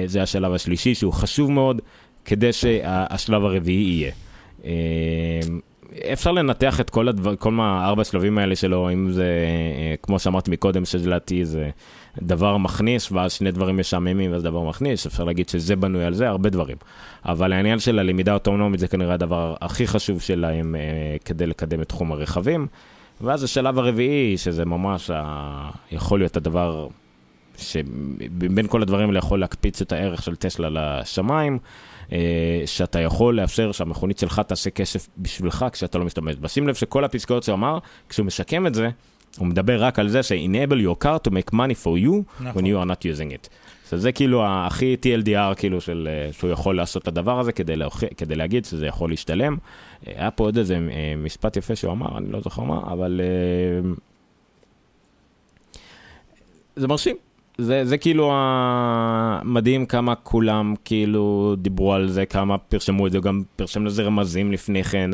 [0.07, 1.81] זה השלב השלישי שהוא חשוב מאוד,
[2.25, 4.13] כדי שהשלב הרביעי יהיה.
[4.69, 5.41] אה,
[6.13, 10.19] אפשר לנתח את כל הדבר, כל מה, ארבע השלבים האלה שלו, אם זה, אה, כמו
[10.19, 11.71] שאמרתי מקודם, שלדעתי זה
[12.23, 16.29] דבר מכניס, ואז שני דברים משעממים ואז דבר מכניס, אפשר להגיד שזה בנוי על זה,
[16.29, 16.77] הרבה דברים.
[17.25, 21.89] אבל העניין של הלמידה האוטונומית זה כנראה הדבר הכי חשוב שלהם אה, כדי לקדם את
[21.89, 22.67] תחום הרכבים.
[23.21, 25.71] ואז השלב הרביעי, שזה ממש ה...
[25.93, 26.89] יכול להיות הדבר
[27.59, 31.59] שבין כל הדברים האלה יכול להקפיץ את הערך של טסלה לשמיים,
[32.67, 36.49] שאתה יכול לאפשר שהמכונית שלך תעשה כסף בשבילך כשאתה לא משתמש בה.
[36.49, 37.79] שים לב שכל הפסקאות שהוא אמר,
[38.09, 38.89] כשהוא משקם את זה,
[39.39, 42.65] הוא מדבר רק על זה ש-enable your car to make money for you נכון.
[42.65, 43.49] when you are not using it.
[43.93, 47.77] אז זה כאילו הכי TLDR כאילו של, אה, שהוא יכול לעשות את הדבר הזה כדי,
[47.77, 48.05] להוכ...
[48.17, 49.57] כדי להגיד שזה יכול להשתלם.
[50.07, 53.21] אה, היה פה עוד איזה אה, משפט יפה שהוא אמר, אני לא זוכר מה, אבל
[53.21, 53.91] אה,
[56.77, 57.17] זה מרשים.
[57.59, 63.19] זה, זה כאילו ה- מדהים כמה כולם כאילו דיברו על זה, כמה פירשו את זה,
[63.19, 65.11] גם פירשו לזה רמזים לפני כן,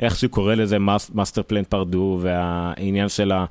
[0.00, 0.76] איך שהוא קורא לזה
[1.14, 3.44] master plan part deux, והעניין של ה...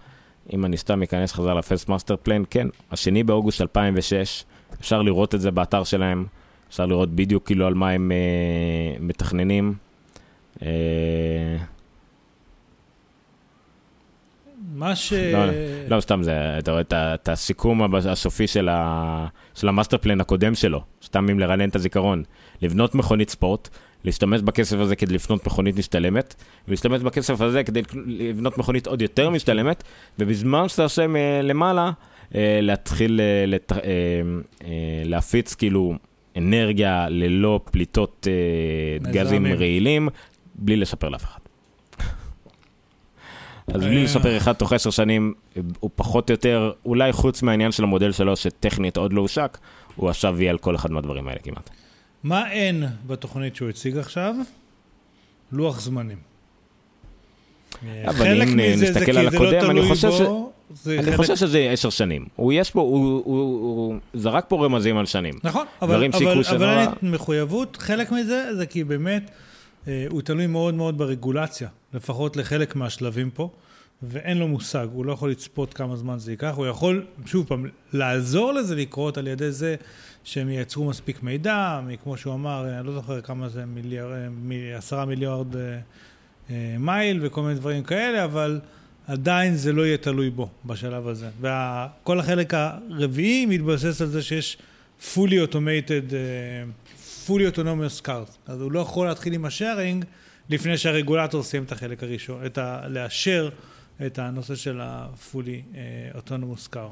[0.54, 4.44] אם אני סתם אכנס חזר ל first master plan, כן, השני באוגוסט 2006,
[4.80, 6.26] אפשר לראות את זה באתר שלהם,
[6.70, 8.18] אפשר לראות בדיוק כאילו על מה הם אה,
[9.00, 9.74] מתכננים.
[10.62, 10.68] אה,
[14.74, 15.14] מה ש...
[15.14, 15.46] לא,
[15.88, 20.56] לא, סתם זה, אתה רואה את את הסיכום הסופי של, ה, של המאסטר פלן הקודם
[20.56, 22.24] שלו, סתם אם לרענן את הזיכרון,
[22.62, 23.70] לבנות מכונית ספורט,
[24.04, 26.36] להשתמש בכסף הזה כדי לפנות מכונית משתלמת,
[26.68, 29.84] ולהשתמש בכסף הזה כדי לבנות מכונית עוד יותר משתלמת,
[30.20, 31.06] ובזמן שאתה עושה
[31.44, 31.92] למעלה,
[32.36, 33.78] אה, להתחיל אה, לת, אה,
[35.06, 35.94] להפיץ כאילו
[36.38, 38.28] אנרגיה ללא פליטות
[39.02, 39.48] גזים.
[39.48, 40.10] רעילים,
[40.56, 41.47] בלי לספר לאף אחד.
[43.74, 44.04] אז בלי אה.
[44.04, 45.34] לספר אחד תוך עשר שנים,
[45.80, 49.58] הוא פחות או יותר, אולי חוץ מהעניין של המודל שלו, שטכנית עוד לא הושק,
[49.96, 51.70] הוא עכשיו יהיה על כל אחד מהדברים האלה כמעט.
[52.24, 54.36] מה אין בתוכנית שהוא הציג עכשיו?
[55.52, 56.18] לוח זמנים.
[58.08, 60.22] אבל אם זה נסתכל על לא הקודם, אני חושב ש-
[60.88, 62.26] אני חושב שזה עשר שנים.
[62.36, 65.34] הוא יש פה, הוא, זרק פה רמזים על שנים.
[65.44, 66.12] נכון, אבל, אין
[67.02, 69.47] מחויבות, חלק מזה זה כי באמת אה,
[70.10, 73.50] הוא תלוי מאוד מאוד ברגולציה, לפחות לחלק מהשלבים פה,
[74.04, 77.66] ואין לו מושג, הוא לא יכול לצפות כמה זמן זה ייקח, הוא יכול, שוב פעם,
[77.94, 79.76] לעזור לזה לקרות על ידי זה
[80.24, 84.30] שהם ייצרו מספיק מידע, כמו שהוא אמר, אה, אני לא זוכר כמה זה, מיליאר, אה,
[84.30, 85.80] מ- עשרה מיליארד אה,
[86.50, 88.60] אה, מייל וכל מיני דברים כאלה, אבל
[89.08, 91.30] עדיין זה לא יהיה תלוי בו בשלב הזה.
[91.42, 94.58] וכל החלק הרביעי מתבסס על זה שיש
[95.14, 96.14] fully automated, uh,
[97.28, 98.38] fully autonomous cars.
[98.48, 100.06] אז הוא לא יכול להתחיל עם השארינג
[100.50, 102.88] לפני שהרגולטור סיים את החלק הראשון, את ה...
[102.88, 103.50] לאשר
[104.06, 106.90] את הנושא של ה-fully uh, autonomous car.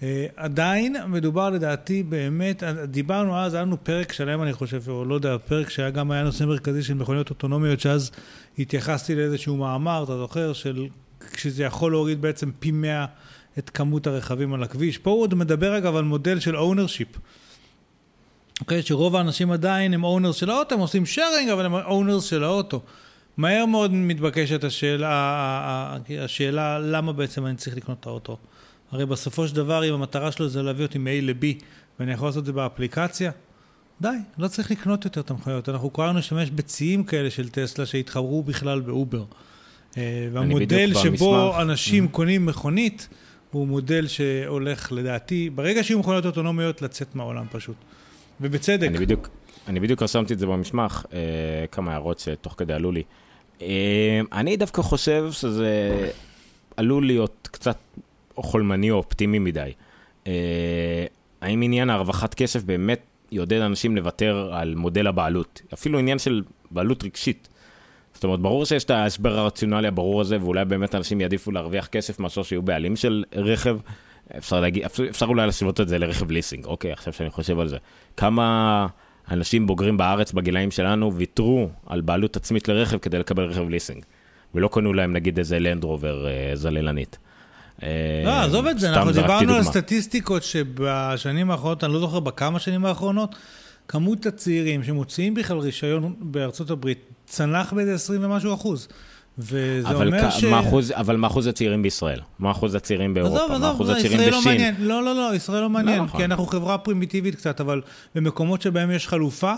[0.00, 0.04] Uh,
[0.36, 5.36] עדיין מדובר לדעתי באמת, דיברנו אז, היה לנו פרק שלם אני חושב, או לא יודע,
[5.46, 8.10] פרק שהיה גם היה נושא מרכזי של מכוניות אוטונומיות, שאז
[8.58, 10.86] התייחסתי לאיזשהו מאמר, אתה זוכר, של
[11.32, 13.06] כשזה יכול להוריד בעצם פי 100
[13.58, 14.98] את כמות הרכבים על הכביש.
[14.98, 17.08] פה הוא עוד מדבר אגב על מודל של ownership.
[18.60, 22.44] אוקיי, שרוב האנשים עדיין הם owners של האוטו, הם עושים sharing, אבל הם owners של
[22.44, 22.80] האוטו.
[23.36, 28.36] מהר מאוד מתבקשת השאלה, השאלה למה בעצם אני צריך לקנות את האוטו.
[28.92, 31.62] הרי בסופו של דבר, אם המטרה שלו זה להביא אותי מ-A ל-B,
[32.00, 33.30] ואני יכול לעשות את זה באפליקציה,
[34.00, 35.68] די, לא צריך לקנות יותר את המכוניות.
[35.68, 39.24] אנחנו כולנו נשתמש בציים כאלה של טסלה שהתחברו בכלל באובר.
[39.96, 41.60] אה, והמודל שבו במסמך.
[41.60, 42.08] אנשים Mhm.
[42.08, 43.08] קונים מכונית,
[43.50, 47.76] הוא מודל שהולך לדעתי, ברגע שיהיו מכוניות אוטונומיות, לצאת מהעולם פשוט.
[48.40, 48.88] ובצדק.
[48.88, 49.28] אני בדיוק,
[49.68, 51.18] אני בדיוק רשמתי את זה במסמך, אה,
[51.72, 53.02] כמה הערות שתוך כדי עלו לי.
[53.62, 56.10] אה, אני דווקא חושב שזה
[56.76, 57.76] עלול להיות קצת
[58.36, 59.72] חולמני או אופטימי מדי.
[60.26, 61.06] אה,
[61.40, 65.62] האם עניין הרווחת כסף באמת יעודד אנשים לוותר על מודל הבעלות?
[65.74, 67.48] אפילו עניין של בעלות רגשית.
[68.14, 72.20] זאת אומרת, ברור שיש את ההסבר הרציונלי הברור הזה, ואולי באמת אנשים יעדיפו להרוויח כסף
[72.20, 73.78] מאשר שיהיו בעלים של רכב.
[74.38, 77.68] אפשר להגיד, אפשר, אפשר אולי להשוות את זה לרכב ליסינג, אוקיי, עכשיו שאני חושב על
[77.68, 77.76] זה.
[78.16, 78.86] כמה
[79.30, 84.04] אנשים בוגרים בארץ בגילאים שלנו ויתרו על בעלות עצמית לרכב כדי לקבל רכב ליסינג,
[84.54, 87.18] ולא קנו להם נגיד איזה לנדרובר אה, זללנית.
[88.24, 92.84] לא, עזוב את זה, אנחנו דיברנו על סטטיסטיקות שבשנים האחרונות, אני לא זוכר בכמה שנים
[92.84, 93.34] האחרונות,
[93.88, 98.88] כמות הצעירים שמוציאים בכלל רישיון בארצות הברית צנח באיזה 20 ומשהו אחוז.
[99.38, 100.44] וזה אבל אומר כ- ש...
[100.44, 102.20] מה אחוז, אבל מה אחוז הצעירים בישראל?
[102.38, 103.36] מה אחוז הצעירים באירופה?
[103.36, 104.52] עזוב, מה אחוז עזוב, הצעירים לא בשין?
[104.52, 104.74] מעניין.
[104.78, 106.20] לא, לא, לא, ישראל לא מעניין, נכון.
[106.20, 107.80] כי אנחנו חברה פרימיטיבית קצת, אבל
[108.14, 109.52] במקומות שבהם יש חלופה,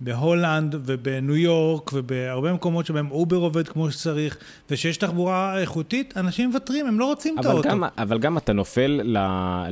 [0.00, 4.36] בהולנד ובניו יורק ובהרבה מקומות שבהם אובר עובד כמו שצריך,
[4.70, 7.68] ושיש תחבורה איכותית, אנשים מוותרים, הם לא רוצים את אבל האוטו.
[7.68, 9.00] גם, אבל גם אתה נופל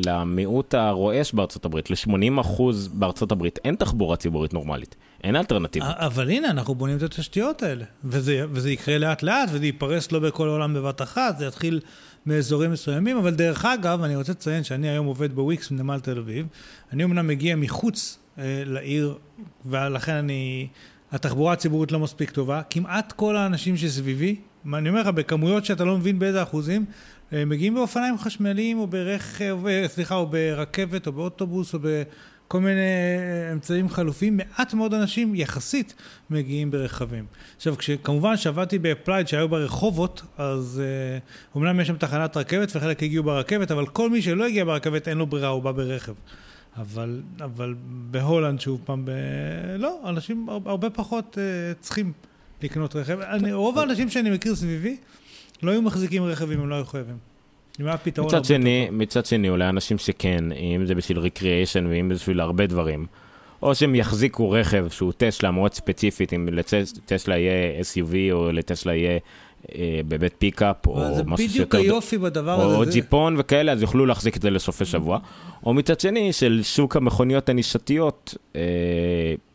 [0.07, 4.97] למיעוט הרועש בארצות הברית, ל-80% בארצות הברית אין תחבורה ציבורית נורמלית,
[5.27, 5.93] אין אלטרנטיבה.
[5.97, 10.18] אבל הנה, אנחנו בונים את התשתיות האלה, וזה, וזה יקרה לאט לאט, וזה ייפרס לא
[10.18, 11.81] בכל העולם בבת אחת, זה יתחיל
[12.27, 16.47] מאזורים מסוימים, אבל דרך אגב, אני רוצה לציין שאני היום עובד בוויקס בנמל תל אביב,
[16.93, 19.18] אני אמנם מגיע מחוץ אה, לעיר,
[19.66, 20.68] ולכן אני,
[21.12, 24.37] התחבורה הציבורית לא מספיק טובה, כמעט כל האנשים שסביבי,
[24.74, 26.85] אני אומר לך, בכמויות שאתה לא מבין באיזה אחוזים,
[27.33, 32.03] אה, מגיעים באופניים חשמליים, או ברכב, אה, סליחה, או ברכבת, או באוטובוס, או ב...
[32.49, 35.95] כל מיני אה, אמצעים חלופיים, מעט מאוד אנשים יחסית
[36.31, 37.27] מגיעים ברכבים.
[37.57, 37.75] עכשיו,
[38.05, 41.19] כמובן שעבדתי ב Applied שהיו ברחובות, אז אה,
[41.55, 45.19] אומנם יש שם תחנת רכבת וחלק הגיעו ברכבת, אבל כל מי שלא הגיע ברכבת אין
[45.19, 46.13] לו ברירה, הוא בא ברכב.
[46.77, 47.75] אבל, אבל
[48.11, 49.11] בהולנד, שוב פעם, ב...
[49.79, 52.13] לא, אנשים הר- הרבה פחות אה, צריכים
[52.63, 53.21] לקנות רכב.
[53.21, 54.97] אני, רוב האנשים שאני מכיר סביבי
[55.63, 57.17] לא היו מחזיקים רכב אם הם לא היו חייבים.
[58.27, 62.66] מצד שני, מצד שני, אולי אנשים שכן, אם זה בשביל ריקריאיישן ואם זה בשביל הרבה
[62.66, 63.07] דברים,
[63.62, 69.18] או שהם יחזיקו רכב שהוא טסלה מאוד ספציפית, אם לטסלה יהיה SUV או לטסלה יהיה
[69.74, 70.99] אה, באמת פיקאפ, טוב.
[70.99, 71.74] אבל או זה משהו בדיוק.
[71.74, 72.77] היופי בדבר הזה.
[72.77, 75.18] או זה- ג'יפון וכאלה, אז יוכלו להחזיק את זה לסופי שבוע.
[75.66, 78.61] או מצד שני, של שוק המכוניות הנישתיות אה,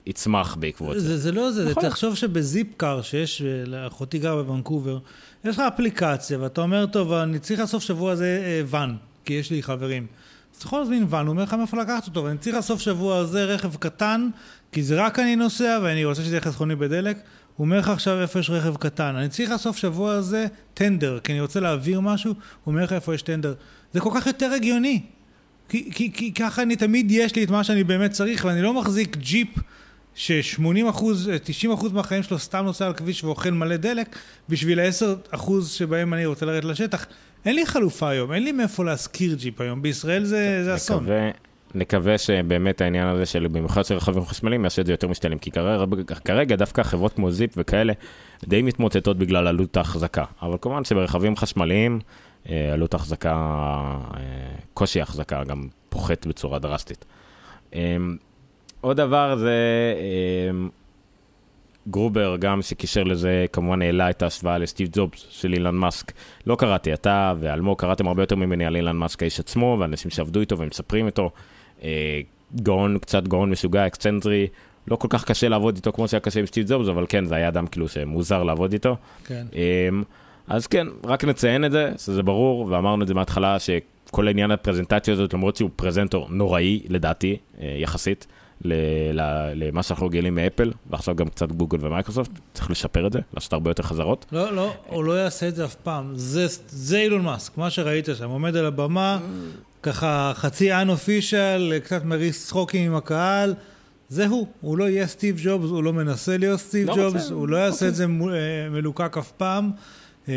[0.05, 1.07] יצמח בעקבות זה.
[1.07, 1.83] זה, זה לא זה, נכון.
[1.89, 4.97] תחשוב שבזיפקר שיש, לאחותי גרה בוונקובר,
[5.45, 9.51] יש לך אפליקציה ואתה אומר, טוב, אני צריך לסוף שבוע הזה אה, ואן, כי יש
[9.51, 10.07] לי חברים.
[10.51, 13.17] אז אתה יכול להזמין ואן, הוא אומר לך מאיפה לקחת אותו, ואני צריך לסוף שבוע
[13.17, 14.29] הזה רכב קטן,
[14.71, 17.17] כי זה רק אני נוסע ואני רוצה שזה יהיה חסכוני בדלק.
[17.55, 21.31] הוא אומר לך עכשיו איפה יש רכב קטן, אני צריך לסוף שבוע הזה טנדר, כי
[21.31, 23.53] אני רוצה להעביר משהו, הוא אומר לך איפה יש טנדר.
[23.93, 25.01] זה כל כך יותר הגיוני.
[25.69, 28.73] כי, כי, כי ככה אני תמיד יש לי את מה שאני באמת צריך, ואני לא
[28.73, 29.47] מחזיק ג'יפ
[30.15, 34.15] ש-80 אחוז, 90 אחוז מהחיים שלו סתם נוסע על כביש ואוכל מלא דלק,
[34.49, 37.05] בשביל ה-10 אחוז שבהם אני רוצה לרדת לשטח.
[37.45, 39.81] אין לי חלופה היום, אין לי מאיפה להשכיר ג'יפ היום.
[39.81, 41.03] בישראל זה, אסון.
[41.03, 41.29] נקווה,
[41.75, 45.51] נקווה שבאמת העניין הזה של במיוחד של רכבים חשמליים יעשה את זה יותר משתלם, כי
[45.51, 45.85] כרגע,
[46.25, 47.93] כרגע דווקא חברות כמו זיפ וכאלה
[48.43, 51.99] די מתמוטטות בגלל עלות ההחזקה, אבל כמובן שברכבים חשמליים
[52.49, 54.19] אה, עלות ההחזקה, אה,
[54.73, 57.05] קושי ההחזקה גם פוחת בצורה דרסטית.
[58.81, 59.53] עוד דבר זה
[59.97, 60.67] אה,
[61.87, 66.11] גרובר גם שקישר לזה כמובן העלה את ההשוואה לסטיב ג'ובס של אילון מאסק.
[66.47, 70.39] לא קראתי, אתה ואלמוג קראתם הרבה יותר ממני על אילון מאסק האיש עצמו ואנשים שעבדו
[70.39, 71.31] איתו ומספרים איתו.
[71.83, 72.21] אה,
[72.55, 74.47] גאון, קצת גאון משוגע, אקסצנטרי,
[74.87, 77.35] לא כל כך קשה לעבוד איתו כמו שהיה קשה עם סטיב ג'ובס, אבל כן, זה
[77.35, 78.97] היה אדם כאילו שמוזר לעבוד איתו.
[79.25, 79.45] כן.
[79.53, 80.03] אמ,
[80.47, 85.13] אז כן, רק נציין את זה, שזה ברור, ואמרנו את זה מההתחלה, שכל העניין הפרזנטציה
[85.13, 88.27] הזאת, למרות שהוא פרזנטור נוראי, לדעתי, אה, יחסית,
[89.53, 93.69] למה שאנחנו רגילים מאפל, ועכשיו גם קצת גוגל ומייקרוסופט, צריך לשפר את זה, לעשות הרבה
[93.69, 94.25] יותר חזרות.
[94.31, 96.11] לא, לא, הוא לא יעשה את זה אף פעם.
[96.15, 99.19] זה, זה אילון מאסק, מה שראית שם, עומד על הבמה,
[99.83, 103.53] ככה חצי unofficial, קצת מריץ צחוקים עם הקהל.
[104.09, 107.33] זה הוא, הוא לא יהיה סטיב ג'ובס, הוא לא מנסה להיות סטיב לא ג'ובס, רוצה,
[107.33, 108.07] הוא לא יעשה את זה אה,
[108.69, 109.71] מלוקק אף פעם.
[110.29, 110.33] אה,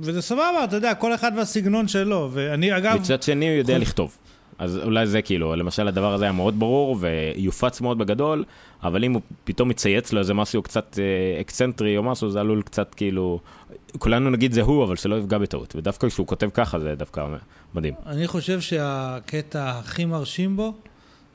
[0.00, 2.30] וזה סבבה, אתה יודע, כל אחד והסגנון שלו.
[2.32, 3.00] ואני אגב...
[3.00, 4.16] מצד שני, הוא יודע לכתוב.
[4.58, 8.44] אז אולי זה כאילו, למשל הדבר הזה היה מאוד ברור ויופץ מאוד בגדול,
[8.82, 12.62] אבל אם הוא פתאום מצייץ לו איזה משהו קצת אה, אקצנטרי או משהו, זה עלול
[12.62, 13.40] קצת כאילו,
[13.98, 15.76] כולנו נגיד זה הוא, אבל שלא יפגע בטעות.
[15.76, 17.26] ודווקא כשהוא כותב ככה זה דווקא
[17.74, 17.94] מדהים.
[18.06, 20.74] אני חושב שהקטע הכי מרשים בו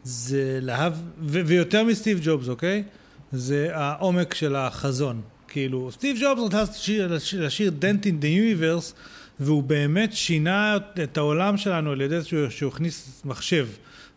[0.03, 0.93] זה להב...
[1.21, 2.83] ו- ויותר מסטיב ג'ובס, אוקיי?
[3.31, 5.21] זה העומק של החזון.
[5.47, 8.93] כאילו, סטיב ג'ובס רצה לשיר, לשיר, לשיר Dent in the Universe,
[9.39, 13.67] והוא באמת שינה את העולם שלנו על ידי שהוא, שהוא הכניס מחשב.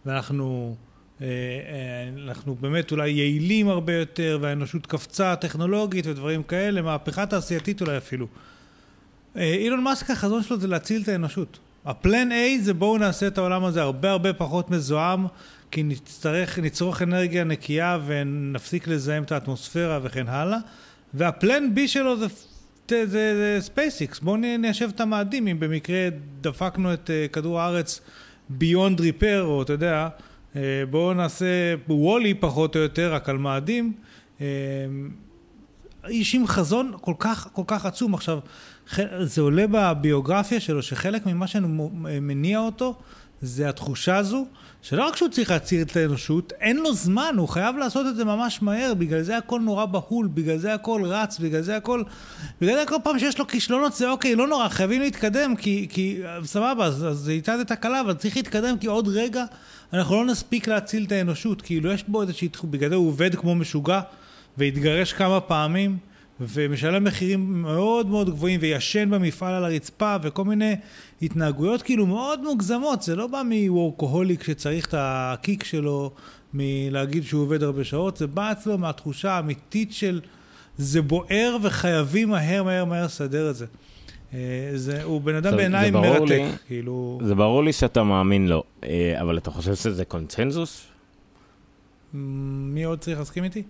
[0.06, 0.76] ואנחנו
[1.22, 7.80] אה, אה, אנחנו באמת אולי יעילים הרבה יותר, והאנושות קפצה טכנולוגית ודברים כאלה, מהפכה תעשייתית
[7.80, 8.26] אולי אפילו.
[9.36, 11.58] אה, אילון מאסק החזון שלו זה להציל את האנושות.
[11.84, 15.26] הפלן A זה בואו נעשה את העולם הזה הרבה הרבה פחות מזוהם,
[15.70, 20.58] כי נצטרך, נצרוך אנרגיה נקייה ונפסיק לזהם את האטמוספירה וכן הלאה.
[21.14, 22.26] וה plan B שלו זה,
[22.90, 26.08] זה, זה, ספייסיקס, בואו ניישב את המאדים, אם במקרה
[26.40, 28.00] דפקנו את אה, כדור הארץ
[28.48, 30.08] beyond repair, או אתה יודע,
[30.52, 30.56] אה,
[30.90, 33.92] בואו נעשה וולי פחות או יותר, רק על מאדים.
[34.38, 34.42] אה,
[36.08, 38.14] איש עם חזון כל כך, כל כך עצום.
[38.14, 38.38] עכשיו,
[39.20, 42.98] זה עולה בביוגרפיה שלו, שחלק ממה שמניע אותו
[43.42, 44.46] זה התחושה הזו,
[44.82, 48.24] שלא רק שהוא צריך להציל את האנושות, אין לו זמן, הוא חייב לעשות את זה
[48.24, 52.02] ממש מהר, בגלל זה הכל נורא בהול, בגלל זה הכל רץ, בגלל זה הכל...
[52.60, 56.20] בגלל זה כל פעם שיש לו כישלונות זה אוקיי, לא נורא, חייבים להתקדם, כי, כי
[56.44, 59.44] סבבה, אז, אז הייתה איתה תקלה, אבל צריך להתקדם, כי עוד רגע
[59.92, 62.48] אנחנו לא נספיק להציל את האנושות, כאילו יש בו איזושהי...
[62.64, 64.00] בגלל זה הוא עובד כמו משוגע,
[64.58, 66.11] והתגרש כמה פעמים.
[66.48, 70.76] ומשלם מחירים מאוד מאוד גבוהים וישן במפעל על הרצפה וכל מיני
[71.22, 76.10] התנהגויות כאילו מאוד מוגזמות, זה לא בא מוורקוהוליק שצריך את הקיק שלו
[76.54, 80.20] מלהגיד שהוא עובד הרבה שעות, זה בא אצלו מהתחושה האמיתית של
[80.76, 83.66] זה בוער וחייבים מהר מהר מהר לסדר את זה.
[84.34, 87.20] אה, זה, הוא בן אדם בעיניי מרתק, לי, כאילו...
[87.24, 90.86] זה ברור לי שאתה מאמין לו, אה, אבל אתה חושב שזה קונצנזוס?
[92.14, 93.62] מי עוד צריך להסכים איתי?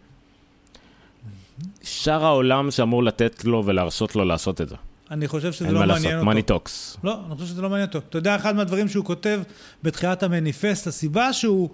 [1.82, 4.76] שאר העולם שאמור לתת לו ולהרשות לו לעשות את זה.
[5.10, 5.96] אני חושב שזה לא מעניין אותו.
[5.96, 6.96] אין מה לעשות, money talks.
[7.04, 7.98] לא, אני חושב שזה לא מעניין אותו.
[7.98, 9.40] אתה יודע, אחד מהדברים שהוא כותב
[9.82, 11.68] בתחילת המניפסט, הסיבה שהוא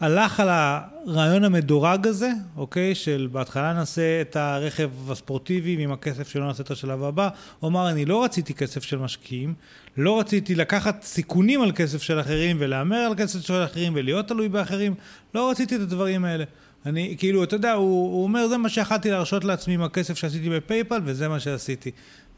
[0.00, 6.46] הלך על הרעיון המדורג הזה, אוקיי, של בהתחלה נעשה את הרכב הספורטיבי, ועם הכסף שלו
[6.46, 7.28] נעשה את השלב הבא.
[7.60, 9.54] הוא אמר, אני לא רציתי כסף של משקיעים,
[9.96, 14.48] לא רציתי לקחת סיכונים על כסף של אחרים ולהמר על כסף של אחרים ולהיות תלוי
[14.48, 14.94] באחרים,
[15.34, 16.44] לא רציתי את הדברים האלה.
[16.86, 20.50] אני, כאילו, אתה יודע, הוא, הוא אומר, זה מה שיכלתי להרשות לעצמי עם הכסף שעשיתי
[20.50, 21.90] בפייפל, וזה מה שעשיתי.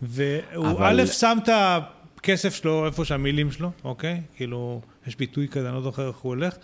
[0.02, 1.00] והוא אבל...
[1.00, 1.48] א', שם את
[2.18, 4.20] הכסף שלו איפה שהמילים שלו, אוקיי?
[4.36, 6.54] כאילו, יש ביטוי כזה, אני לא זוכר איך הוא הולך.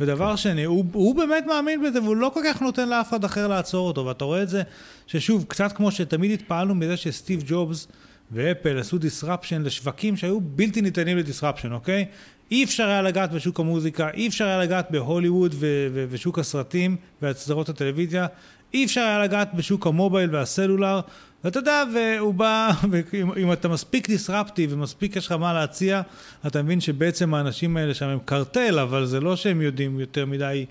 [0.00, 3.48] ודבר שני, הוא, הוא באמת מאמין בזה, והוא לא כל כך נותן לאף אחד אחר
[3.48, 4.06] לעצור אותו.
[4.06, 4.62] ואתה רואה את זה,
[5.06, 7.88] ששוב, קצת כמו שתמיד התפעלנו מזה שסטיב ג'ובס
[8.32, 12.04] ואפל עשו disruption לשווקים שהיו בלתי ניתנים לדיסרפשן, אוקיי?
[12.50, 16.96] אי אפשר היה לגעת בשוק המוזיקה, אי אפשר היה לגעת בהוליווד ו- ו- ושוק הסרטים
[17.22, 18.26] והסדרות הטלוויזיה,
[18.74, 21.00] אי אפשר היה לגעת בשוק המובייל והסלולר,
[21.44, 26.02] ואתה יודע, והוא בא, ואם אתה מספיק דיסרפטיב ומספיק יש לך מה להציע,
[26.46, 30.66] אתה מבין שבעצם האנשים האלה שם הם קרטל, אבל זה לא שהם יודעים יותר מדי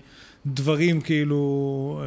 [0.46, 2.02] דברים כאילו,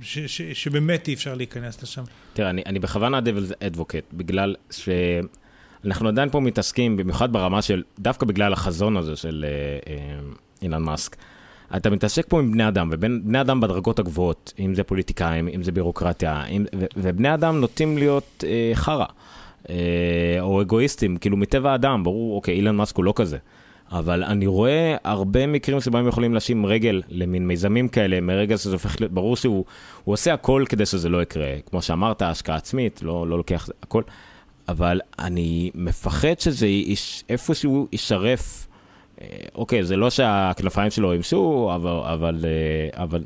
[0.00, 2.02] ש- ש- שבאמת אי אפשר להיכנס לשם.
[2.32, 4.88] תראה, אני, אני בכוונה דבלס אדבוקט, בגלל ש...
[5.84, 10.18] אנחנו עדיין פה מתעסקים, במיוחד ברמה של, דווקא בגלל החזון הזה של אה, אה,
[10.62, 11.16] אילן מאסק,
[11.76, 15.72] אתה מתעסק פה עם בני אדם, ובני אדם בדרגות הגבוהות, אם זה פוליטיקאים, אם זה
[15.72, 19.04] בירוקרטיה, אם, ו, ובני אדם נוטים להיות אה, חרא,
[19.70, 19.74] אה,
[20.40, 23.38] או אגואיסטים, כאילו מטבע האדם, ברור, אוקיי, אילן מאסק הוא לא כזה.
[23.92, 29.00] אבל אני רואה הרבה מקרים שבהם יכולים לשים רגל למין מיזמים כאלה, מרגע שזה הופך
[29.00, 29.64] להיות, ברור שהוא
[30.04, 31.54] עושה הכל כדי שזה לא יקרה.
[31.70, 34.02] כמו שאמרת, השקעה עצמית, לא, לא לוקח הכל.
[34.68, 38.66] אבל אני מפחד שזה איש, איפשהו יישרף.
[39.20, 43.24] אה, אוקיי, זה לא שהכנפיים שלו ימשו, אבל, אבל, אה, אבל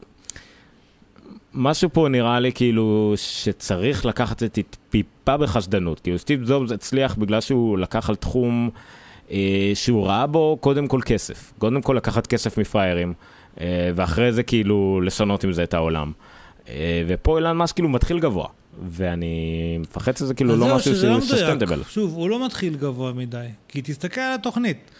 [1.55, 6.01] משהו פה נראה לי כאילו שצריך לקחת את זה טיפה בחשדנות.
[6.01, 8.71] כאילו סטיב זובס הצליח בגלל שהוא לקח על תחום
[9.31, 11.53] אה, שהוא ראה בו קודם כל כסף.
[11.59, 13.15] קודם כל לקחת כסף מפריירים,
[13.61, 16.13] אה, ואחרי זה כאילו לשנות עם זה את העולם.
[16.69, 18.47] אה, ופה אילן מאסק כאילו מתחיל גבוה.
[18.89, 21.79] ואני מפחד שזה כאילו לא משהו שהוא סוסטנדבל.
[21.79, 24.91] לא שוב, הוא לא מתחיל גבוה מדי, כי תסתכל על התוכנית.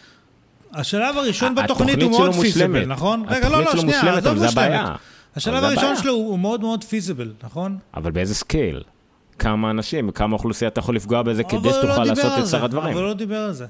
[0.73, 3.25] השלב הראשון בתוכנית הוא מאוד feasible, נכון?
[3.29, 4.81] רגע, לא, לא, שנייה, עזוב מושלמת.
[5.37, 7.79] השלב הראשון שלו הוא מאוד מאוד feasible, נכון?
[7.95, 8.83] אבל באיזה scale?
[9.39, 12.97] כמה אנשים, כמה אוכלוסייה אתה יכול לפגוע בזה כדי שתוכל לא לעשות את שאר הדברים.
[12.97, 13.67] אבל לא דיבר על זה.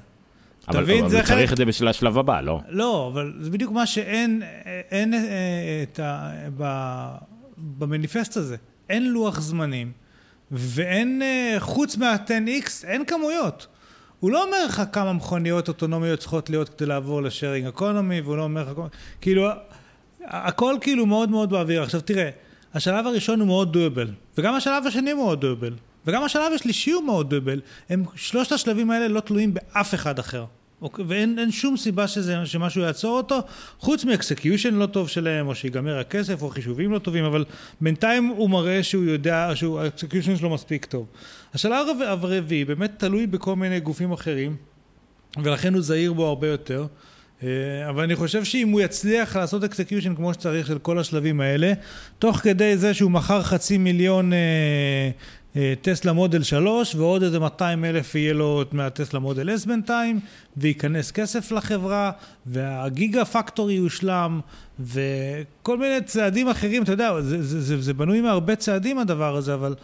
[0.67, 2.59] אבל הוא צריך את זה בשביל השלב הבא, לא?
[2.69, 4.41] לא, אבל זה בדיוק מה שאין
[4.91, 5.19] אין, אה,
[5.83, 7.17] את ה...
[7.57, 8.55] במניפסט הזה.
[8.89, 9.91] אין לוח זמנים,
[10.51, 13.67] ואין, אה, חוץ מה-10X, אין כמויות.
[14.19, 18.37] הוא לא אומר לך כמה מכוניות אוטונומיות צריכות להיות כדי לעבור ל sharing economy, והוא
[18.37, 18.81] לא אומר לך,
[19.21, 19.47] כאילו,
[20.21, 21.83] הכל כאילו מאוד מאוד באוויר.
[21.83, 22.29] עכשיו תראה,
[22.73, 25.73] השלב הראשון הוא מאוד doable, וגם השלב השני הוא מאוד doable,
[26.05, 27.61] וגם השלב השלישי הוא מאוד doable.
[27.89, 30.45] הם, שלושת השלבים האלה לא תלויים באף אחד אחר.
[30.83, 31.05] אוקיי?
[31.07, 33.39] ואין שום סיבה שזה, שמשהו יעצור אותו,
[33.79, 37.45] חוץ מ execution לא טוב שלהם, או שיגמר הכסף, או חישובים לא טובים, אבל
[37.81, 41.05] בינתיים הוא מראה שהוא יודע, שה execution שלו מספיק טוב.
[41.53, 44.55] השלב הרביעי באמת תלוי בכל מיני גופים אחרים,
[45.43, 46.85] ולכן הוא זהיר בו הרבה יותר.
[47.43, 51.73] אה, אבל אני חושב שאם הוא יצליח לעשות execution כמו שצריך של כל השלבים האלה,
[52.19, 55.09] תוך כדי זה שהוא מכר חצי מיליון אה,
[55.81, 60.19] טסלה מודל 3 ועוד איזה 200 אלף יהיה לו מהטסלה מודל S בינתיים,
[60.57, 62.11] וייכנס כסף לחברה,
[62.45, 64.39] וה Gigafactory יושלם,
[64.79, 69.53] וכל מיני צעדים אחרים, אתה יודע, זה, זה, זה, זה בנוי מהרבה צעדים הדבר הזה,
[69.53, 69.75] אבל,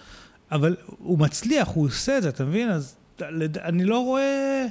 [0.52, 2.70] אבל הוא מצליח, הוא עושה את זה, אתה מבין?
[2.70, 2.96] אז
[3.64, 4.66] אני לא רואה...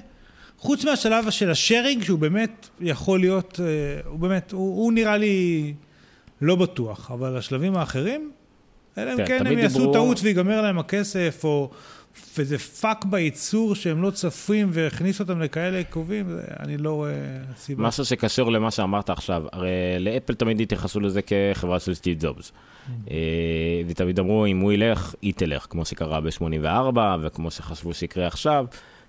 [0.59, 5.17] חוץ מהשלב של ה sharing, שהוא באמת יכול להיות, אה, הוא באמת, הוא, הוא נראה
[5.17, 5.75] לי
[6.41, 8.31] לא בטוח, אבל השלבים האחרים,
[8.99, 9.93] אלא אם כן הם יעשו.
[9.93, 11.71] טעות ויגמר להם הכסף, או
[12.39, 16.27] איזה פאק בייצור שהם לא צפויים והכניסו אותם לכאלה עיכובים,
[16.61, 17.13] אני לא רואה
[17.57, 17.83] סיבה.
[17.83, 19.71] משהו שקשור למה שאמרת עכשיו, הרי
[20.01, 22.53] לאפל תמיד התייחסו לזה כחברה של סטיב ג'ובס.
[22.53, 22.91] Mm.
[23.11, 23.17] אה,
[23.87, 28.67] ותמיד אמרו, אם הוא ילך, היא תלך, כמו שקרה ב-84, וכמו שחשבו שיקרה עכשיו.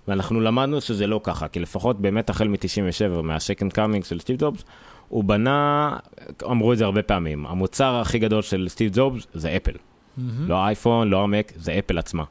[0.08, 4.64] ואנחנו למדנו שזה לא ככה, כי לפחות באמת החל מ-97, מה-Second Coming של סטיב ג'ובס,
[5.10, 5.96] הוא בנה,
[6.44, 9.72] אמרו את זה הרבה פעמים, המוצר הכי גדול של סטיב ג'ובס זה אפל.
[9.72, 10.20] Mm-hmm.
[10.38, 12.24] לא האייפון, לא המק, זה אפל עצמה.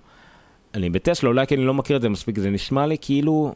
[0.73, 3.53] אני בטסלה, אולי כי אני לא מכיר את זה מספיק, זה נשמע לי כאילו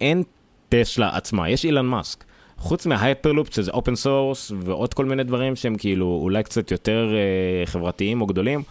[0.00, 0.22] אין
[0.68, 2.24] טסלה עצמה, יש אילון מאסק.
[2.58, 7.68] חוץ מההייפרלופ, שזה open source, ועוד כל מיני דברים שהם כאילו אולי קצת יותר אה,
[7.68, 8.62] חברתיים או גדולים,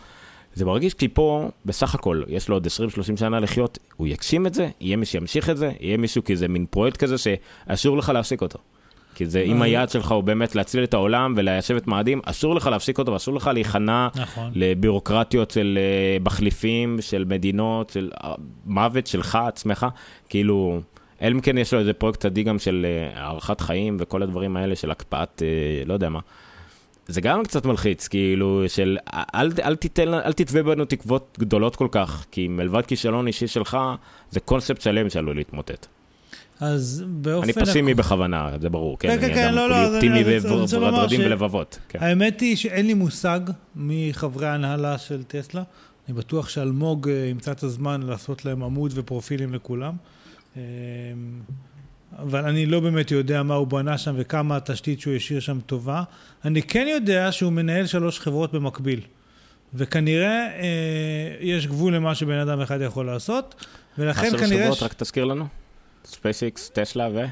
[0.54, 4.54] זה מרגיש כי פה, בסך הכל, יש לו עוד 20-30 שנה לחיות, הוא יגשים את
[4.54, 8.42] זה, יהיה מי שימשיך את זה, יהיה מישהו כאיזה מין פרויקט כזה שאסור לך להפסיק
[8.42, 8.60] אותו.
[9.16, 12.68] כי זה, אם היעד שלך הוא באמת להציל את העולם וליישב את מאדים, אסור לך
[12.68, 14.52] להפסיק אותו ואסור לך להיכנע נכון.
[14.56, 15.80] לביורוקרטיות של
[16.20, 18.28] uh, מחליפים, של מדינות, של uh,
[18.66, 19.86] מוות שלך עצמך,
[20.30, 20.80] כאילו,
[21.22, 24.58] אלא אם כן יש לו איזה פרויקט צדיק גם של uh, הארכת חיים וכל הדברים
[24.58, 25.42] האלה של הקפאת,
[25.86, 26.20] לא יודע מה.
[27.08, 28.98] זה גם קצת מלחיץ, כאילו, של
[29.36, 33.78] אל, אל, תיתן, אל תתווה בנו תקוות גדולות כל כך, כי מלבד כישלון אישי שלך,
[34.32, 35.88] זה קונספט שלם שעלול להתמוטט.
[36.60, 37.44] אז באופן...
[37.44, 37.98] אני פסימי הכ...
[37.98, 40.24] בכוונה, זה ברור, כן, כן, אני כן, אדם לא, לא, אופטימי
[40.72, 41.80] ורדרדים בלבבות.
[41.90, 42.00] כן.
[42.02, 43.40] האמת היא שאין לי מושג
[43.76, 45.64] מחברי ההנהלה של טסלה.
[46.08, 49.94] אני בטוח שאלמוג אה, ימצא את הזמן לעשות להם עמוד ופרופילים לכולם.
[50.56, 50.62] אמ,
[52.20, 56.04] אבל אני לא באמת יודע מה הוא בנה שם וכמה התשתית שהוא השאיר שם טובה.
[56.46, 59.02] אני כן יודע שהוא מנהל שלוש חברות במקביל.
[59.74, 63.66] וכנראה אה, יש גבול למה שבן אדם אחד יכול לעשות,
[63.98, 64.40] ולכן כנראה...
[64.40, 64.84] מה שלוש חברות, ש...
[64.84, 65.46] רק תזכיר לנו?
[66.06, 67.26] ספייסיקס, טסלה ו...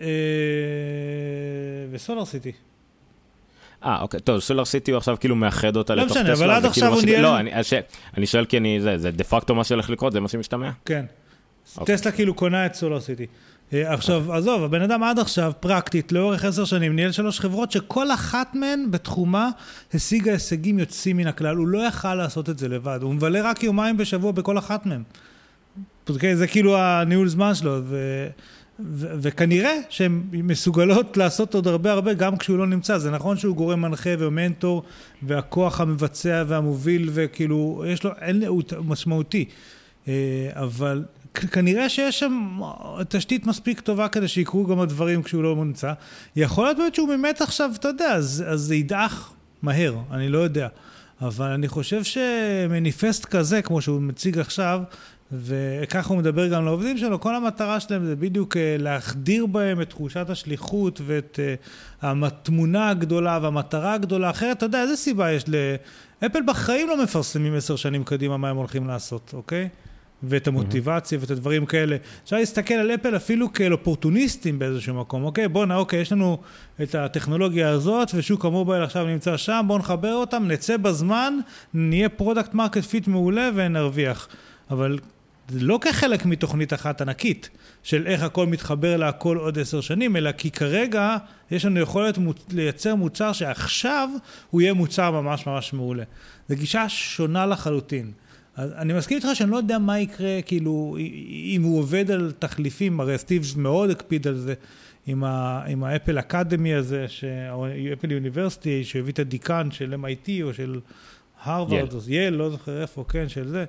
[0.00, 0.06] אה,
[1.90, 2.52] וסולר סיטי.
[3.84, 6.28] אה, אוקיי, טוב, סולר סיטי הוא עכשיו כאילו מאחד אותה לא לתוך טסלה.
[6.28, 7.22] לא משנה, אבל עד עכשיו הוא נהיה...
[7.22, 7.50] לא, אני,
[8.16, 10.70] אני שואל כי אני, זה, דה פקטו מה שהולך לקרות, זה מה שמשתמע?
[10.84, 11.04] כן.
[11.78, 11.96] אוקיי.
[11.96, 13.26] טסלה כאילו קונה את סולר סיטי.
[13.72, 18.12] אה, עכשיו, עזוב, הבן אדם עד עכשיו, פרקטית, לאורך עשר שנים, ניהל שלוש חברות שכל
[18.12, 19.50] אחת מהן בתחומה
[19.94, 21.56] השיגה הישגים יוצאים מן הכלל.
[21.56, 25.02] הוא לא יכל לעשות את זה לבד, הוא מבלה רק יומיים בשבוע בכל אחת מהן.
[26.08, 26.36] אוקיי?
[26.36, 28.26] זה כאילו הניהול זמן שלו, ו...
[28.84, 32.98] ו- וכנראה שהן מסוגלות לעשות עוד הרבה הרבה גם כשהוא לא נמצא.
[32.98, 34.82] זה נכון שהוא גורם מנחה ומנטור,
[35.22, 39.44] והכוח המבצע והמוביל, וכאילו, יש לו, אין, הוא משמעותי.
[40.08, 42.58] אה, אבל כנראה שיש שם
[43.08, 45.92] תשתית מספיק טובה כדי שיקרו גם הדברים כשהוא לא נמצא.
[46.36, 49.32] יכול להיות באמת שהוא באמת עכשיו, אתה יודע, אז, אז זה ידעך
[49.62, 50.68] מהר, אני לא יודע.
[51.20, 54.80] אבל אני חושב שמניפסט כזה, כמו שהוא מציג עכשיו,
[55.32, 59.90] וככה הוא מדבר גם לעובדים שלו, כל המטרה שלהם זה בדיוק אה, להחדיר בהם את
[59.90, 61.40] תחושת השליחות ואת
[62.02, 64.30] אה, התמונה הגדולה והמטרה הגדולה.
[64.30, 65.54] אחרת, אתה יודע, איזה סיבה יש ל...
[66.26, 69.68] אפל בחיים לא מפרסמים עשר שנים קדימה מה הם הולכים לעשות, אוקיי?
[70.22, 71.96] ואת המוטיבציה ואת הדברים כאלה.
[72.24, 75.24] אפשר להסתכל על אפל אפילו כאל אופורטוניסטים באיזשהו מקום.
[75.24, 76.38] אוקיי, בואנה, אוקיי, יש לנו
[76.82, 81.38] את הטכנולוגיה הזאת, ושוק ה mobile עכשיו נמצא שם, בואו נחבר אותם, נצא בזמן,
[81.74, 84.28] נהיה product market fit מעולה ונרוויח.
[84.70, 84.98] אבל
[85.50, 87.50] זה לא כחלק מתוכנית אחת ענקית,
[87.82, 91.16] של איך הכל מתחבר להכל עוד עשר שנים, אלא כי כרגע
[91.50, 92.18] יש לנו יכולת
[92.52, 94.08] לייצר מוצר שעכשיו
[94.50, 96.04] הוא יהיה מוצר ממש ממש מעולה.
[96.48, 98.12] זו גישה שונה לחלוטין.
[98.56, 100.96] אז אני מסכים איתך שאני לא יודע מה יקרה, כאילו,
[101.54, 104.54] אם הוא עובד על תחליפים, הרי סטיב מאוד הקפיד על זה,
[105.06, 107.06] עם, ה, עם ה Apple Academy הזה,
[107.50, 110.80] או Apple University, שהביא את הדיקן של MIT או של
[111.42, 113.64] הרווארד, או ייל, לא זוכר איפה, כן, של זה.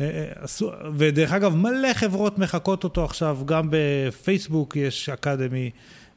[0.00, 0.24] אה,
[0.62, 5.70] אה, ודרך אגב, מלא חברות מחקות אותו עכשיו, גם בפייסבוק יש academy.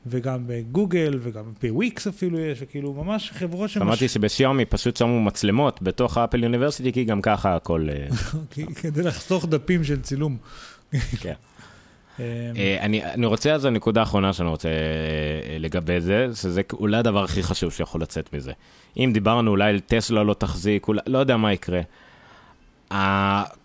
[0.05, 3.81] וגם בגוגל, וגם בוויקס אפילו יש, וכאילו ממש חברות שמש...
[3.81, 7.87] אמרתי שבשיאומי פשוט שמו מצלמות בתוך ה Apple University, כי גם ככה הכל...
[7.91, 8.07] אה,
[8.81, 10.37] כדי לחסוך דפים של צילום.
[11.19, 11.33] כן.
[12.19, 12.23] אמ,
[12.79, 14.69] אני, אני רוצה אז הנקודה האחרונה שאני רוצה
[15.59, 18.51] לגבי זה, שזה אולי הדבר הכי חשוב שיכול לצאת מזה.
[18.97, 21.81] אם דיברנו אולי על טסלה לא תחזיק, אולי, לא יודע מה יקרה.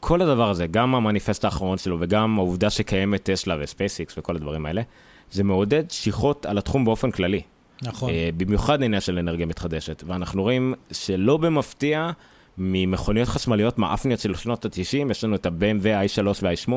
[0.01, 4.83] כל הדבר הזה, גם המניפסט האחרון שלו וגם העובדה שקיימת טסלה וספייסיקס וכל הדברים האלה,
[5.31, 7.41] זה מעודד שיחות על התחום באופן כללי.
[7.83, 8.11] נכון.
[8.11, 10.03] אה, במיוחד עניין של אנרגיה מתחדשת.
[10.07, 12.11] ואנחנו רואים שלא במפתיע,
[12.59, 16.72] ממכוניות חשמליות מאפניות של שנות ה-90, יש לנו את ה-BMW i3 וה-i8,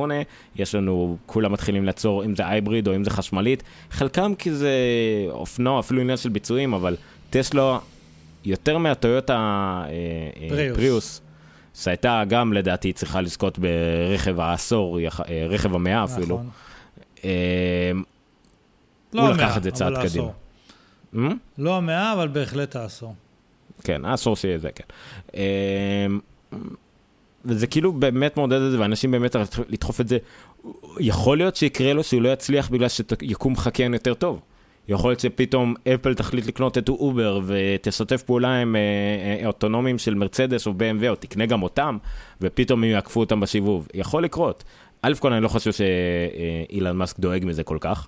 [0.56, 4.72] יש לנו, כולם מתחילים לעצור אם זה הייבריד או אם זה חשמלית, חלקם כי זה
[5.30, 6.95] אופנוע, אפילו עניין של ביצועים, אבל
[7.30, 7.80] טסלה,
[8.45, 9.89] יותר מהטויוטה אה,
[10.41, 10.78] אה, פריוס.
[10.78, 11.22] פריוס,
[11.78, 16.36] שהייתה גם לדעתי צריכה לזכות ברכב העשור, אה, רכב המאה אפילו.
[16.36, 16.50] נכון.
[17.24, 17.92] אה,
[19.14, 20.30] לא הוא המאה, לקח את זה צעד קדימה.
[21.18, 21.28] אה?
[21.58, 23.16] לא המאה, אבל בהחלט העשור.
[23.84, 24.84] כן, העשור שיהיה זה, כן.
[25.34, 26.20] אמ,
[27.46, 29.36] וזה כאילו באמת מעודד את זה, ואנשים באמת
[29.70, 30.18] לדחוף את זה.
[31.00, 34.42] יכול להיות שיקרה לו שהוא לא יצליח בגלל שיקום חקיין יותר טוב.
[34.90, 38.82] יכול להיות שפתאום אפל תחליט לקנות את אובר ותשתף פעולה עם אה,
[39.42, 41.98] אה, אוטונומים של מרצדס או BMW, או תקנה גם אותם,
[42.42, 43.88] ופתאום הם יעקפו אותם בסיבוב.
[43.94, 44.64] יכול לקרות.
[45.02, 48.08] א' כל אני לא חושב שאילון מאסק דואג מזה כל כך.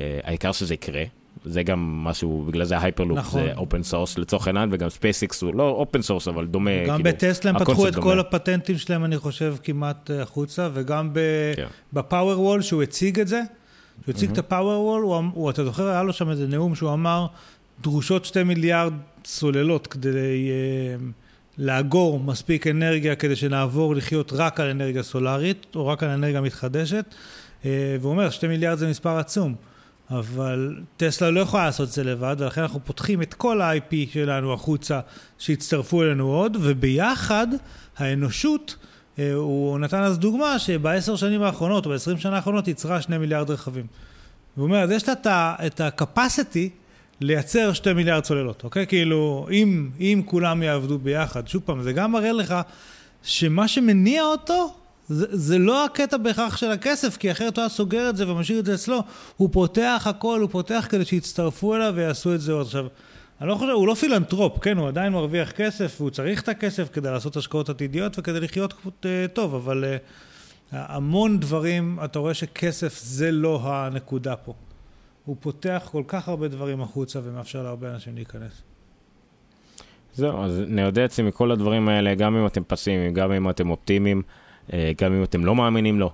[0.00, 1.02] אה, העיקר שזה יקרה.
[1.44, 3.42] זה גם משהו, בגלל זה ההייפרלופ נכון.
[3.42, 6.70] זה open source לצורך העניין, וגם ספייסיקס הוא לא open source, אבל דומה.
[6.86, 8.04] גם כאילו, בטסלה הם פתחו את דומה.
[8.04, 11.10] כל הפטנטים שלהם, אני חושב, כמעט החוצה, וגם
[11.56, 11.66] כן.
[11.92, 13.42] בפאוור וול, שהוא הציג את זה,
[14.04, 16.92] שהוא הציג את הפאוור וול, אמ- הוא, אתה זוכר, היה לו שם איזה נאום שהוא
[16.92, 17.26] אמר,
[17.82, 18.92] דרושות שתי מיליארד
[19.24, 20.96] סוללות כדי אה,
[21.58, 27.14] לאגור מספיק אנרגיה כדי שנעבור לחיות רק על אנרגיה סולארית, או רק על אנרגיה מתחדשת,
[27.64, 29.54] אה, והוא אומר, שתי מיליארד זה מספר עצום.
[30.10, 34.52] אבל טסלה לא יכולה לעשות את זה לבד, ולכן אנחנו פותחים את כל ה-IP שלנו
[34.52, 35.00] החוצה,
[35.38, 37.46] שיצטרפו אלינו עוד, וביחד
[37.96, 38.76] האנושות,
[39.34, 43.86] הוא נתן אז דוגמה שבעשר שנים האחרונות, או בעשרים שנה האחרונות, ייצרה שני מיליארד רכבים.
[44.56, 45.14] והוא אומר, אז יש לה
[45.66, 46.68] את ה-capacity
[47.20, 48.86] לייצר שתי מיליארד צוללות, אוקיי?
[48.86, 52.54] כאילו, אם, אם כולם יעבדו ביחד, שוב פעם, זה גם מראה לך
[53.22, 54.74] שמה שמניע אותו,
[55.08, 58.58] זה, זה לא הקטע בהכרח של הכסף, כי אחרת הוא היה סוגר את זה ומשאיר
[58.58, 59.02] את זה אצלו.
[59.36, 62.66] הוא פותח הכל, הוא פותח כדי שיצטרפו אליו ויעשו את זה עוד.
[62.66, 62.86] עכשיו,
[63.42, 66.88] אני לא חושב, הוא לא פילנטרופ, כן, הוא עדיין מרוויח כסף, והוא צריך את הכסף
[66.92, 68.74] כדי לעשות השקעות עתידיות וכדי לחיות
[69.04, 69.96] אה, טוב, אבל אה,
[70.72, 74.54] המון דברים, אתה רואה שכסף זה לא הנקודה פה.
[75.24, 78.62] הוא פותח כל כך הרבה דברים החוצה ומאפשר להרבה אנשים להיכנס.
[80.14, 84.22] זהו, אז נעודד מכל הדברים האלה, גם אם אתם פסימיים, גם אם אתם אופטימיים,
[84.72, 86.10] אה, גם אם אתם לא מאמינים לו,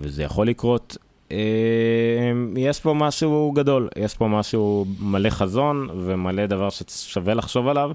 [0.00, 0.96] וזה יכול לקרות.
[1.32, 7.92] אה, יש פה משהו גדול, יש פה משהו מלא חזון ומלא דבר ששווה לחשוב עליו.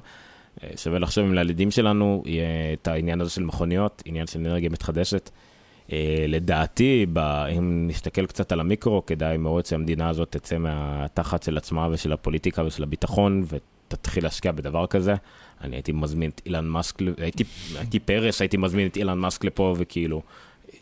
[0.64, 4.70] אה, שווה לחשוב אם לילדים שלנו יהיה את העניין הזה של מכוניות, עניין של אנרגיה
[4.70, 5.30] מתחדשת.
[5.92, 7.06] אה, לדעתי,
[7.58, 12.64] אם נסתכל קצת על המיקרו, כדאי מאוד שהמדינה הזאת תצא מהתחת של עצמה ושל הפוליטיקה
[12.66, 15.16] ושל הביטחון, ותתחיל להשקיע בדבר כזה.
[15.62, 17.44] אני הייתי מזמין את אילן מאסק, הייתי,
[17.76, 20.22] הייתי פרס, הייתי מזמין את אילן מאסק לפה, וכאילו,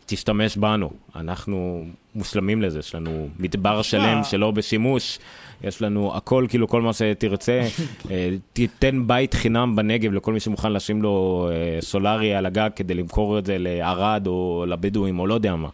[0.06, 1.84] תשתמש בנו, אנחנו
[2.14, 5.18] מושלמים לזה, יש לנו מדבר שלם שלא בשימוש,
[5.64, 7.60] יש לנו הכל, כאילו כל מה שתרצה,
[8.10, 12.94] אה, תיתן בית חינם בנגב לכל מי שמוכן לשים לו אה, סולארי על הגג כדי
[12.94, 15.68] למכור את זה לערד או לבדואים או לא יודע מה.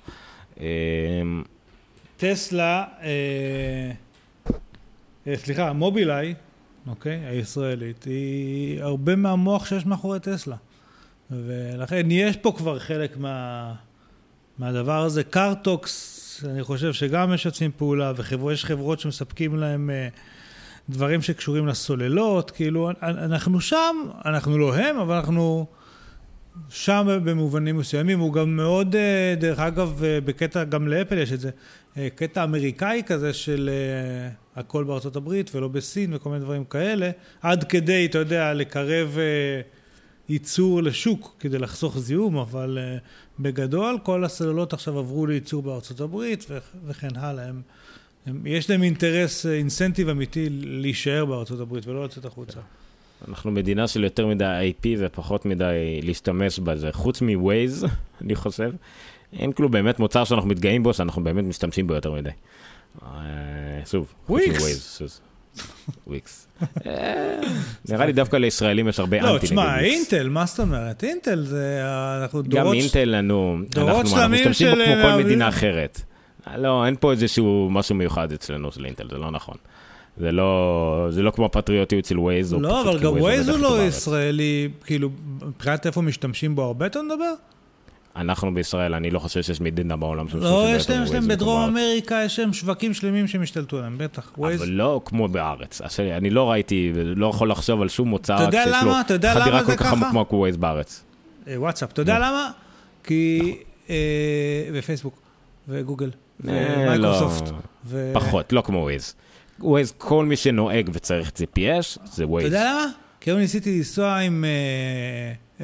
[0.60, 0.66] אה,
[2.16, 3.90] טסלה, אה,
[5.26, 6.34] אה, סליחה, מובילאיי,
[6.86, 10.56] אוקיי, הישראלית, היא הרבה מהמוח שיש מאחורי טסלה.
[11.30, 13.74] ולכן יש פה כבר חלק מה,
[14.62, 15.24] מהדבר הזה.
[15.24, 20.08] קארטוקס, אני חושב שגם משתפים פעולה, ויש חברות שמספקים להם אה,
[20.88, 25.66] דברים שקשורים לסוללות, כאילו, אנחנו שם, אנחנו לא הם, אבל אנחנו
[26.68, 28.18] שם במובנים מסוימים.
[28.18, 31.50] הוא גם מאוד, אה, דרך אגב, אה, בקטע, גם לאפל יש את זה,
[32.14, 33.70] קטע אמריקאי כזה של
[34.56, 37.10] הכל בארצות הברית ולא בסין וכל מיני דברים כאלה,
[37.40, 39.18] עד כדי, אתה יודע, לקרב
[40.28, 42.78] ייצור לשוק כדי לחסוך זיהום, אבל
[43.42, 46.46] בגדול כל הסוללות עכשיו עברו לייצור בארצות הברית
[46.86, 47.44] וכן הלאה.
[47.44, 47.62] הם,
[48.26, 52.60] הם, יש להם אינטרס, אה, אינסנטיב אמיתי להישאר בארצות הברית ולא לצאת החוצה.
[53.28, 56.92] אנחנו מדינה של יותר מדי IP ופחות מדי להשתמש בזה.
[56.92, 57.86] חוץ מווייז,
[58.20, 58.72] אני חושב,
[59.32, 62.30] אין כאילו באמת מוצר שאנחנו מתגאים בו, שאנחנו באמת משתמשים בו יותר מדי.
[63.02, 63.08] אה,
[63.86, 64.42] שוב, חוץ.
[64.46, 65.20] מווייז.
[66.06, 66.48] וויקס.
[66.86, 67.40] אה,
[67.88, 69.94] נראה לי דווקא לישראלים יש הרבה לא, אנטי תשמע, נגד וויקס.
[69.94, 71.04] אינטל, מה זאת אומרת?
[71.04, 72.74] אינטל זה, אה, אנחנו גם דורות...
[72.74, 76.00] אינטל לנו, דורות אנחנו משתמשים בו כמו אה, כל מדינה אחרת.
[76.56, 79.56] לא, אין פה איזשהו משהו מיוחד אצלנו של אינטל, זה לא נכון.
[80.16, 83.76] זה לא, זה לא כמו הפטריוטיות של ווייז, או לא, אבל גם ווייז עובד הוא
[83.78, 83.82] לא.
[83.82, 85.10] ישראלי, כאילו,
[85.42, 87.32] מבחינת איפה משתמשים בו הרבה, אתה מדבר?
[88.16, 91.60] אנחנו בישראל, אני לא חושב שיש מדינה בעולם שמשתמשים לא, יש להם, יש להם בדרום.
[91.60, 94.32] אמריקה, יש להם שווקים שלמים שהם השתלטו עליהם, בטח.
[94.38, 95.80] ווייז, אבל לא כמו בארץ.
[95.80, 99.00] אז אני לא ראיתי, לא יכול לחשוב על שום מוצר אתה שיש למה?
[99.00, 100.10] אתה לו חדירה כל כך ככה?
[100.10, 101.04] כמו ווייז בארץ.
[101.48, 101.92] אה, וואטסאפ.
[101.92, 102.20] אתה יודע נו.
[102.20, 102.50] למה?
[103.04, 103.56] כי...
[103.90, 103.94] אה,
[104.72, 105.20] ופייסבוק,
[105.68, 106.10] וגוגל,
[106.48, 106.52] אה,
[106.96, 107.52] לא, ומייקרוסופט.
[107.86, 109.14] ו- פחות, לא כמו ווייז.
[109.60, 112.46] ווייז, כל מי שנוהג וצריך GPS, זה אתה ווייז.
[112.46, 112.86] יודע למה?
[113.20, 114.44] כי היום ניסיתי לנסוע עם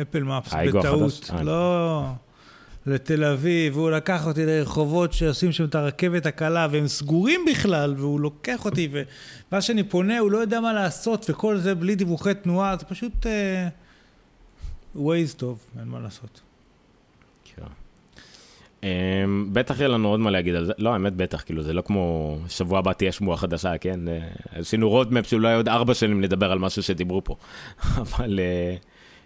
[0.02, 1.30] אפל מפס האגו בטעות.
[1.42, 2.02] לא...
[2.88, 8.20] לתל אביב, והוא לקח אותי לרחובות שעושים שם את הרכבת הקלה, והם סגורים בכלל, והוא
[8.20, 9.02] לוקח אותי, ו-
[9.52, 13.26] ואז כשאני פונה, הוא לא יודע מה לעשות, וכל זה בלי דיווחי תנועה, זה פשוט
[13.26, 13.68] אה,
[14.94, 16.40] ווייז טוב, אין מה לעשות.
[17.44, 17.62] כן.
[18.82, 21.82] אמ, בטח יהיה לנו עוד מה להגיד על זה, לא, האמת בטח, כאילו זה לא
[21.82, 24.08] כמו שבוע הבא תהיה שמועה חדשה, כן?
[24.08, 24.18] אה,
[24.50, 27.36] עשינו roadmap שאולי עוד ארבע שנים נדבר על משהו שדיברו פה.
[28.02, 28.76] אבל אה,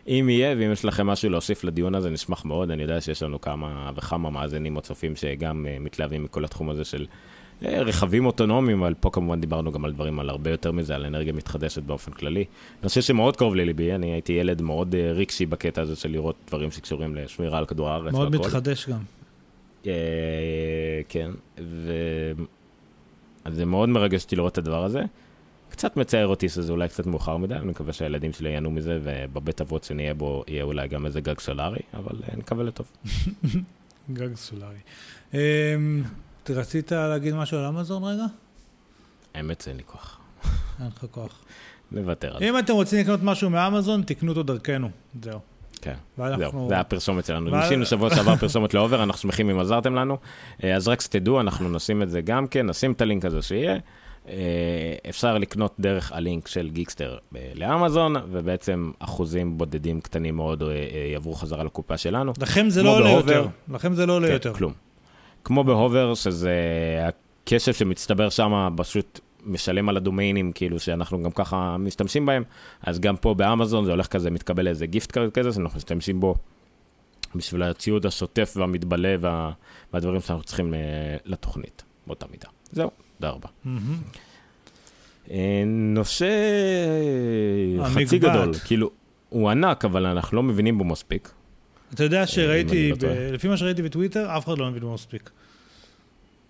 [0.09, 2.71] אם יהיה, ואם יש לכם משהו להוסיף לדיון הזה, נשמח מאוד.
[2.71, 6.85] אני יודע שיש לנו כמה וכמה מאזינים או צופים שגם אה, מתלהבים מכל התחום הזה
[6.85, 7.07] של
[7.65, 11.05] אה, רכבים אוטונומיים, אבל פה כמובן דיברנו גם על דברים על הרבה יותר מזה, על
[11.05, 12.45] אנרגיה מתחדשת באופן כללי.
[12.83, 16.71] נושא שמאוד קרוב לליבי, אני הייתי ילד מאוד אה, רגשי בקטע הזה של לראות דברים
[16.71, 18.47] שקשורים לשמירה על כדור הארץ מאוד והכל.
[18.47, 19.01] מתחדש גם.
[21.09, 21.31] כן,
[21.61, 21.93] ו...
[23.45, 25.03] אז זה מאוד מרגש אותי לראות את הדבר הזה.
[25.73, 29.61] קצת מצער אותי שזה אולי קצת מאוחר מדי, אני מקווה שהילדים שלי ייהנו מזה, ובבית
[29.61, 32.87] אבות שנהיה בו יהיה אולי גם איזה גג סולארי, אבל אה, נקווה לטוב.
[34.13, 34.79] גג סולארי.
[35.35, 35.39] אמ,
[36.51, 38.25] רצית להגיד משהו על אמזון רגע?
[39.35, 40.21] האמת אין לי כוח.
[40.81, 41.45] אין לך כוח.
[41.93, 42.49] נוותר על זה.
[42.49, 44.91] אם אתם רוצים לקנות משהו מאמזון, תקנו אותו דרכנו.
[45.23, 45.41] זהו.
[45.83, 47.57] כן, זהו, זה הפרסומת שלנו.
[47.57, 50.19] ניסינו שבוע שעבר פרסומת לאובר, אנחנו שמחים אם עזרתם לנו.
[50.65, 53.79] אה, אז רק שתדעו, אנחנו נשים את זה גם כן, נשים את הלינק הזה שיהיה.
[54.29, 54.35] אה,
[55.09, 60.69] אפשר לקנות דרך הלינק של גיקסטר אה, לאמזון, ובעצם אחוזים בודדים קטנים מאוד אה,
[61.13, 62.33] יעברו חזרה לקופה שלנו.
[62.41, 63.11] לכם זה לא עולה.
[63.11, 63.47] יותר.
[63.73, 64.55] לכם זה לא עולה כן, יותר.
[64.55, 64.73] כלום.
[65.45, 66.53] כמו בהובר, שזה
[67.45, 72.43] הכסף שמצטבר שם, פשוט משלם על הדומיינים, כאילו שאנחנו גם ככה משתמשים בהם,
[72.83, 76.35] אז גם פה באמזון זה הולך כזה, מתקבל איזה gift card כזה, שאנחנו משתמשים בו
[77.35, 79.51] בשביל הציוד השוטף והמתבלה וה...
[79.93, 80.75] והדברים שאנחנו צריכים
[81.25, 82.49] לתוכנית, באותה מידה.
[82.73, 82.91] זהו,
[83.23, 83.49] תודה רבה.
[83.65, 83.99] מהמם.
[85.31, 86.27] אה, נושא
[87.85, 88.19] חצי.
[88.19, 88.91] גדול, כאילו,
[89.29, 91.31] הוא ענק, אבל אנחנו לא מבינים בו מספיק.
[91.95, 93.09] אתה יודע שראיתי, לא.
[93.33, 95.31] לפי מה שראיתי בטוויטר, אף אחד לא מבין בו מספיק.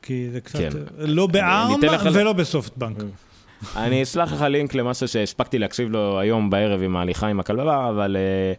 [0.02, 0.70] כי זה קצת, כן.
[0.98, 1.80] לא בארם
[2.12, 2.96] ולא בסופטבנק.
[3.76, 8.16] אני אשלח לך לינק למשהו שהספקתי להקשיב לו היום בערב עם ההליכה עם הכלבה, אבל
[8.16, 8.52] אה,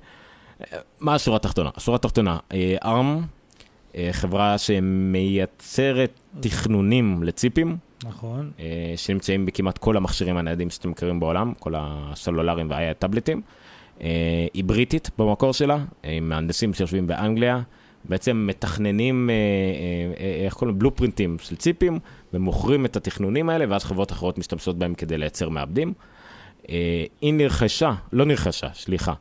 [0.74, 1.70] אה, מה השורה התחתונה?
[1.76, 2.38] השורה התחתונה,
[2.84, 3.22] ארם,
[4.12, 8.52] חברה שמייצרת תכנונים לציפים, נכון.
[8.60, 13.42] אה, שנמצאים בכמעט כל המכשירים הניידים שאתם מכירים בעולם, כל הסלולרים והטאבלטים.
[14.02, 17.62] אה, היא בריטית במקור שלה, עם מהנדסים שיושבים באנגליה,
[18.06, 20.80] בעצם מתכננים, אה, איך קוראים?
[20.80, 22.00] בלופרינטים של ציפים,
[22.34, 25.94] ומוכרים את התכנונים האלה, ואז חברות אחרות משתמשות בהם כדי לייצר מעבדים.
[27.22, 29.14] היא נרכשה, לא נרכשה, סליחה.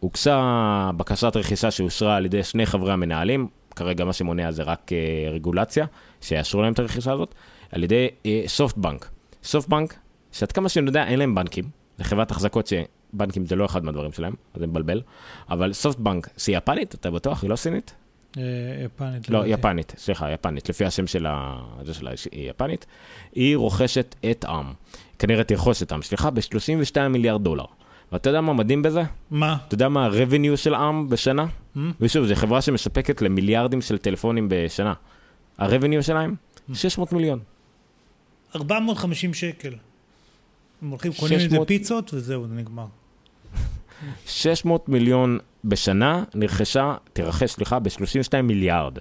[0.00, 4.90] הוגשה בקשת רכישה שאושרה על ידי שני חברי המנהלים, כרגע מה שמונע זה רק
[5.32, 5.86] רגולציה,
[6.20, 7.34] שיאשרו להם את הרכישה הזאת,
[7.72, 9.08] על ידי אה, סופטבנק.
[9.44, 9.94] סופטבנק,
[10.32, 11.64] שעד כמה שאני יודע אין להם בנקים,
[11.98, 15.02] זה חברת החזקות שבנקים זה לא אחד מהדברים שלהם, אז זה מבלבל,
[15.50, 17.42] אבל סופטבנק, שהיא יפנית, אתה בטוח?
[17.42, 17.94] היא לא סינית?
[18.38, 18.42] אה,
[18.84, 19.30] יפנית.
[19.30, 19.46] לא.
[19.46, 21.60] יפנית, סליחה, יפנית, לפי השם של ה...
[21.82, 22.86] זה שלה, היא יפנית.
[23.34, 24.72] היא רוכשת את עם,
[25.18, 27.64] כנראה תרכוש את עם, סליחה, ב-32 מיליארד דולר.
[28.12, 29.02] ואתה יודע מה מדהים בזה?
[29.30, 29.56] מה?
[29.66, 31.46] אתה יודע מה ה-revenue של עם בשנה?
[31.76, 31.78] Hmm?
[32.00, 34.94] ושוב, זו חברה שמספקת למיליארדים של טלפונים בשנה.
[35.58, 36.34] ה-revenue שלהם?
[36.74, 37.38] 600 מיליון.
[38.56, 39.74] 450 שקל.
[40.82, 42.86] הם הולכים, קונים עם זה 600 פיצות וזהו, זה נגמר.
[44.26, 48.98] 600 מיליון בשנה נרכשה, תירכש, סליחה, ב-32 מיליארד.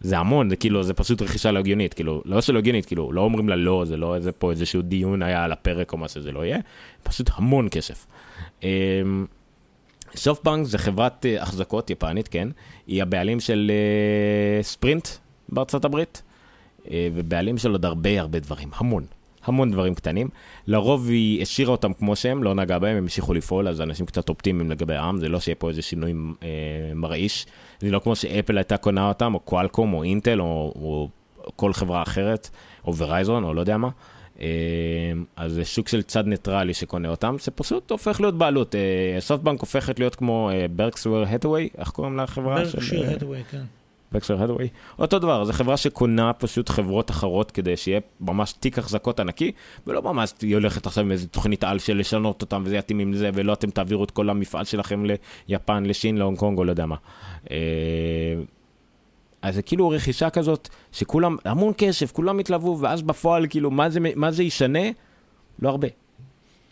[0.00, 3.20] זה המון, זה כאילו, זה פשוט רכישה לא הגיונית, כאילו, לא שלא הגיונית, כאילו, לא
[3.20, 6.32] אומרים לה לא, זה לא איזה פה איזשהו דיון היה על הפרק או מה שזה
[6.32, 6.58] לא יהיה,
[7.02, 8.06] פשוט המון כסף.
[8.62, 9.26] אמ,
[10.16, 12.48] סופטבנק זה חברת אה, החזקות יפנית, כן,
[12.86, 15.08] היא הבעלים של אה, ספרינט
[15.48, 16.27] בארצות הברית, אה,
[17.14, 19.04] ובעלים של עוד הרבה הרבה דברים, המון.
[19.48, 20.28] המון דברים קטנים.
[20.66, 24.28] לרוב היא השאירה אותם כמו שהם, לא נגעה בהם, הם המשיכו לפעול, אז אנשים קצת
[24.28, 26.12] אופטימיים לגבי העם, זה לא שיהיה פה איזה שינוי
[26.42, 26.48] אה,
[26.94, 27.46] מרעיש.
[27.80, 31.08] זה לא כמו שאפל הייתה קונה אותם, או קואלקום, או אינטל, או, או
[31.56, 32.50] כל חברה אחרת,
[32.86, 33.88] או ורייזון, או לא יודע מה.
[34.40, 34.46] אה,
[35.36, 38.74] אז זה שוק של צד ניטרלי שקונה אותם, שפשוט הופך להיות בעלות.
[38.74, 42.64] אה, סופטבנק הופכת להיות כמו ברקשייר האת'ווי, איך קוראים לחברה?
[42.64, 43.02] של, ברקשייר
[43.34, 43.62] אה, כן.
[44.12, 44.68] ברקשייר האת'ווי.
[44.98, 49.52] אותו דבר, זו חברה שקונה פשוט חברות אחרות כדי שיהיה ממש תיק החזקות ענקי,
[49.86, 53.12] ולא ממש היא הולכת עכשיו עם איזה תוכנית על של לשנות אותם וזה יתאים עם
[53.12, 55.04] זה, ולא אתם תעבירו את כל המפעל שלכם
[55.48, 56.96] ליפן, לשין, להונג קונג או לא יודע מה.
[57.50, 57.56] אה,
[59.42, 64.00] אז זה כאילו רכישה כזאת, שכולם, המון כסף, כולם התלהבו, ואז בפועל, כאילו, מה זה,
[64.16, 64.88] מה זה ישנה?
[65.58, 65.88] לא הרבה.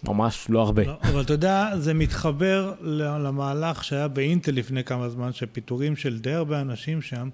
[0.08, 0.84] ממש לא הרבה.
[0.84, 6.32] לא, אבל אתה יודע, זה מתחבר למהלך שהיה באינטל לפני כמה זמן, שפיטורים של די
[6.32, 7.28] הרבה אנשים שם,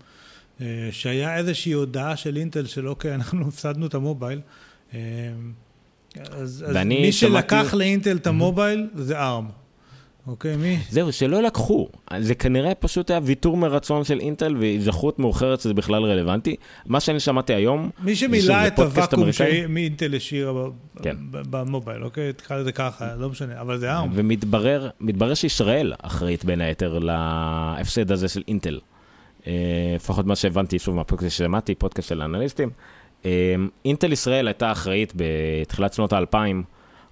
[0.60, 4.40] אה, שהיה איזושהי הודעה של אינטל של אוקיי, אנחנו הפסדנו את המובייל.
[4.94, 5.00] אה,
[6.30, 9.61] אז, אז מי שלקח לאינטל את המובייל זה ARM.
[10.26, 10.78] אוקיי, מי?
[10.90, 11.88] זהו, שלא לקחו.
[12.18, 16.56] זה כנראה פשוט היה ויתור מרצון של אינטל והיזכרות מאוחרת שזה בכלל רלוונטי.
[16.86, 19.32] מה שאני שמעתי היום, מי שמילא את הוואקום.
[19.32, 20.64] שאינטל השאירה
[21.02, 21.16] כן.
[21.30, 22.32] במובייל, אוקיי?
[22.32, 24.08] תקרא לזה ככה, לא משנה, אבל זה ARM.
[24.12, 28.80] ומתברר מתברר שישראל אחראית בין היתר להפסד הזה של אינטל.
[29.46, 29.52] אה,
[29.96, 32.70] לפחות מה שהבנתי שוב מהפודקאסט ששמעתי, פודקאסט של אנליסטים.
[33.24, 33.54] אה,
[33.84, 36.62] אינטל ישראל הייתה אחראית בתחילת שנות האלפיים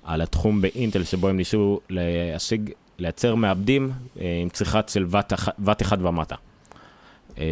[0.04, 2.70] על התחום באינטל שבו הם ניסו להשיג,
[3.00, 3.90] לייצר מעבדים
[4.20, 6.34] אה, עם צריכת של ואט אח- ואט אחד ומטה.
[7.38, 7.44] אה,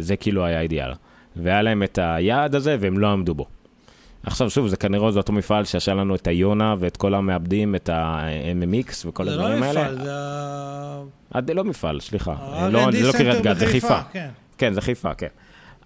[0.00, 0.90] זה כאילו היה האידיאל.
[1.36, 3.46] והיה להם את היעד הזה והם לא עמדו בו.
[4.22, 7.88] עכשיו שוב, זה כנראה זה אותו מפעל שעשה לנו את היונה ואת כל המעבדים, את
[7.88, 9.82] ה-MMX וכל זה לא הדברים האלה.
[9.82, 11.02] מפעל, זה ה...
[11.34, 12.34] אה, זה לא מפעל, סליחה.
[12.72, 14.02] לא, זה לא קריית גת, זה חיפה.
[14.12, 14.28] כן.
[14.58, 15.26] כן, זה חיפה, כן.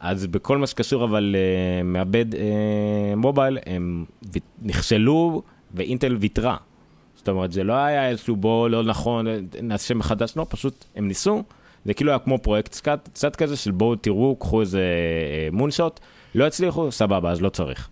[0.01, 2.37] אז בכל מה שקשור אבל uh, מעבד uh,
[3.17, 4.05] מובייל, הם
[4.63, 5.43] נכשלו
[5.75, 6.57] ואינטל ויתרה.
[7.25, 9.27] זאת אומרת, זה לא היה איזשהו בוא, לא נכון,
[9.63, 11.43] נעשה מחדש, לא, פשוט הם ניסו.
[11.85, 14.83] זה כאילו היה כמו פרויקט קצת, קצת כזה של בואו תראו, קחו איזה
[15.53, 16.01] מונשוט,
[16.35, 17.89] לא הצליחו, סבבה, אז לא צריך.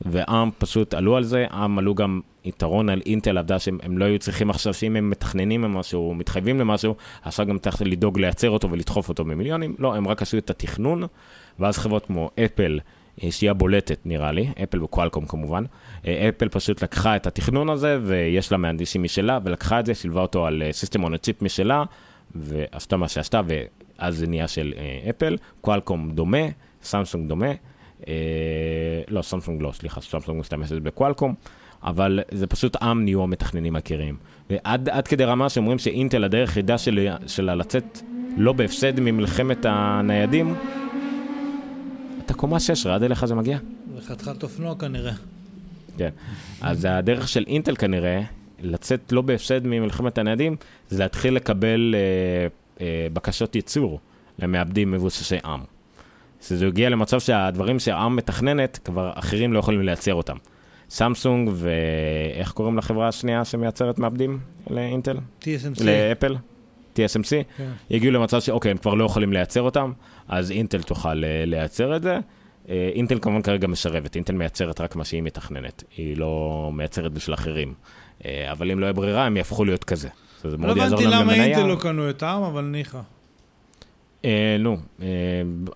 [0.00, 4.04] ועם פשוט עלו על זה, עם עלו גם יתרון על אינטל, עבדה שהם הם לא
[4.04, 8.70] היו צריכים עכשיו שאם הם מתכננים למשהו, מתחייבים למשהו, עכשיו גם צריך לדאוג לייצר אותו
[8.70, 11.02] ולדחוף אותו במיליונים, לא, הם רק עשו את התכנון,
[11.58, 15.64] ואז חברות כמו אפל, אה, שהיא הבולטת נראה לי, אפל וקואלקום כמובן,
[16.06, 20.20] אה, אפל פשוט לקחה את התכנון הזה, ויש לה מהנדסים משלה, ולקחה את זה, שילבה
[20.20, 21.84] אותו על system on chip משלה,
[22.34, 26.38] ועשתה מה שעשתה, ואז זה נהיה של אה, אפל, קואלקום דומה,
[26.82, 27.50] סמסונג דומה,
[28.08, 28.12] אה,
[29.08, 31.34] לא, סמסונג לא, סליחה, סמסונג משתמשת בקואלקום,
[31.82, 34.16] אבל זה פשוט עם נהיו המתכננים העיקריים.
[34.50, 38.00] ועד עד כדי רמה שאומרים שאינטל, הדרך היחידה של- שלה לצאת
[38.36, 40.54] לא בהפסד ממלחמת הניידים,
[42.26, 43.58] אתה קומה 6, עד אליך זה מגיע?
[43.94, 45.12] זה חתיכת אופנוע כנראה.
[45.98, 46.10] כן.
[46.60, 48.20] אז הדרך של אינטל כנראה,
[48.60, 50.56] לצאת לא בהפסד ממלחמת הניידים,
[50.90, 52.46] זה להתחיל לקבל אה,
[52.80, 54.00] אה, בקשות ייצור
[54.38, 55.60] למעבדים מבוססי עם.
[56.42, 60.36] שזה הגיע למצב שהדברים שהעם מתכננת, כבר אחרים לא יכולים לייצר אותם.
[60.90, 64.38] סמסונג ואיך קוראים לחברה השנייה שמייצרת מעבדים
[64.70, 65.16] לאינטל?
[65.42, 65.84] TSMC.
[65.84, 66.36] לאפל?
[66.98, 67.56] TSMC?
[67.56, 67.70] כן.
[67.90, 69.92] הגיעו למצב שאוקיי, הם כבר לא יכולים לייצר אותם,
[70.28, 72.18] אז אינטל תוכל אה, לייצר את זה.
[72.68, 77.34] אה, אינטל כמובן כרגע משרבת, אינטל מייצרת רק מה שהיא מתכננת, היא לא מייצרת בשביל
[77.34, 77.74] אחרים.
[78.24, 80.08] אה, אבל אם לא יהיה ברירה, הם יהפכו להיות כזה.
[80.42, 81.34] זה לא מאוד יעזור הבנתי למה.
[81.34, 83.00] אינטל לא קנו את העם, אבל ניחא.
[84.24, 85.06] אה, נו, אה,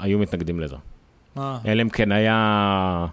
[0.00, 0.76] היו מתנגדים לזה.
[1.66, 3.06] אלא אם כן היה,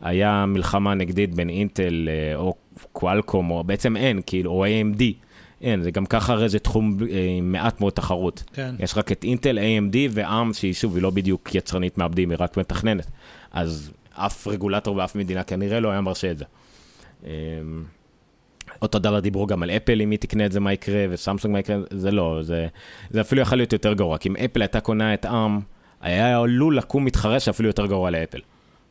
[0.00, 2.54] היה מלחמה נגדית בין אינטל או
[2.92, 5.02] קואלקום, או בעצם אין, כאילו, או AMD.
[5.62, 8.44] אין, זה גם ככה הרי זה תחום אה, עם מעט מאוד תחרות.
[8.52, 8.74] כן.
[8.78, 12.56] יש רק את אינטל, AMD ועם, שהיא שוב, היא לא בדיוק יצרנית מעבדים, היא רק
[12.56, 13.06] מתכננת.
[13.52, 16.44] אז אף רגולטור באף מדינה כנראה לא היה מרשה את זה.
[17.24, 17.30] אמ,
[18.82, 21.58] אותו דבר דיברו גם על אפל, אם היא תקנה את זה, מה יקרה, וסמסונג מה
[21.58, 22.66] יקרה, זה לא, זה,
[23.10, 24.18] זה אפילו יכול להיות יותר גרוע.
[24.18, 25.60] כי אם אפל הייתה קונה את עם,
[26.00, 28.40] היה עלול לקום מתחרה שאפילו יותר גרוע לאפל.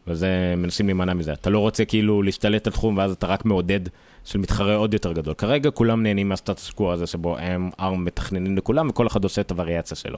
[0.07, 1.33] וזה, מנסים להימנע מזה.
[1.33, 3.79] אתה לא רוצה כאילו להשתלט על תחום, ואז אתה רק מעודד
[4.25, 5.33] של מתחרה עוד יותר גדול.
[5.33, 9.51] כרגע כולם נהנים מהסטטוס קוו הזה, שבו הם ארם מתכננים לכולם, וכל אחד עושה את
[9.51, 10.17] הווריאציה שלו.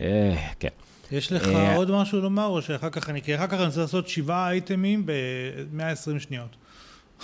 [0.00, 0.68] אה, כן.
[1.12, 3.22] יש לך אה, עוד משהו לומר, או שאחר כך אני...
[3.22, 6.56] כי אחר כך אני רוצה לעשות שבעה אייטמים ב-120 שניות.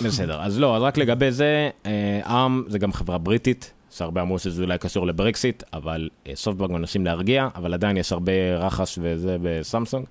[0.01, 4.39] בסדר, אז לא, אז רק לגבי זה, אה, עם זה גם חברה בריטית, שהרבה אמרו
[4.39, 9.37] שזה אולי קשור לברקסיט, אבל אה, סופטבנק מנסים להרגיע, אבל עדיין יש הרבה רחש וזה
[9.41, 10.05] בסמסונג,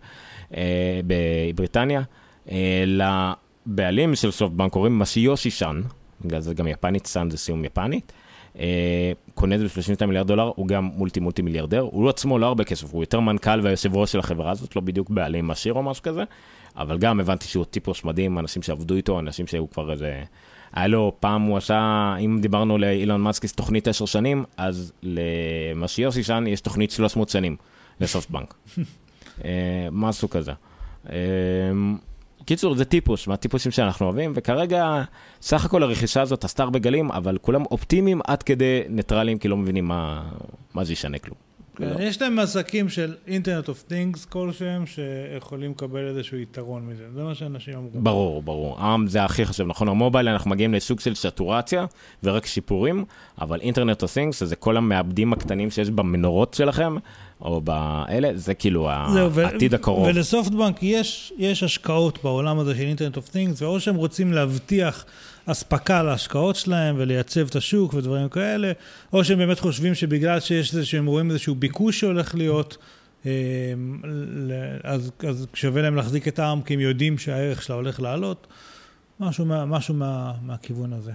[0.56, 2.02] אה, בבריטניה.
[3.66, 5.82] אה, לבעלים של סופטבנק קוראים מסיושי סאן,
[6.24, 8.12] בגלל זה גם יפנית, סאן זה סיומת יפנית.
[8.59, 12.47] אה, קונה את זה ב-32 מיליארד דולר, הוא גם מולטי מולטי מיליארדר, הוא עצמו לא
[12.47, 15.82] הרבה כסף, הוא יותר מנכ"ל והיושב ראש של החברה הזאת, לא בדיוק בעלים עשיר או
[15.82, 16.24] משהו כזה,
[16.77, 20.23] אבל גם הבנתי שהוא טיפוס מדהים, אנשים שעבדו איתו, אנשים שהיו כבר איזה...
[20.73, 26.23] היה לו, פעם הוא עשה, אם דיברנו לאילון מאסק יש תוכנית 10 שנים, אז למסיושי
[26.23, 27.57] סאן יש תוכנית 300 שנים
[28.01, 28.55] לסופטבנק.
[29.45, 30.53] אה, משהו כזה.
[32.45, 35.03] קיצור, זה טיפוס, מהטיפוסים שאנחנו אוהבים, וכרגע,
[35.43, 39.57] סך הכל הרכישה הזאת עשתה הרבה גלים, אבל כולם אופטימיים עד כדי ניטרלים, כי לא
[39.57, 40.23] מבינים מה,
[40.75, 41.53] מה זה ישנה כלום.
[41.77, 47.05] כן, יש להם עסקים של Internet of Things כלשהם, שיכולים לקבל איזשהו יתרון מזה.
[47.15, 47.91] זה מה שאנשים אמרו.
[47.95, 48.81] ברור, ברור.
[48.81, 49.89] עם זה הכי חשוב, נכון?
[49.89, 51.87] המובייל, אנחנו מגיעים לסוג של סטורציה
[52.25, 53.05] ורק שיפורים,
[53.41, 56.97] אבל internet of things, זה כל המעבדים הקטנים שיש במנורות שלכם,
[57.41, 60.07] או באלה, זה כאילו זהו, ו- העתיד הקרוב.
[60.09, 65.05] ולסופטבנק יש, יש השקעות בעולם הזה של internet of things, ואו שהם רוצים להבטיח
[65.47, 68.73] אספקה להשקעות שלהם ולייצב את השוק ודברים כאלה,
[69.12, 72.77] או שהם באמת חושבים שבגלל שיש איזה שהם רואים איזשהו ביקוש שהולך להיות,
[73.27, 73.33] אה,
[74.85, 78.47] אז, אז שווה להם להחזיק את הארם, כי הם יודעים שהערך שלה הולך לעלות,
[79.21, 81.12] משהו, מה, משהו מה, מהכיוון הזה.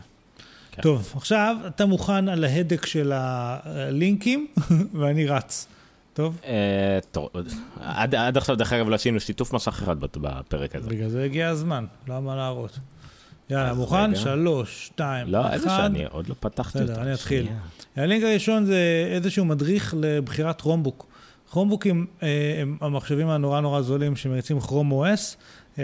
[0.72, 0.82] כן.
[0.82, 4.48] טוב, עכשיו אתה מוכן על ההדק של הלינקים,
[5.00, 5.68] ואני רץ.
[6.14, 6.40] טוב?
[6.46, 7.30] אה, טוב,
[7.80, 10.90] עד עכשיו, דרך אגב, לא עשינו שיתוף מסך אחד בפרק הזה.
[10.90, 12.80] בגלל זה הגיע הזמן, למה להראות?
[13.50, 14.16] יאללה, מוכן?
[14.16, 15.78] שלוש, שתיים, לא, איזה אחד.
[15.78, 16.92] שאני עוד לא פתחתי אותה.
[16.92, 17.48] בסדר, אני אתחיל.
[17.96, 21.06] הלינק הראשון זה איזשהו מדריך לבחירת כרומבוק.
[21.52, 25.36] כרומבוקים אה, הם המחשבים הנורא נורא זולים שמריצים כרום OS.
[25.80, 25.84] אה,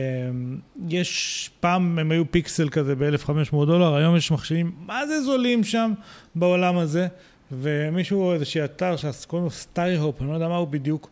[0.90, 5.94] יש, פעם הם היו פיקסל כזה ב-1500 דולר, היום יש מחשבים מה זה זולים שם
[6.36, 7.08] בעולם הזה.
[7.52, 11.10] ומישהו, איזשהו אתר שקוראים לו StayHop, אני לא יודע מה הוא בדיוק.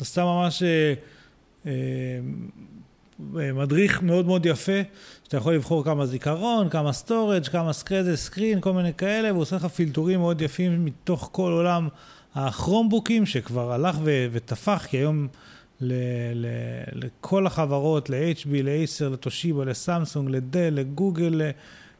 [0.00, 1.70] עשה ממש אה,
[3.54, 4.80] מדריך מאוד מאוד יפה,
[5.24, 9.42] שאתה יכול לבחור כמה זיכרון, כמה storage, כמה, screen size, screen, כל מיני כאלה, והוא
[9.42, 11.88] עושה לך filterים מאוד יפים מתוך כל עולם
[12.34, 15.28] הכרומבוקים, שכבר הלך ו- ותפח, כי היום
[15.80, 15.92] ל-
[16.34, 16.46] ל-
[17.04, 21.50] לכל החברות, ל-HB, ל-Acer, לתושיבה, לסמסונג, לדל, לגוגל, ל-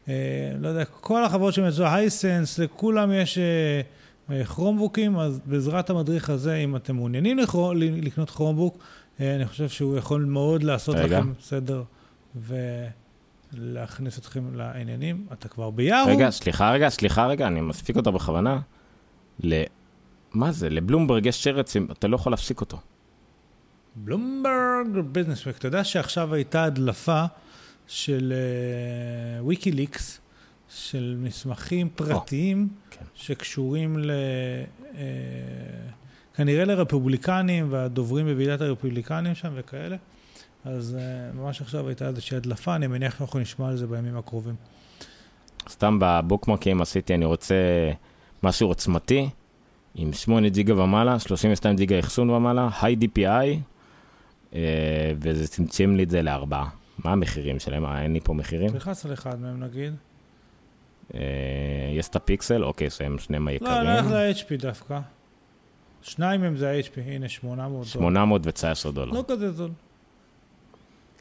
[0.09, 0.13] אה,
[0.59, 3.81] לא יודע, כל החברות שמייצרו, הייסנס, לכולם יש אה,
[4.35, 7.39] אה, כרומבוקים, אז בעזרת המדריך הזה, אם אתם מעוניינים
[8.01, 8.81] לקנות כרומבוק, אה,
[9.19, 11.19] אני חושב שהוא יכול מאוד לעשות רגע.
[11.19, 11.83] לכם סדר
[13.53, 15.25] ולהכניס אתכם לעניינים.
[15.33, 16.07] אתה כבר ביאהו?
[16.07, 18.59] רגע, סליחה רגע, סליחה רגע, אני מספיק אותה בכוונה.
[19.43, 19.63] ל...
[20.33, 20.69] מה זה?
[20.69, 22.77] לבלומברג יש שרץ, אתה לא יכול להפסיק אותו.
[23.95, 25.57] בלומברג ביזנס וויק.
[25.57, 27.25] אתה יודע שעכשיו הייתה הדלפה
[27.87, 28.33] של
[29.47, 30.19] ויקיליקס,
[30.69, 33.05] של מסמכים פרטיים כן.
[33.13, 34.11] שקשורים ל...
[34.95, 35.03] אה,
[36.35, 39.95] כנראה לרפובליקנים והדוברים בוועידת הרפובליקנים שם וכאלה.
[40.65, 44.55] אז אה, ממש עכשיו הייתה איזושהי הדלפה, אני מניח שאנחנו נשמע על זה בימים הקרובים.
[45.69, 47.55] סתם בבוקמרקים עשיתי, אני רוצה
[48.43, 49.29] משהו עוצמתי,
[49.95, 53.57] עם 8 ג'יגה ומעלה, 32 ג'יגה אחסון ומעלה, היי DPI,
[54.53, 54.59] אה,
[55.19, 56.69] וזה צמצם לי את זה לארבעה.
[57.03, 57.85] מה המחירים שלהם?
[57.85, 58.69] אה, אין לי פה מחירים.
[58.69, 59.93] תלחץ על אחד מהם נגיד.
[61.93, 63.71] יש את הפיקסל, אוקיי, שהם שניהם לא, היקרים.
[63.71, 64.99] אני הולך ל-HP דווקא.
[66.05, 67.85] שניים מהם זה ה-HP, הנה 800 דולר.
[67.85, 69.11] 819 דולר.
[69.11, 69.71] לא כזה זול.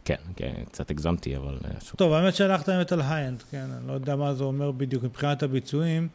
[0.04, 1.58] כן, כן, קצת הגזמתי, אבל...
[1.64, 1.70] אה.
[1.96, 5.04] טוב, האמת שהלכת באמת על ה high-end, כן, אני לא יודע מה זה אומר בדיוק
[5.04, 6.08] מבחינת הביצועים.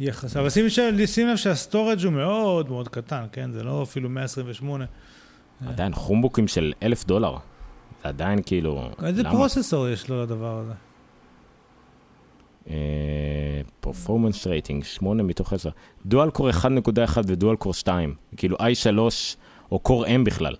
[0.00, 3.52] יחס, אבל שים, ש- שים לב שה storage הוא מאוד מאוד קטן, כן?
[3.52, 4.84] זה לא אפילו 128.
[5.66, 7.32] עדיין כרומבוקים של אלף דולר.
[8.02, 8.90] זה עדיין כאילו...
[9.04, 9.30] איזה למה?
[9.32, 10.72] processor יש לו לדבר הזה?
[13.80, 15.70] performance rating, 8 מתוך 10.
[16.06, 18.14] dual core 1.1 ו dual core 2.
[18.36, 18.98] כאילו i3
[19.72, 20.54] או קור M בכלל.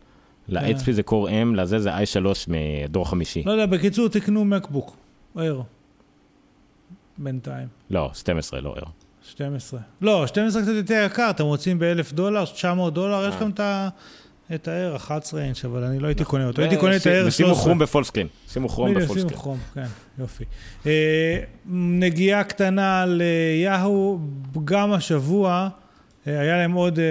[0.48, 3.42] ל-HP זה קור M, לזה זה i3 מדור חמישי.
[3.46, 4.96] לא יודע, בקיצור, תקנו מקבוק,
[5.36, 5.62] אויר.
[7.18, 7.68] בינתיים.
[7.90, 8.84] לא, 12, לא ער.
[9.22, 9.80] 12.
[10.00, 13.36] לא, 12 קצת יותר יקר, אתם רוצים ב-1000 דולר, 900 דולר, יש אה.
[13.36, 13.88] לכם את ה...
[14.54, 17.28] את ה-R 11 אינץ', אבל אני לא הייתי קונה אותו, הייתי קונה את ה-R 13.
[17.28, 18.26] ושימו כרום בפול סקרין.
[18.48, 19.30] שימו כרום בדיוק, בפול שימו.
[19.30, 19.86] כרום, כן,
[20.18, 20.44] יופי.
[20.86, 21.38] אה,
[21.74, 24.20] נגיעה קטנה ליהו,
[24.64, 25.68] גם השבוע
[26.26, 27.04] אה, היה להם עוד אה,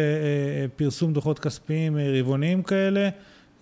[0.75, 3.09] פרסום דוחות כספיים רבעוניים כאלה.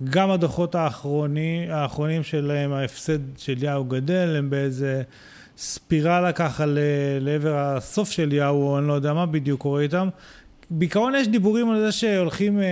[0.10, 5.02] גם הדוחות האחרונים, האחרונים שלהם, ההפסד של יהו גדל, הם באיזה
[5.58, 6.66] ספירלה ככה
[7.22, 10.10] לעבר הסוף של יהו, או אני לא יודע מה בדיוק קורה איתם.
[10.78, 12.66] בעיקרון יש דיבורים על זה שהולכים אה,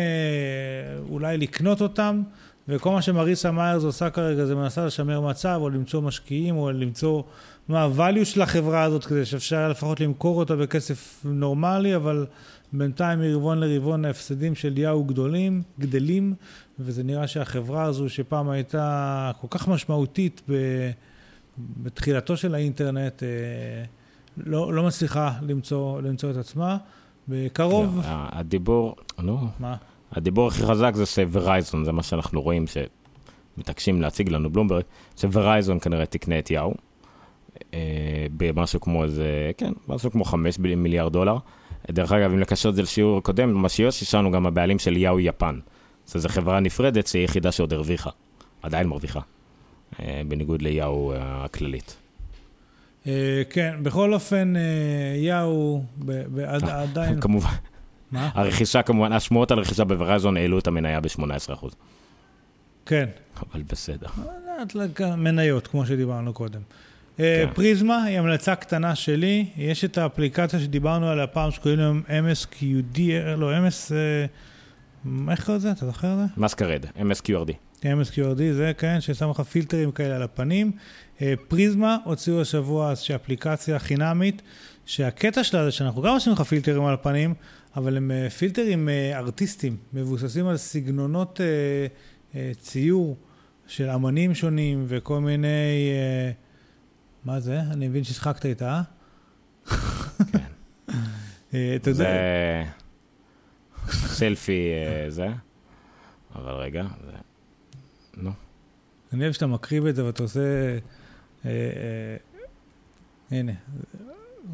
[1.09, 2.21] אולי לקנות אותם,
[2.67, 7.23] וכל מה שמריסה מאיירס עושה כרגע זה מנסה לשמר מצב, או למצוא משקיעים, או למצוא
[7.67, 12.25] מה ה-value של החברה הזאת, כדי שאפשר לפחות למכור אותה בכסף נורמלי, אבל
[12.73, 16.33] בינתיים מרבעון לרבעון ההפסדים של יאו גדולים, גדלים,
[16.79, 20.53] וזה נראה שהחברה הזו, שפעם הייתה כל כך משמעותית ב...
[21.57, 23.27] בתחילתו של האינטרנט, אה,
[24.37, 26.77] לא, לא מצליחה למצוא, למצוא את עצמה.
[27.27, 29.75] בקרוב, לא, הדיבור, נו, מה?
[30.11, 34.83] הדיבור הכי חזק זה שוורייזון, זה מה שאנחנו רואים שמתעקשים להציג לנו בלומברג,
[35.17, 36.73] שוורייזון כנראה תקנה את יאו,
[37.73, 41.37] אה, במשהו כמו איזה, כן, משהו כמו 5 מיליארד דולר.
[41.91, 44.97] דרך אגב, אם לקשר את זה לשיעור קודם, מה שיש, יש לנו גם הבעלים של
[44.97, 45.59] יאו יפן.
[46.05, 48.09] זו חברה נפרדת שהיא היחידה שעוד הרוויחה,
[48.61, 49.19] עדיין מרוויחה,
[49.99, 52.00] אה, בניגוד ליאו אה, הכללית.
[53.07, 54.61] אה, כן, בכל אופן, אה,
[55.17, 57.21] יאו אה, עדיין...
[57.21, 57.49] כמובן,
[58.11, 58.29] מה?
[58.33, 61.67] הרכישה כמובן, השמועות על רכישה בוורייזון העלו את המניה ב-18%,
[62.85, 63.05] כן.
[63.53, 64.07] אבל בסדר.
[65.17, 66.61] מניות, כמו שדיברנו קודם.
[67.17, 67.49] כן.
[67.53, 72.99] פריזמה היא המלצה קטנה שלי, יש את האפליקציה שדיברנו עליה פעם, שקוראים להם MSQD,
[73.37, 73.93] לא, MS...
[75.31, 75.71] איך קוראים לזה?
[75.71, 76.25] אתה זוכר את זה?
[76.37, 77.51] מסקרד, MSQRD.
[77.81, 80.71] MSQRD זה, כן, ששם לך פילטרים כאלה על הפנים.
[81.21, 84.41] אה, פריזמה הוציאו השבוע איזושהי אפליקציה חינמית,
[84.85, 87.33] שהקטע שלה זה שאנחנו גם עושים לך פילטרים על הפנים,
[87.75, 91.39] אבל הם אה, פילטרים אה, ארטיסטיים, מבוססים על סגנונות
[92.59, 93.17] ציור
[93.67, 95.91] של אמנים שונים וכל מיני...
[97.25, 97.59] מה זה?
[97.59, 98.81] אני מבין ששחקת איתה,
[100.31, 100.39] כן.
[101.91, 102.63] זה
[103.89, 104.69] סלפי
[105.07, 105.27] זה,
[106.35, 107.11] אבל רגע, זה...
[108.17, 108.31] נו.
[109.13, 110.39] אני אוהב שאתה מקריב את זה ואתה עושה...
[111.45, 112.15] אה, אה,
[113.31, 113.51] הנה,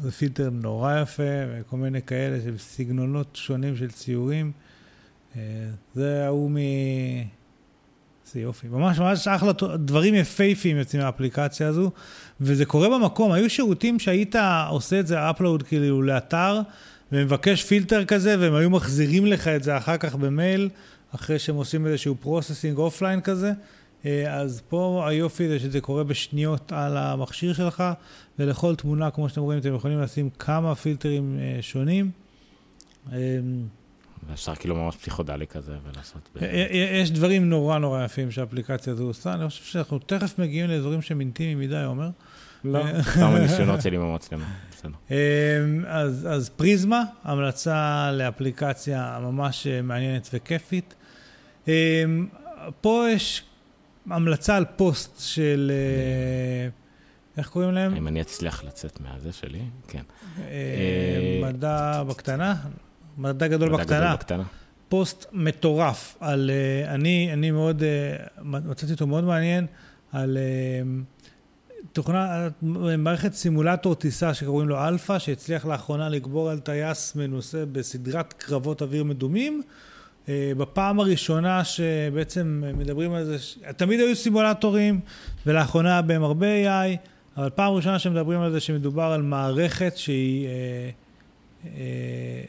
[0.00, 4.52] זה פילטר נורא יפה, וכל מיני כאלה של סגנונות שונים של ציורים.
[5.36, 5.42] אה,
[5.94, 6.56] זה ההוא מ...
[8.28, 8.68] איזה יופי.
[8.68, 11.90] ממש ממש אחלה, דברים יפייפיים יוצאים מהאפליקציה הזו,
[12.40, 13.32] וזה קורה במקום.
[13.32, 14.36] היו שירותים שהיית
[14.68, 16.60] עושה את זה upload כאילו לאתר,
[17.12, 20.68] ומבקש פילטר כזה, והם היו מחזירים לך את זה אחר כך במייל,
[21.14, 23.52] אחרי שהם עושים איזשהו processing offline כזה.
[24.06, 27.84] אה, אז פה היופי זה שזה קורה בשניות על המכשיר שלך,
[28.38, 32.10] ולכל תמונה, כמו שאתם רואים, אתם יכולים לשים כמה פילטרים אה, שונים.
[33.12, 33.38] אה,
[34.32, 36.36] אפשר כאילו ממש פסיכודלי כזה ולעשות...
[37.00, 41.20] יש דברים נורא נורא יפים שהאפליקציה הזו עושה, אני חושב שאנחנו תכף מגיעים לאזורים שהם
[41.20, 42.10] אינטימיים מדי, עומר.
[42.64, 42.84] לא,
[43.14, 45.16] כמה ניסיונות שלי עם המצלמה, בסדר.
[45.86, 50.94] אז, אז פריזמה, המלצה לאפליקציה ממש מעניינת וכיפית.
[52.80, 53.47] פה יש
[54.10, 55.72] המלצה על פוסט של...
[55.74, 56.68] אה,
[57.36, 57.94] איך קוראים להם?
[57.94, 60.02] אם אני אצליח לצאת מהזה שלי, כן.
[60.38, 62.54] אה, אה, מדע בקטנה?
[63.18, 64.16] מדע גדול בקטנה.
[64.88, 66.50] פוסט מטורף על...
[66.86, 67.82] אני, אני מאוד...
[68.42, 69.66] מצאתי אותו מאוד מעניין,
[70.12, 70.38] על...
[71.92, 72.48] תוכנה,
[72.98, 79.04] מערכת סימולטור טיסה שקוראים לו אלפא, שהצליח לאחרונה לגבור על טייס מנוסה בסדרת קרבות אוויר
[79.04, 79.62] מדומים.
[80.28, 83.36] אה, בפעם הראשונה שבעצם מדברים על זה,
[83.76, 85.00] תמיד היו סימולטורים
[85.46, 86.96] ולאחרונה בהם הרבה AI,
[87.36, 90.90] אבל פעם ראשונה שמדברים על זה שמדובר על מערכת שהיא אה,
[91.64, 92.42] אה,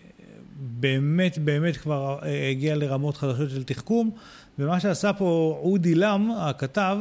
[0.60, 2.20] באמת באמת כבר
[2.52, 4.12] הגיעה לרמות חדשות של תחכום,
[4.60, 6.98] ומה שעשה פה אודי לם, הכתב,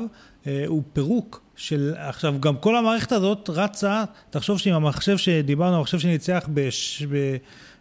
[0.66, 6.48] הוא פירוק של, עכשיו גם כל המערכת הזאת רצה, תחשוב שעם המחשב שדיברנו, המחשב שניצח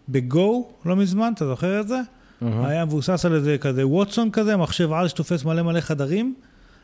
[0.09, 2.01] בגו לא מזמן, אתה זוכר את זה?
[2.41, 2.45] Mm-hmm.
[2.65, 6.35] היה מבוסס על איזה כזה ווטסון כזה, מחשב על שתופס מלא מלא חדרים.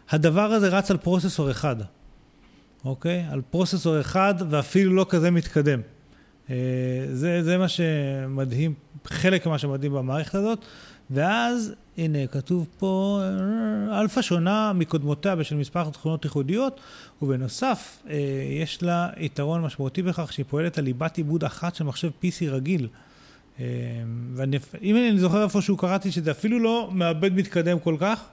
[0.09, 1.75] הדבר הזה רץ על processor אחד,
[2.85, 3.25] אוקיי?
[3.29, 5.79] על processor אחד ואפילו לא כזה מתקדם.
[6.49, 6.55] אה,
[7.13, 8.73] זה, זה מה שמדהים,
[9.05, 10.59] חלק ממה שמדהים במערכת הזאת.
[11.09, 13.21] ואז, הנה, כתוב פה,
[13.89, 16.79] אה, אלפא שונה מקודמותיה בשל מספר תכונות ייחודיות,
[17.21, 18.15] ובנוסף, אה,
[18.61, 22.87] יש לה יתרון משמעותי בכך שהיא פועלת על ליבת עיבוד אחת של מחשב PC רגיל.
[23.59, 23.65] אמ,
[24.35, 28.23] ואם אני זוכר איפשהו קראתי שזה אפילו לא מעבד מתקדם כל כך,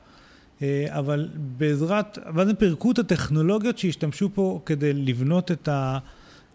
[0.63, 5.69] אה, אבל בעזרת, ואז הם פירקו את הטכנולוגיות שהשתמשו פה כדי לבנות את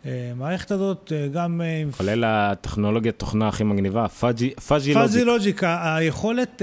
[0.05, 1.61] המערכת הזאת, אה, גם...
[1.61, 4.97] אה, כולל הטכנולוגיית תוכנה הכי מגניבה, פאז'י לוג'יק.
[4.97, 6.61] פאז'י לוג'יק, היכולת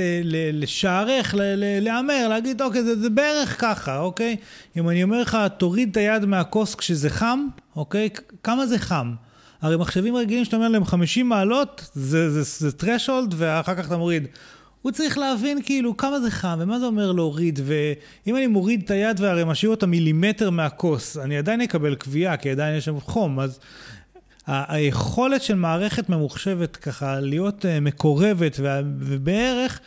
[0.52, 1.34] לשערך,
[1.80, 4.36] להמר, להגיד, אוקיי, זה, זה בערך ככה, אוקיי?
[4.76, 7.46] אם אני אומר לך, תוריד את היד מהכוס כשזה חם,
[7.76, 8.08] אוקיי?
[8.42, 9.14] כמה זה חם?
[9.62, 13.86] הרי מחשבים רגילים שאתה אומר להם 50 מעלות, זה, זה, זה, זה threshold, ואחר כך
[13.86, 14.26] אתה מוריד.
[14.82, 18.90] הוא צריך להבין כאילו כמה זה חם, ומה זה אומר להוריד, ואם אני מוריד את
[18.90, 23.40] היד והרי משאיר אותה מילימטר מהכוס, אני עדיין אקבל קביעה, כי עדיין יש שם חום,
[23.40, 23.58] אז
[24.46, 28.60] היכולת של מערכת ממוחשבת ככה להיות אה, מקורבת
[28.98, 29.80] ובערך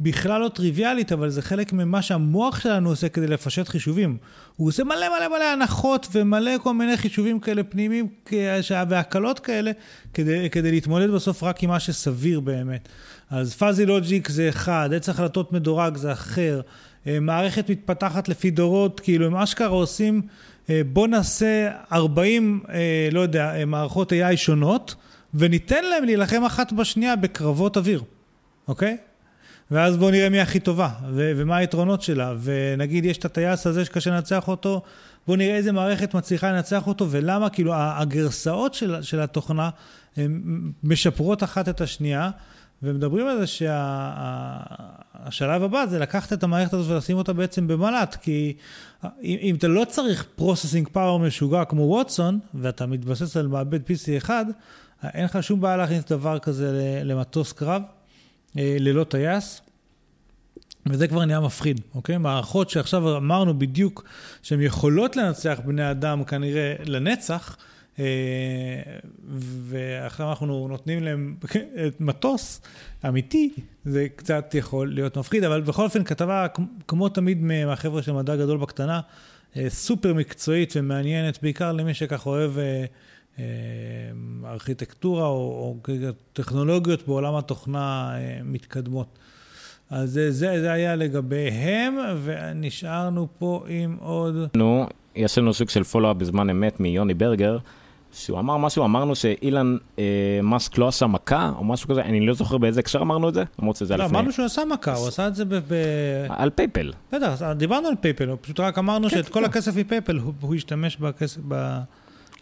[0.00, 4.16] בכלל לא טריוויאלית, אבל זה חלק ממה שהמוח שלנו עושה כדי לפשט חישובים.
[4.56, 8.08] הוא עושה מלא מלא מלא הנחות ומלא כל מיני חישובים כאלה פנימיים
[8.88, 9.70] והקלות כאלה,
[10.14, 12.88] כדי, כדי להתמודד בסוף רק עם מה שסביר באמת.
[13.30, 16.60] אז פאזי לוג'יק זה אחד, עץ החלטות מדורג זה אחר,
[17.06, 20.22] אה, מערכת מתפתחת לפי דורות, כאילו הם אשכרה עושים,
[20.70, 24.94] אה, בוא נעשה 40, אה, לא יודע, מערכות AI שונות,
[25.34, 28.02] וניתן להם להילחם אחת בשנייה בקרבות אוויר,
[28.68, 28.96] אוקיי?
[29.72, 33.84] ואז בואו נראה מי הכי טובה, ו- ומה היתרונות שלה, ונגיד יש את הטייס הזה
[33.84, 34.82] שקשה לנצח אותו,
[35.26, 39.70] בואו נראה איזה מערכת מצליחה לנצח אותו, ולמה, כאילו הגרסאות של, של התוכנה
[40.84, 42.30] משפרות אחת את השנייה,
[42.82, 48.14] ומדברים על זה שהשלב שה, הבא זה לקחת את המערכת הזאת ולשים אותה בעצם במל"ט,
[48.14, 48.56] כי
[49.04, 54.16] אם, אם אתה לא צריך processing power משוגע כמו ווטסון, ואתה מתבסס על מעבד PC
[54.16, 54.44] אחד,
[55.04, 57.82] אין לך שום בעיה להכניס דבר כזה למטוס קרב.
[58.58, 59.62] אה, ללא טייס,
[60.86, 62.18] וזה כבר נהיה מפחיד, אוקיי?
[62.18, 64.04] מערכות שעכשיו אמרנו בדיוק
[64.42, 67.56] שהן יכולות לנצח בני אדם כנראה לנצח,
[69.68, 71.36] ועכשיו אנחנו נותנים להם
[72.00, 72.60] מטוס
[73.08, 73.50] אמיתי,
[73.84, 76.46] זה קצת יכול להיות מפחיד, אבל בכל אופן כתבה,
[76.88, 79.00] כמו תמיד מהחבר'ה של מדע גדול בקטנה,
[79.68, 82.52] סופר מקצועית ומעניינת, בעיקר למי שכך אוהב
[84.44, 85.94] ארכיטקטורה או, או
[86.32, 88.14] טכנולוגיות בעולם התוכנה
[88.44, 89.18] מתקדמות.
[89.90, 94.34] אז זה, זה, זה היה לגביהם, ונשארנו פה עם עוד...
[94.54, 94.86] נו,
[95.16, 97.58] יש לנו סוג של follow-up בזמן אמת מיוני ברגר,
[98.12, 100.04] שהוא אמר משהו, אמרנו שאילון אה,
[100.42, 103.44] מאסק לא עשה מכה, או משהו כזה, אני לא זוכר באיזה הקשר אמרנו את זה,
[103.58, 104.18] למרות שזה לא, לפני.
[104.18, 105.54] אמרנו שהוא עשה מכה, הוא עשה את זה ב...
[105.54, 105.74] ב...
[106.28, 106.92] על PayPal.
[107.12, 109.44] בטח, דיברנו על PayPal, פשוט רק אמרנו כן, שאת כל.
[109.44, 111.78] הכסף מ PayPal, הוא, הוא השתמש בכסף, ב...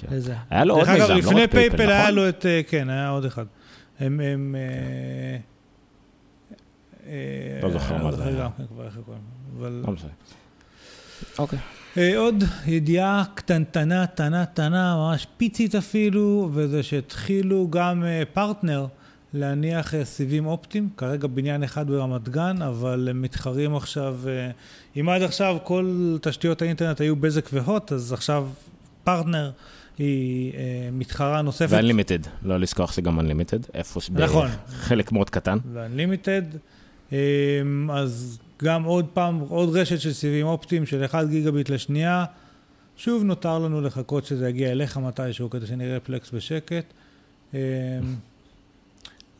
[0.01, 0.07] כן.
[0.11, 0.35] לזה.
[0.51, 2.15] היה לו עוד מיזם, לא לפני רק PayPal, PayPal היה נכון?
[2.15, 3.45] לו את, אה, כן, היה עוד אחד.
[4.01, 4.57] הם, הם...
[4.59, 5.37] אה,
[7.07, 8.49] אה, לא זוכר מה זה היה.
[8.57, 8.65] כן.
[9.61, 10.11] לא משנה.
[11.39, 11.59] אוקיי.
[12.17, 18.87] עוד ידיעה קטנטנה, טנה, טנה, ממש פיצית אפילו, וזה שהתחילו גם פרטנר
[19.35, 24.17] להניח סיבים אופטיים, כרגע בניין אחד ברמת גן, אבל הם מתחרים עכשיו,
[25.01, 28.49] אם עד עכשיו כל תשתיות האינטרנט היו בזק והוט, אז עכשיו
[29.05, 29.51] פרטנר
[30.01, 31.71] היא אה, מתחרה נוספת.
[31.71, 34.11] ו-unlimited, לא לשכוח שגם unlimited, איפה ש...
[34.11, 34.49] נכון.
[34.87, 35.59] חלק מאוד קטן.
[35.73, 36.57] ו-unlimited,
[37.13, 42.25] אמ, אז גם עוד פעם, עוד רשת של סיבים אופטיים של 1 גיגביט לשנייה.
[42.97, 46.85] שוב נותר לנו לחכות שזה יגיע אליך מתישהו כדי שנראה פלקס בשקט.
[47.55, 47.59] אמ,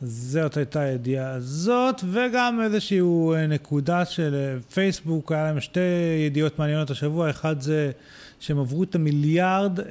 [0.01, 5.79] זאת הייתה הידיעה הזאת, וגם איזושהי אה, נקודה של אה, פייסבוק, היה להם שתי
[6.25, 7.91] ידיעות מעניינות השבוע, אחד זה
[8.41, 9.85] שהם עברו את המיליארד אה,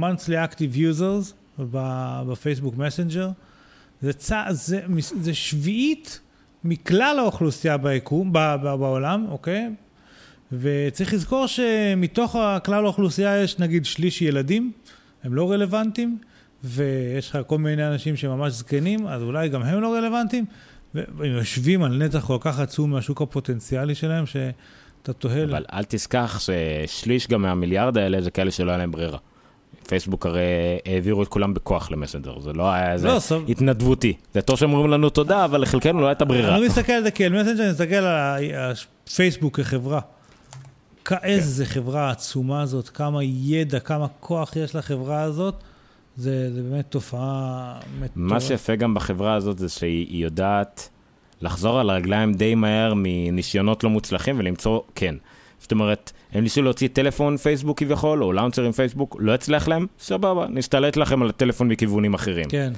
[0.00, 1.32] monthly active users
[2.28, 3.30] בפייסבוק מסנג'ר.
[4.02, 4.80] זה, צע, זה,
[5.20, 6.20] זה שביעית
[6.64, 9.70] מכלל האוכלוסייה ביקום, ב, ב, בעולם, אוקיי?
[10.52, 14.72] וצריך לזכור שמתוך כלל האוכלוסייה יש נגיד שליש ילדים,
[15.22, 16.18] הם לא רלוונטיים,
[16.64, 20.44] ויש לך כל מיני אנשים שממש זקנים, אז אולי גם הם לא רלוונטיים,
[20.94, 24.24] והם יושבים על נתח כל כך עצום מהשוק הפוטנציאלי שלהם,
[25.08, 25.44] שאתה תוהה...
[25.44, 29.18] אבל אל תשכח ששליש גם מהמיליארד האלה זה כאלה שלא היה להם ברירה.
[29.88, 30.42] פייסבוק הרי
[30.86, 34.12] העבירו את כולם בכוח למסנג'ר, זה לא היה איזה לא, סב- התנדבותי.
[34.34, 36.54] זה טוב שאומרים לנו תודה, אבל לחלקנו לא הייתה ברירה.
[36.54, 38.72] אני לא מסתכל על זה כאל מסנג'ר, אני מסתכל על
[39.06, 40.00] הפייסבוק כחברה.
[41.22, 45.54] איזה חברה עצומה זאת, כמה ידע, כמה כוח יש לחברה הזאת.
[46.16, 48.10] זה, זה באמת תופעה מטורפת.
[48.16, 50.88] מה שיפה גם בחברה הזאת זה שהיא היא יודעת
[51.40, 55.14] לחזור על הרגליים די מהר מניסיונות לא מוצלחים ולמצוא כן.
[55.60, 59.86] זאת אומרת, הם ניסו להוציא טלפון פייסבוק כביכול, או לאונצר עם פייסבוק, לא הצליח להם,
[59.98, 62.44] סבבה, נסתלט לכם על הטלפון מכיוונים אחרים.
[62.48, 62.72] כן.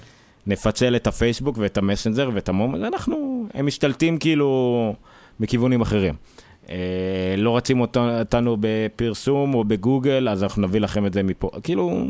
[0.47, 4.95] נפצל את הפייסבוק ואת המסנג'ר ואת המום, אז אנחנו, הם משתלטים כאילו
[5.41, 6.15] מכיוונים אחרים.
[6.71, 11.51] אה, לא רצים אותנו בפרסום או בגוגל, אז אנחנו נביא לכם את זה מפה.
[11.63, 12.05] כאילו,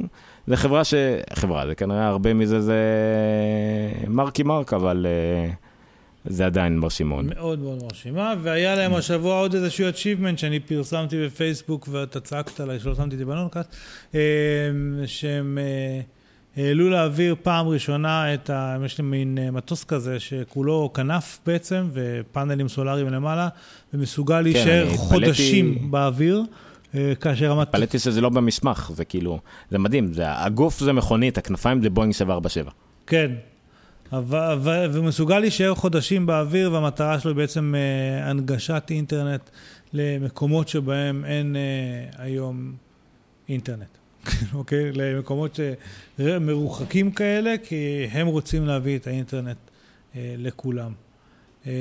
[0.47, 0.94] זה חברה ש...
[1.35, 2.78] חברה, זה כנראה הרבה מזה זה
[4.09, 5.52] מרקי מרק, אבל אה,
[6.25, 7.25] זה עדיין מרשים מאוד.
[7.25, 12.95] מאוד מרשימה, והיה להם השבוע עוד איזשהו achievement שאני פרסמתי בפייסבוק ואתה צעקת עליי שלא
[12.95, 13.77] שמתי את זה בנונקאסט,
[14.15, 14.21] אה,
[15.07, 16.01] שהם אה,
[16.57, 18.77] העלו לאוויר פעם ראשונה את ה...
[18.85, 23.49] יש להם מין אה, מטוס כזה שכולו כנף בעצם, ופאנלים סולאריים למעלה,
[23.95, 26.43] ומסוגל להישאר אני חודשים התפלאתי- באוויר,
[26.95, 27.69] אה, כאשר המטוס...
[27.75, 29.39] התפלאתי שזה לא במסמך, זה כאילו,
[29.71, 32.71] זה מדהים, זה, הגוף זה מכונית, הכנפיים זה בואינג 747.
[33.07, 33.31] כן.
[34.12, 39.51] אבל, ו- ומסוגל להישאר חודשים באוויר, והמטרה שלו היא בעצם אה, הנגשת אינטרנט
[39.93, 42.73] למקומות שבהם אין אה, היום
[43.49, 43.99] אינטרנט.
[44.55, 44.93] אוקיי?
[44.93, 45.61] למקומות
[46.19, 49.57] מרוחקים כאלה, כי הם רוצים להביא את האינטרנט
[50.16, 50.93] אה, לכולם.
[51.66, 51.73] אה,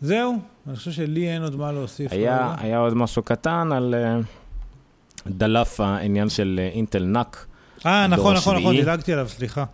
[0.00, 2.12] זהו, אני חושב שלי אין עוד מה להוסיף.
[2.12, 2.54] היה.
[2.58, 4.20] היה עוד משהו קטן על אה,
[5.26, 7.46] דלף, העניין של אינטל NUC.
[7.86, 8.76] אה, נכון, נכון, נכון.
[8.76, 9.64] דילגתי עליו, סליחה.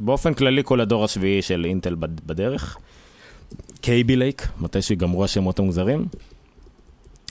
[0.00, 2.76] באופן כללי כל הדור השביעי של אינטל בד- בדרך.
[3.80, 6.06] קייבי לייק, מתי שיגמרו השמות המוזרים.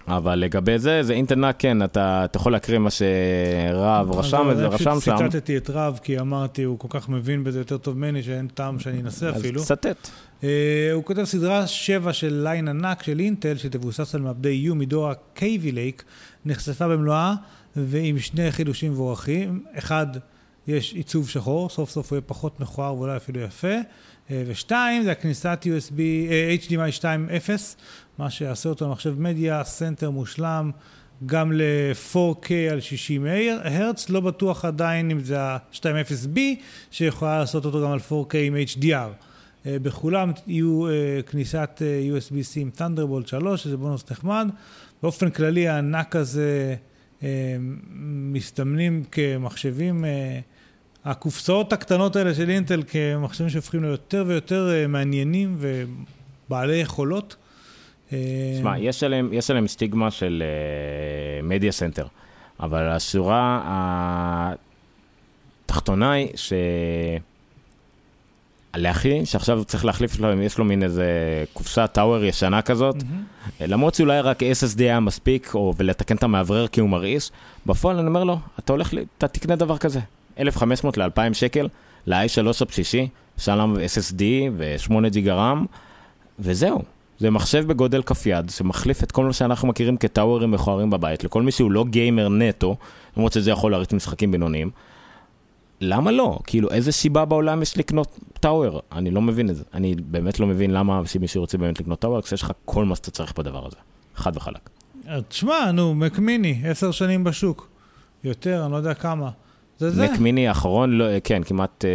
[0.08, 4.58] אבל לגבי זה, זה אינטל NUC, כן, אתה, אתה יכול להקריא מה שרב רשם את
[4.58, 5.00] זה, רשם שם.
[5.18, 8.48] פשוט ציטטתי את רב, כי אמרתי, הוא כל כך מבין בזה יותר טוב ממני, שאין
[8.48, 9.62] טעם שאני אנסה אז אפילו.
[9.62, 10.10] תצטט.
[10.44, 10.50] אה,
[10.94, 15.10] הוא כותב סדרה 7 של ליין ה NUC של אינטל, שתבוסס על מעבדי U מדור
[15.10, 15.42] ה-Kaby
[15.74, 16.04] Lake,
[16.46, 17.34] נחשפה במלואה,
[17.76, 19.64] ועם שני חידושים מבורכים.
[19.78, 20.08] אחד,
[20.68, 23.76] יש עיצוב שחור, סוף סוף הוא יהיה פחות מכוער ואולי אפילו יפה.
[24.32, 27.50] אה, ושתיים, זה הכניסת USB, אה, HDMI 2.0,
[28.18, 30.72] מה שיעשה אותו למחשב media center מושלם,
[31.26, 33.26] גם ל-4K על 60
[33.64, 36.40] הרץ, לא בטוח עדיין אם זה ה-2.0B,
[36.92, 38.86] שיכולה לעשות אותו גם על 4K עם HDR.
[39.66, 40.82] אה, בכולם יהיו
[41.26, 41.82] כניסת
[42.12, 44.48] USB-C עם Thunderbolt 3, שזה בונוס נחמד.
[45.04, 46.76] באופן כללי ה NUC הזה
[48.32, 50.06] מסתמנים כמחשבים,
[51.06, 57.36] הקופסאות הקטנות האלה של אינטל כמחשבים שהופכים ליותר ויותר אה, מעניינים ובעלי יכולות.
[58.10, 60.44] תשמע, יש עליהם, יש עליהם סטיגמה של
[61.44, 62.08] media uh, center,
[62.60, 63.62] אבל השורה
[65.66, 66.54] התחתונה היא ש...
[68.78, 71.06] לאחי, שעכשיו צריך להחליף לו, אם יש לו מין איזה
[71.54, 73.64] קופסה טאוור ישנה כזאת, mm-hmm.
[73.68, 77.32] למרות שאולי רק SSD היה מספיק, או ולתקן את המאוורר כי הוא מרעיש,
[77.66, 80.00] בפועל אני אומר לו, אתה הולך, אתה תקנה דבר כזה,
[80.40, 81.68] 1,500 ל-2,000 שקל,
[82.08, 83.08] ל-i3 הבסיסי,
[83.38, 84.22] שלם SSD
[84.58, 85.66] ו-8 ג'יגה רם,
[86.40, 86.82] וזהו.
[87.20, 91.42] זה מחשב בגודל כף יד, שמחליף את כל מה שאנחנו מכירים כטאוורים מכוערים בבית, לכל
[91.42, 92.76] מי שהוא לא גיימר נטו,
[93.18, 94.70] למרות שזה יכול להריץ משחקים בינוניים.
[95.82, 96.40] למה לא?
[96.44, 98.82] כאילו, איזה סיבה בעולם יש לקנות טאוור?
[98.92, 99.64] אני לא מבין את זה.
[99.74, 103.12] אני באמת לא מבין למה מישהו רוצה באמת לקנות טאוור, כשיש לך כל מה שאתה
[103.12, 103.78] צריך בדבר הזה.
[104.16, 104.70] חד וחלק.
[105.28, 107.68] תשמע, נו, מקמיני, עשר שנים בשוק.
[108.24, 109.30] יותר, אני לא יודע כמה.
[109.80, 110.08] זה זה.
[110.12, 111.90] מקמיני האחרון, לא, כן, כמעט, אה,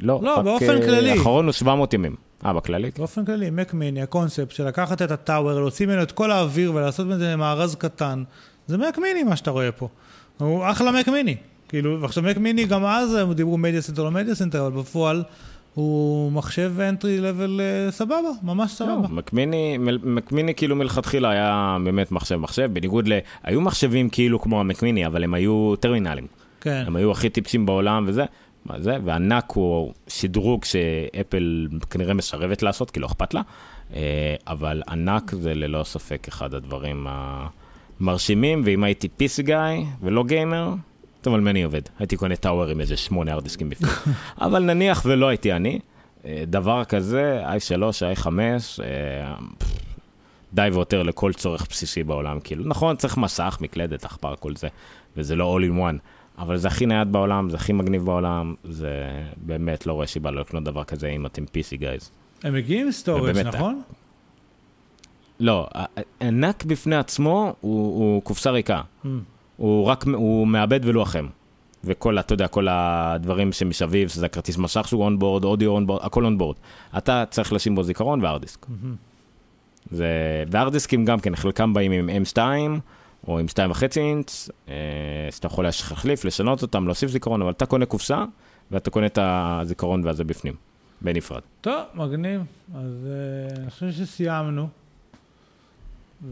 [0.00, 0.20] לא.
[0.22, 1.10] לא, רק, באופן אה, כללי.
[1.10, 2.16] האחרון הוא 700 ימים.
[2.46, 2.90] אה, בכללי?
[2.98, 7.36] באופן כללי, מקמיני, הקונספט של לקחת את הטאוור, להוציא ממנו את כל האוויר ולעשות מזה
[7.36, 8.22] מארז קטן,
[8.66, 9.88] זה Mac Mini מה שאתה רואה פה.
[10.38, 11.36] הוא אחלה Mac Mini.
[11.68, 15.22] כאילו, ועכשיו Mac Mini, גם אז הם דיברו media center, לא media center, אבל בפועל
[15.74, 17.60] הוא מחשב entry level
[17.90, 18.92] סבבה, ממש סבבה.
[18.92, 23.18] לא, Mac Mini, Mac Mini כאילו מלכתחילה היה באמת מחשב מחשב, בניגוד ל...
[23.42, 26.41] היו מחשבים כאילו כמו ה Mac Mini, אבל הם היו טרמינלים.
[26.62, 26.84] כן.
[26.86, 28.24] הם היו הכי טיפשים בעולם וזה.
[28.64, 33.42] מה זה, וה NUC הוא שדרוג שאפל כנראה מסרבת לעשות, כי לא אכפת לה,
[33.94, 37.06] אה, אבל ה NUC זה ללא ספק אחד הדברים
[38.00, 39.56] המרשימים, ואם הייתי PC guy
[40.02, 40.74] ולא גיימר,
[41.20, 41.82] טוב, על מי אני עובד?
[41.98, 43.92] הייתי קונה tower עם איזה שמונה הארדיסקים בפנים.
[44.40, 45.78] אבל נניח ולא הייתי אני,
[46.24, 47.82] אה, דבר כזה, i3,
[48.16, 49.34] i5, אה,
[50.52, 52.40] די ויותר לכל צורך בסיסי בעולם.
[52.40, 54.68] כאילו, נכון, צריך מסך, מקלדת, עכבר, כל זה,
[55.16, 55.98] וזה לא all in one,
[56.42, 60.40] אבל זה הכי נייד בעולם, זה הכי מגניב בעולם, זה באמת לא רואה סיבה לא
[60.40, 62.10] לקנות דבר כזה אם אתם PC guys.
[62.42, 63.82] הם מגיעים עם storage, נכון?
[65.40, 65.68] לא,
[66.20, 68.80] ה NUC בפני עצמו הוא, הוא קופסה ריקה.
[69.04, 69.08] Mm.
[69.56, 71.26] הוא רק, הוא מעבד ולוח אם.
[71.84, 76.56] וכל, אתה יודע, כל הדברים שמסביב, שזה הכרטיס מסך שהוא onboard, אודיו onboard, הכל onboard.
[76.98, 78.66] אתה צריך לשים בו זיכרון והארדיסק.
[78.66, 78.86] Mm-hmm.
[79.90, 80.06] זה,
[80.50, 82.38] והארדיסקים גם כן, חלקם באים עם M2
[83.28, 84.74] או עם 2.5 אינץ, אה,
[85.28, 88.24] אז אתה יכול להחליף, לשנות אותם, להוסיף זיכרון, אבל אתה קונה קופסה,
[88.70, 90.54] ואתה קונה את הזיכרון והזה בפנים,
[91.00, 91.40] בנפרד.
[91.60, 92.40] טוב, מגניב.
[92.74, 94.68] אז אה, אני חושב שסיימנו,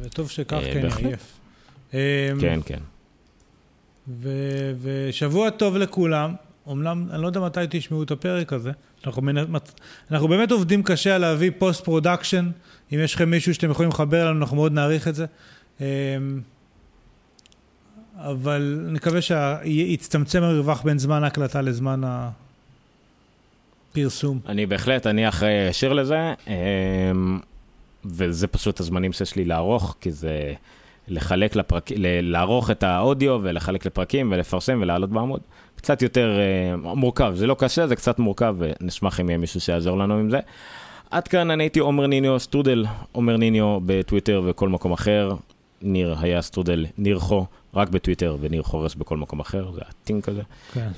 [0.00, 1.40] וטוב שכך אה, כן עייף.
[2.40, 2.80] כן, כן.
[4.08, 6.34] ו- ושבוע טוב לכולם.
[6.66, 8.70] אומנם, אני לא יודע מתי תשמעו את הפרק הזה.
[9.06, 9.22] אנחנו,
[10.10, 12.50] אנחנו באמת עובדים קשה להביא post production.
[12.92, 15.26] אם יש לכם מישהו שאתם יכולים לחבר אלינו, אנחנו מאוד נעריך את זה.
[18.20, 22.00] אמ, אבל נקווה שיצטמצם המרווח בין זמן ההקלטה לזמן
[23.90, 24.40] הפרסום.
[24.46, 27.38] אני בהחלט, אני אחראי ישיר לזה, אמ,
[28.04, 30.54] וזה פשוט הזמנים שיש לי לערוך, כי זה...
[31.10, 31.90] לחלק לפרק,
[32.22, 35.40] לערוך את האודיו ולחלק לפרקים ולפרסם ולעלות בעמוד.
[35.76, 39.98] קצת יותר uh, מורכב, זה לא קשה, זה קצת מורכב, ונשמח אם יהיה מישהו שיעזור
[39.98, 40.38] לנו עם זה.
[41.10, 45.34] עד כאן אני הייתי עומר ניניו, סטודל עומר ניניו בטוויטר וכל מקום אחר.
[45.82, 50.42] ניר היה סטודל ניר חו, רק בטוויטר, וניר חורס בכל מקום אחר, זה הטינק כזה.
[50.74, 50.88] כן.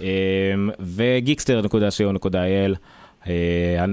[0.81, 2.77] וגיקסטר.co.il.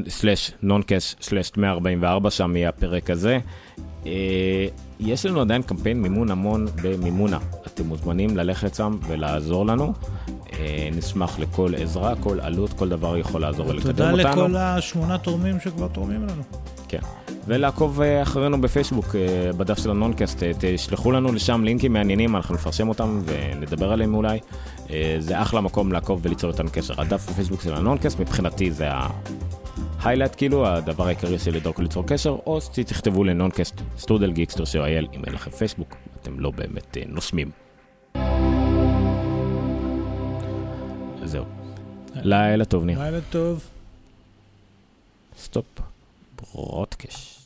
[0.09, 3.39] סלאש נונקס סלאש 144, שם יהיה הפרק הזה.
[5.01, 7.37] אה, יש לנו עדיין קמפיין מימון המון במימונה.
[7.67, 9.93] אתם מוזמנים ללכת שם ולעזור לנו.
[10.53, 14.17] אה, נשמח לכל עזרה, כל עלות, כל דבר יכול לעזור ולקדם אותנו.
[14.17, 16.43] תודה לכל השמונה תורמים שכבר תורמים לנו.
[16.87, 16.99] כן.
[17.47, 19.15] ולעקוב אה, אחרינו בפייסבוק,
[19.57, 24.39] בדף של הנונקאסט, תשלחו לנו לשם לינקים מעניינים, אנחנו נפרשם אותם ונדבר עליהם אולי.
[25.19, 26.93] זה אחלה מקום לעקוב וליצור איתנו קשר.
[27.01, 28.87] הדף בפייסבוק של הנונקאסט, מבחינתי זה
[29.99, 30.03] ה...
[30.03, 35.33] highlight כאילו, הדבר העיקרי של לדאוג ליצור קשר, או שתכתבו לנונקאסט שטרודל גיקסטר.co.il אם אין
[35.33, 37.51] לכם פייסבוק, אתם לא באמת uh, נושמים.
[41.23, 41.45] זהו.
[42.15, 43.03] לילה טוב, ניר.
[43.03, 43.69] לילה טוב.
[45.37, 45.65] סטופ.
[46.53, 47.38] ברודקאסט.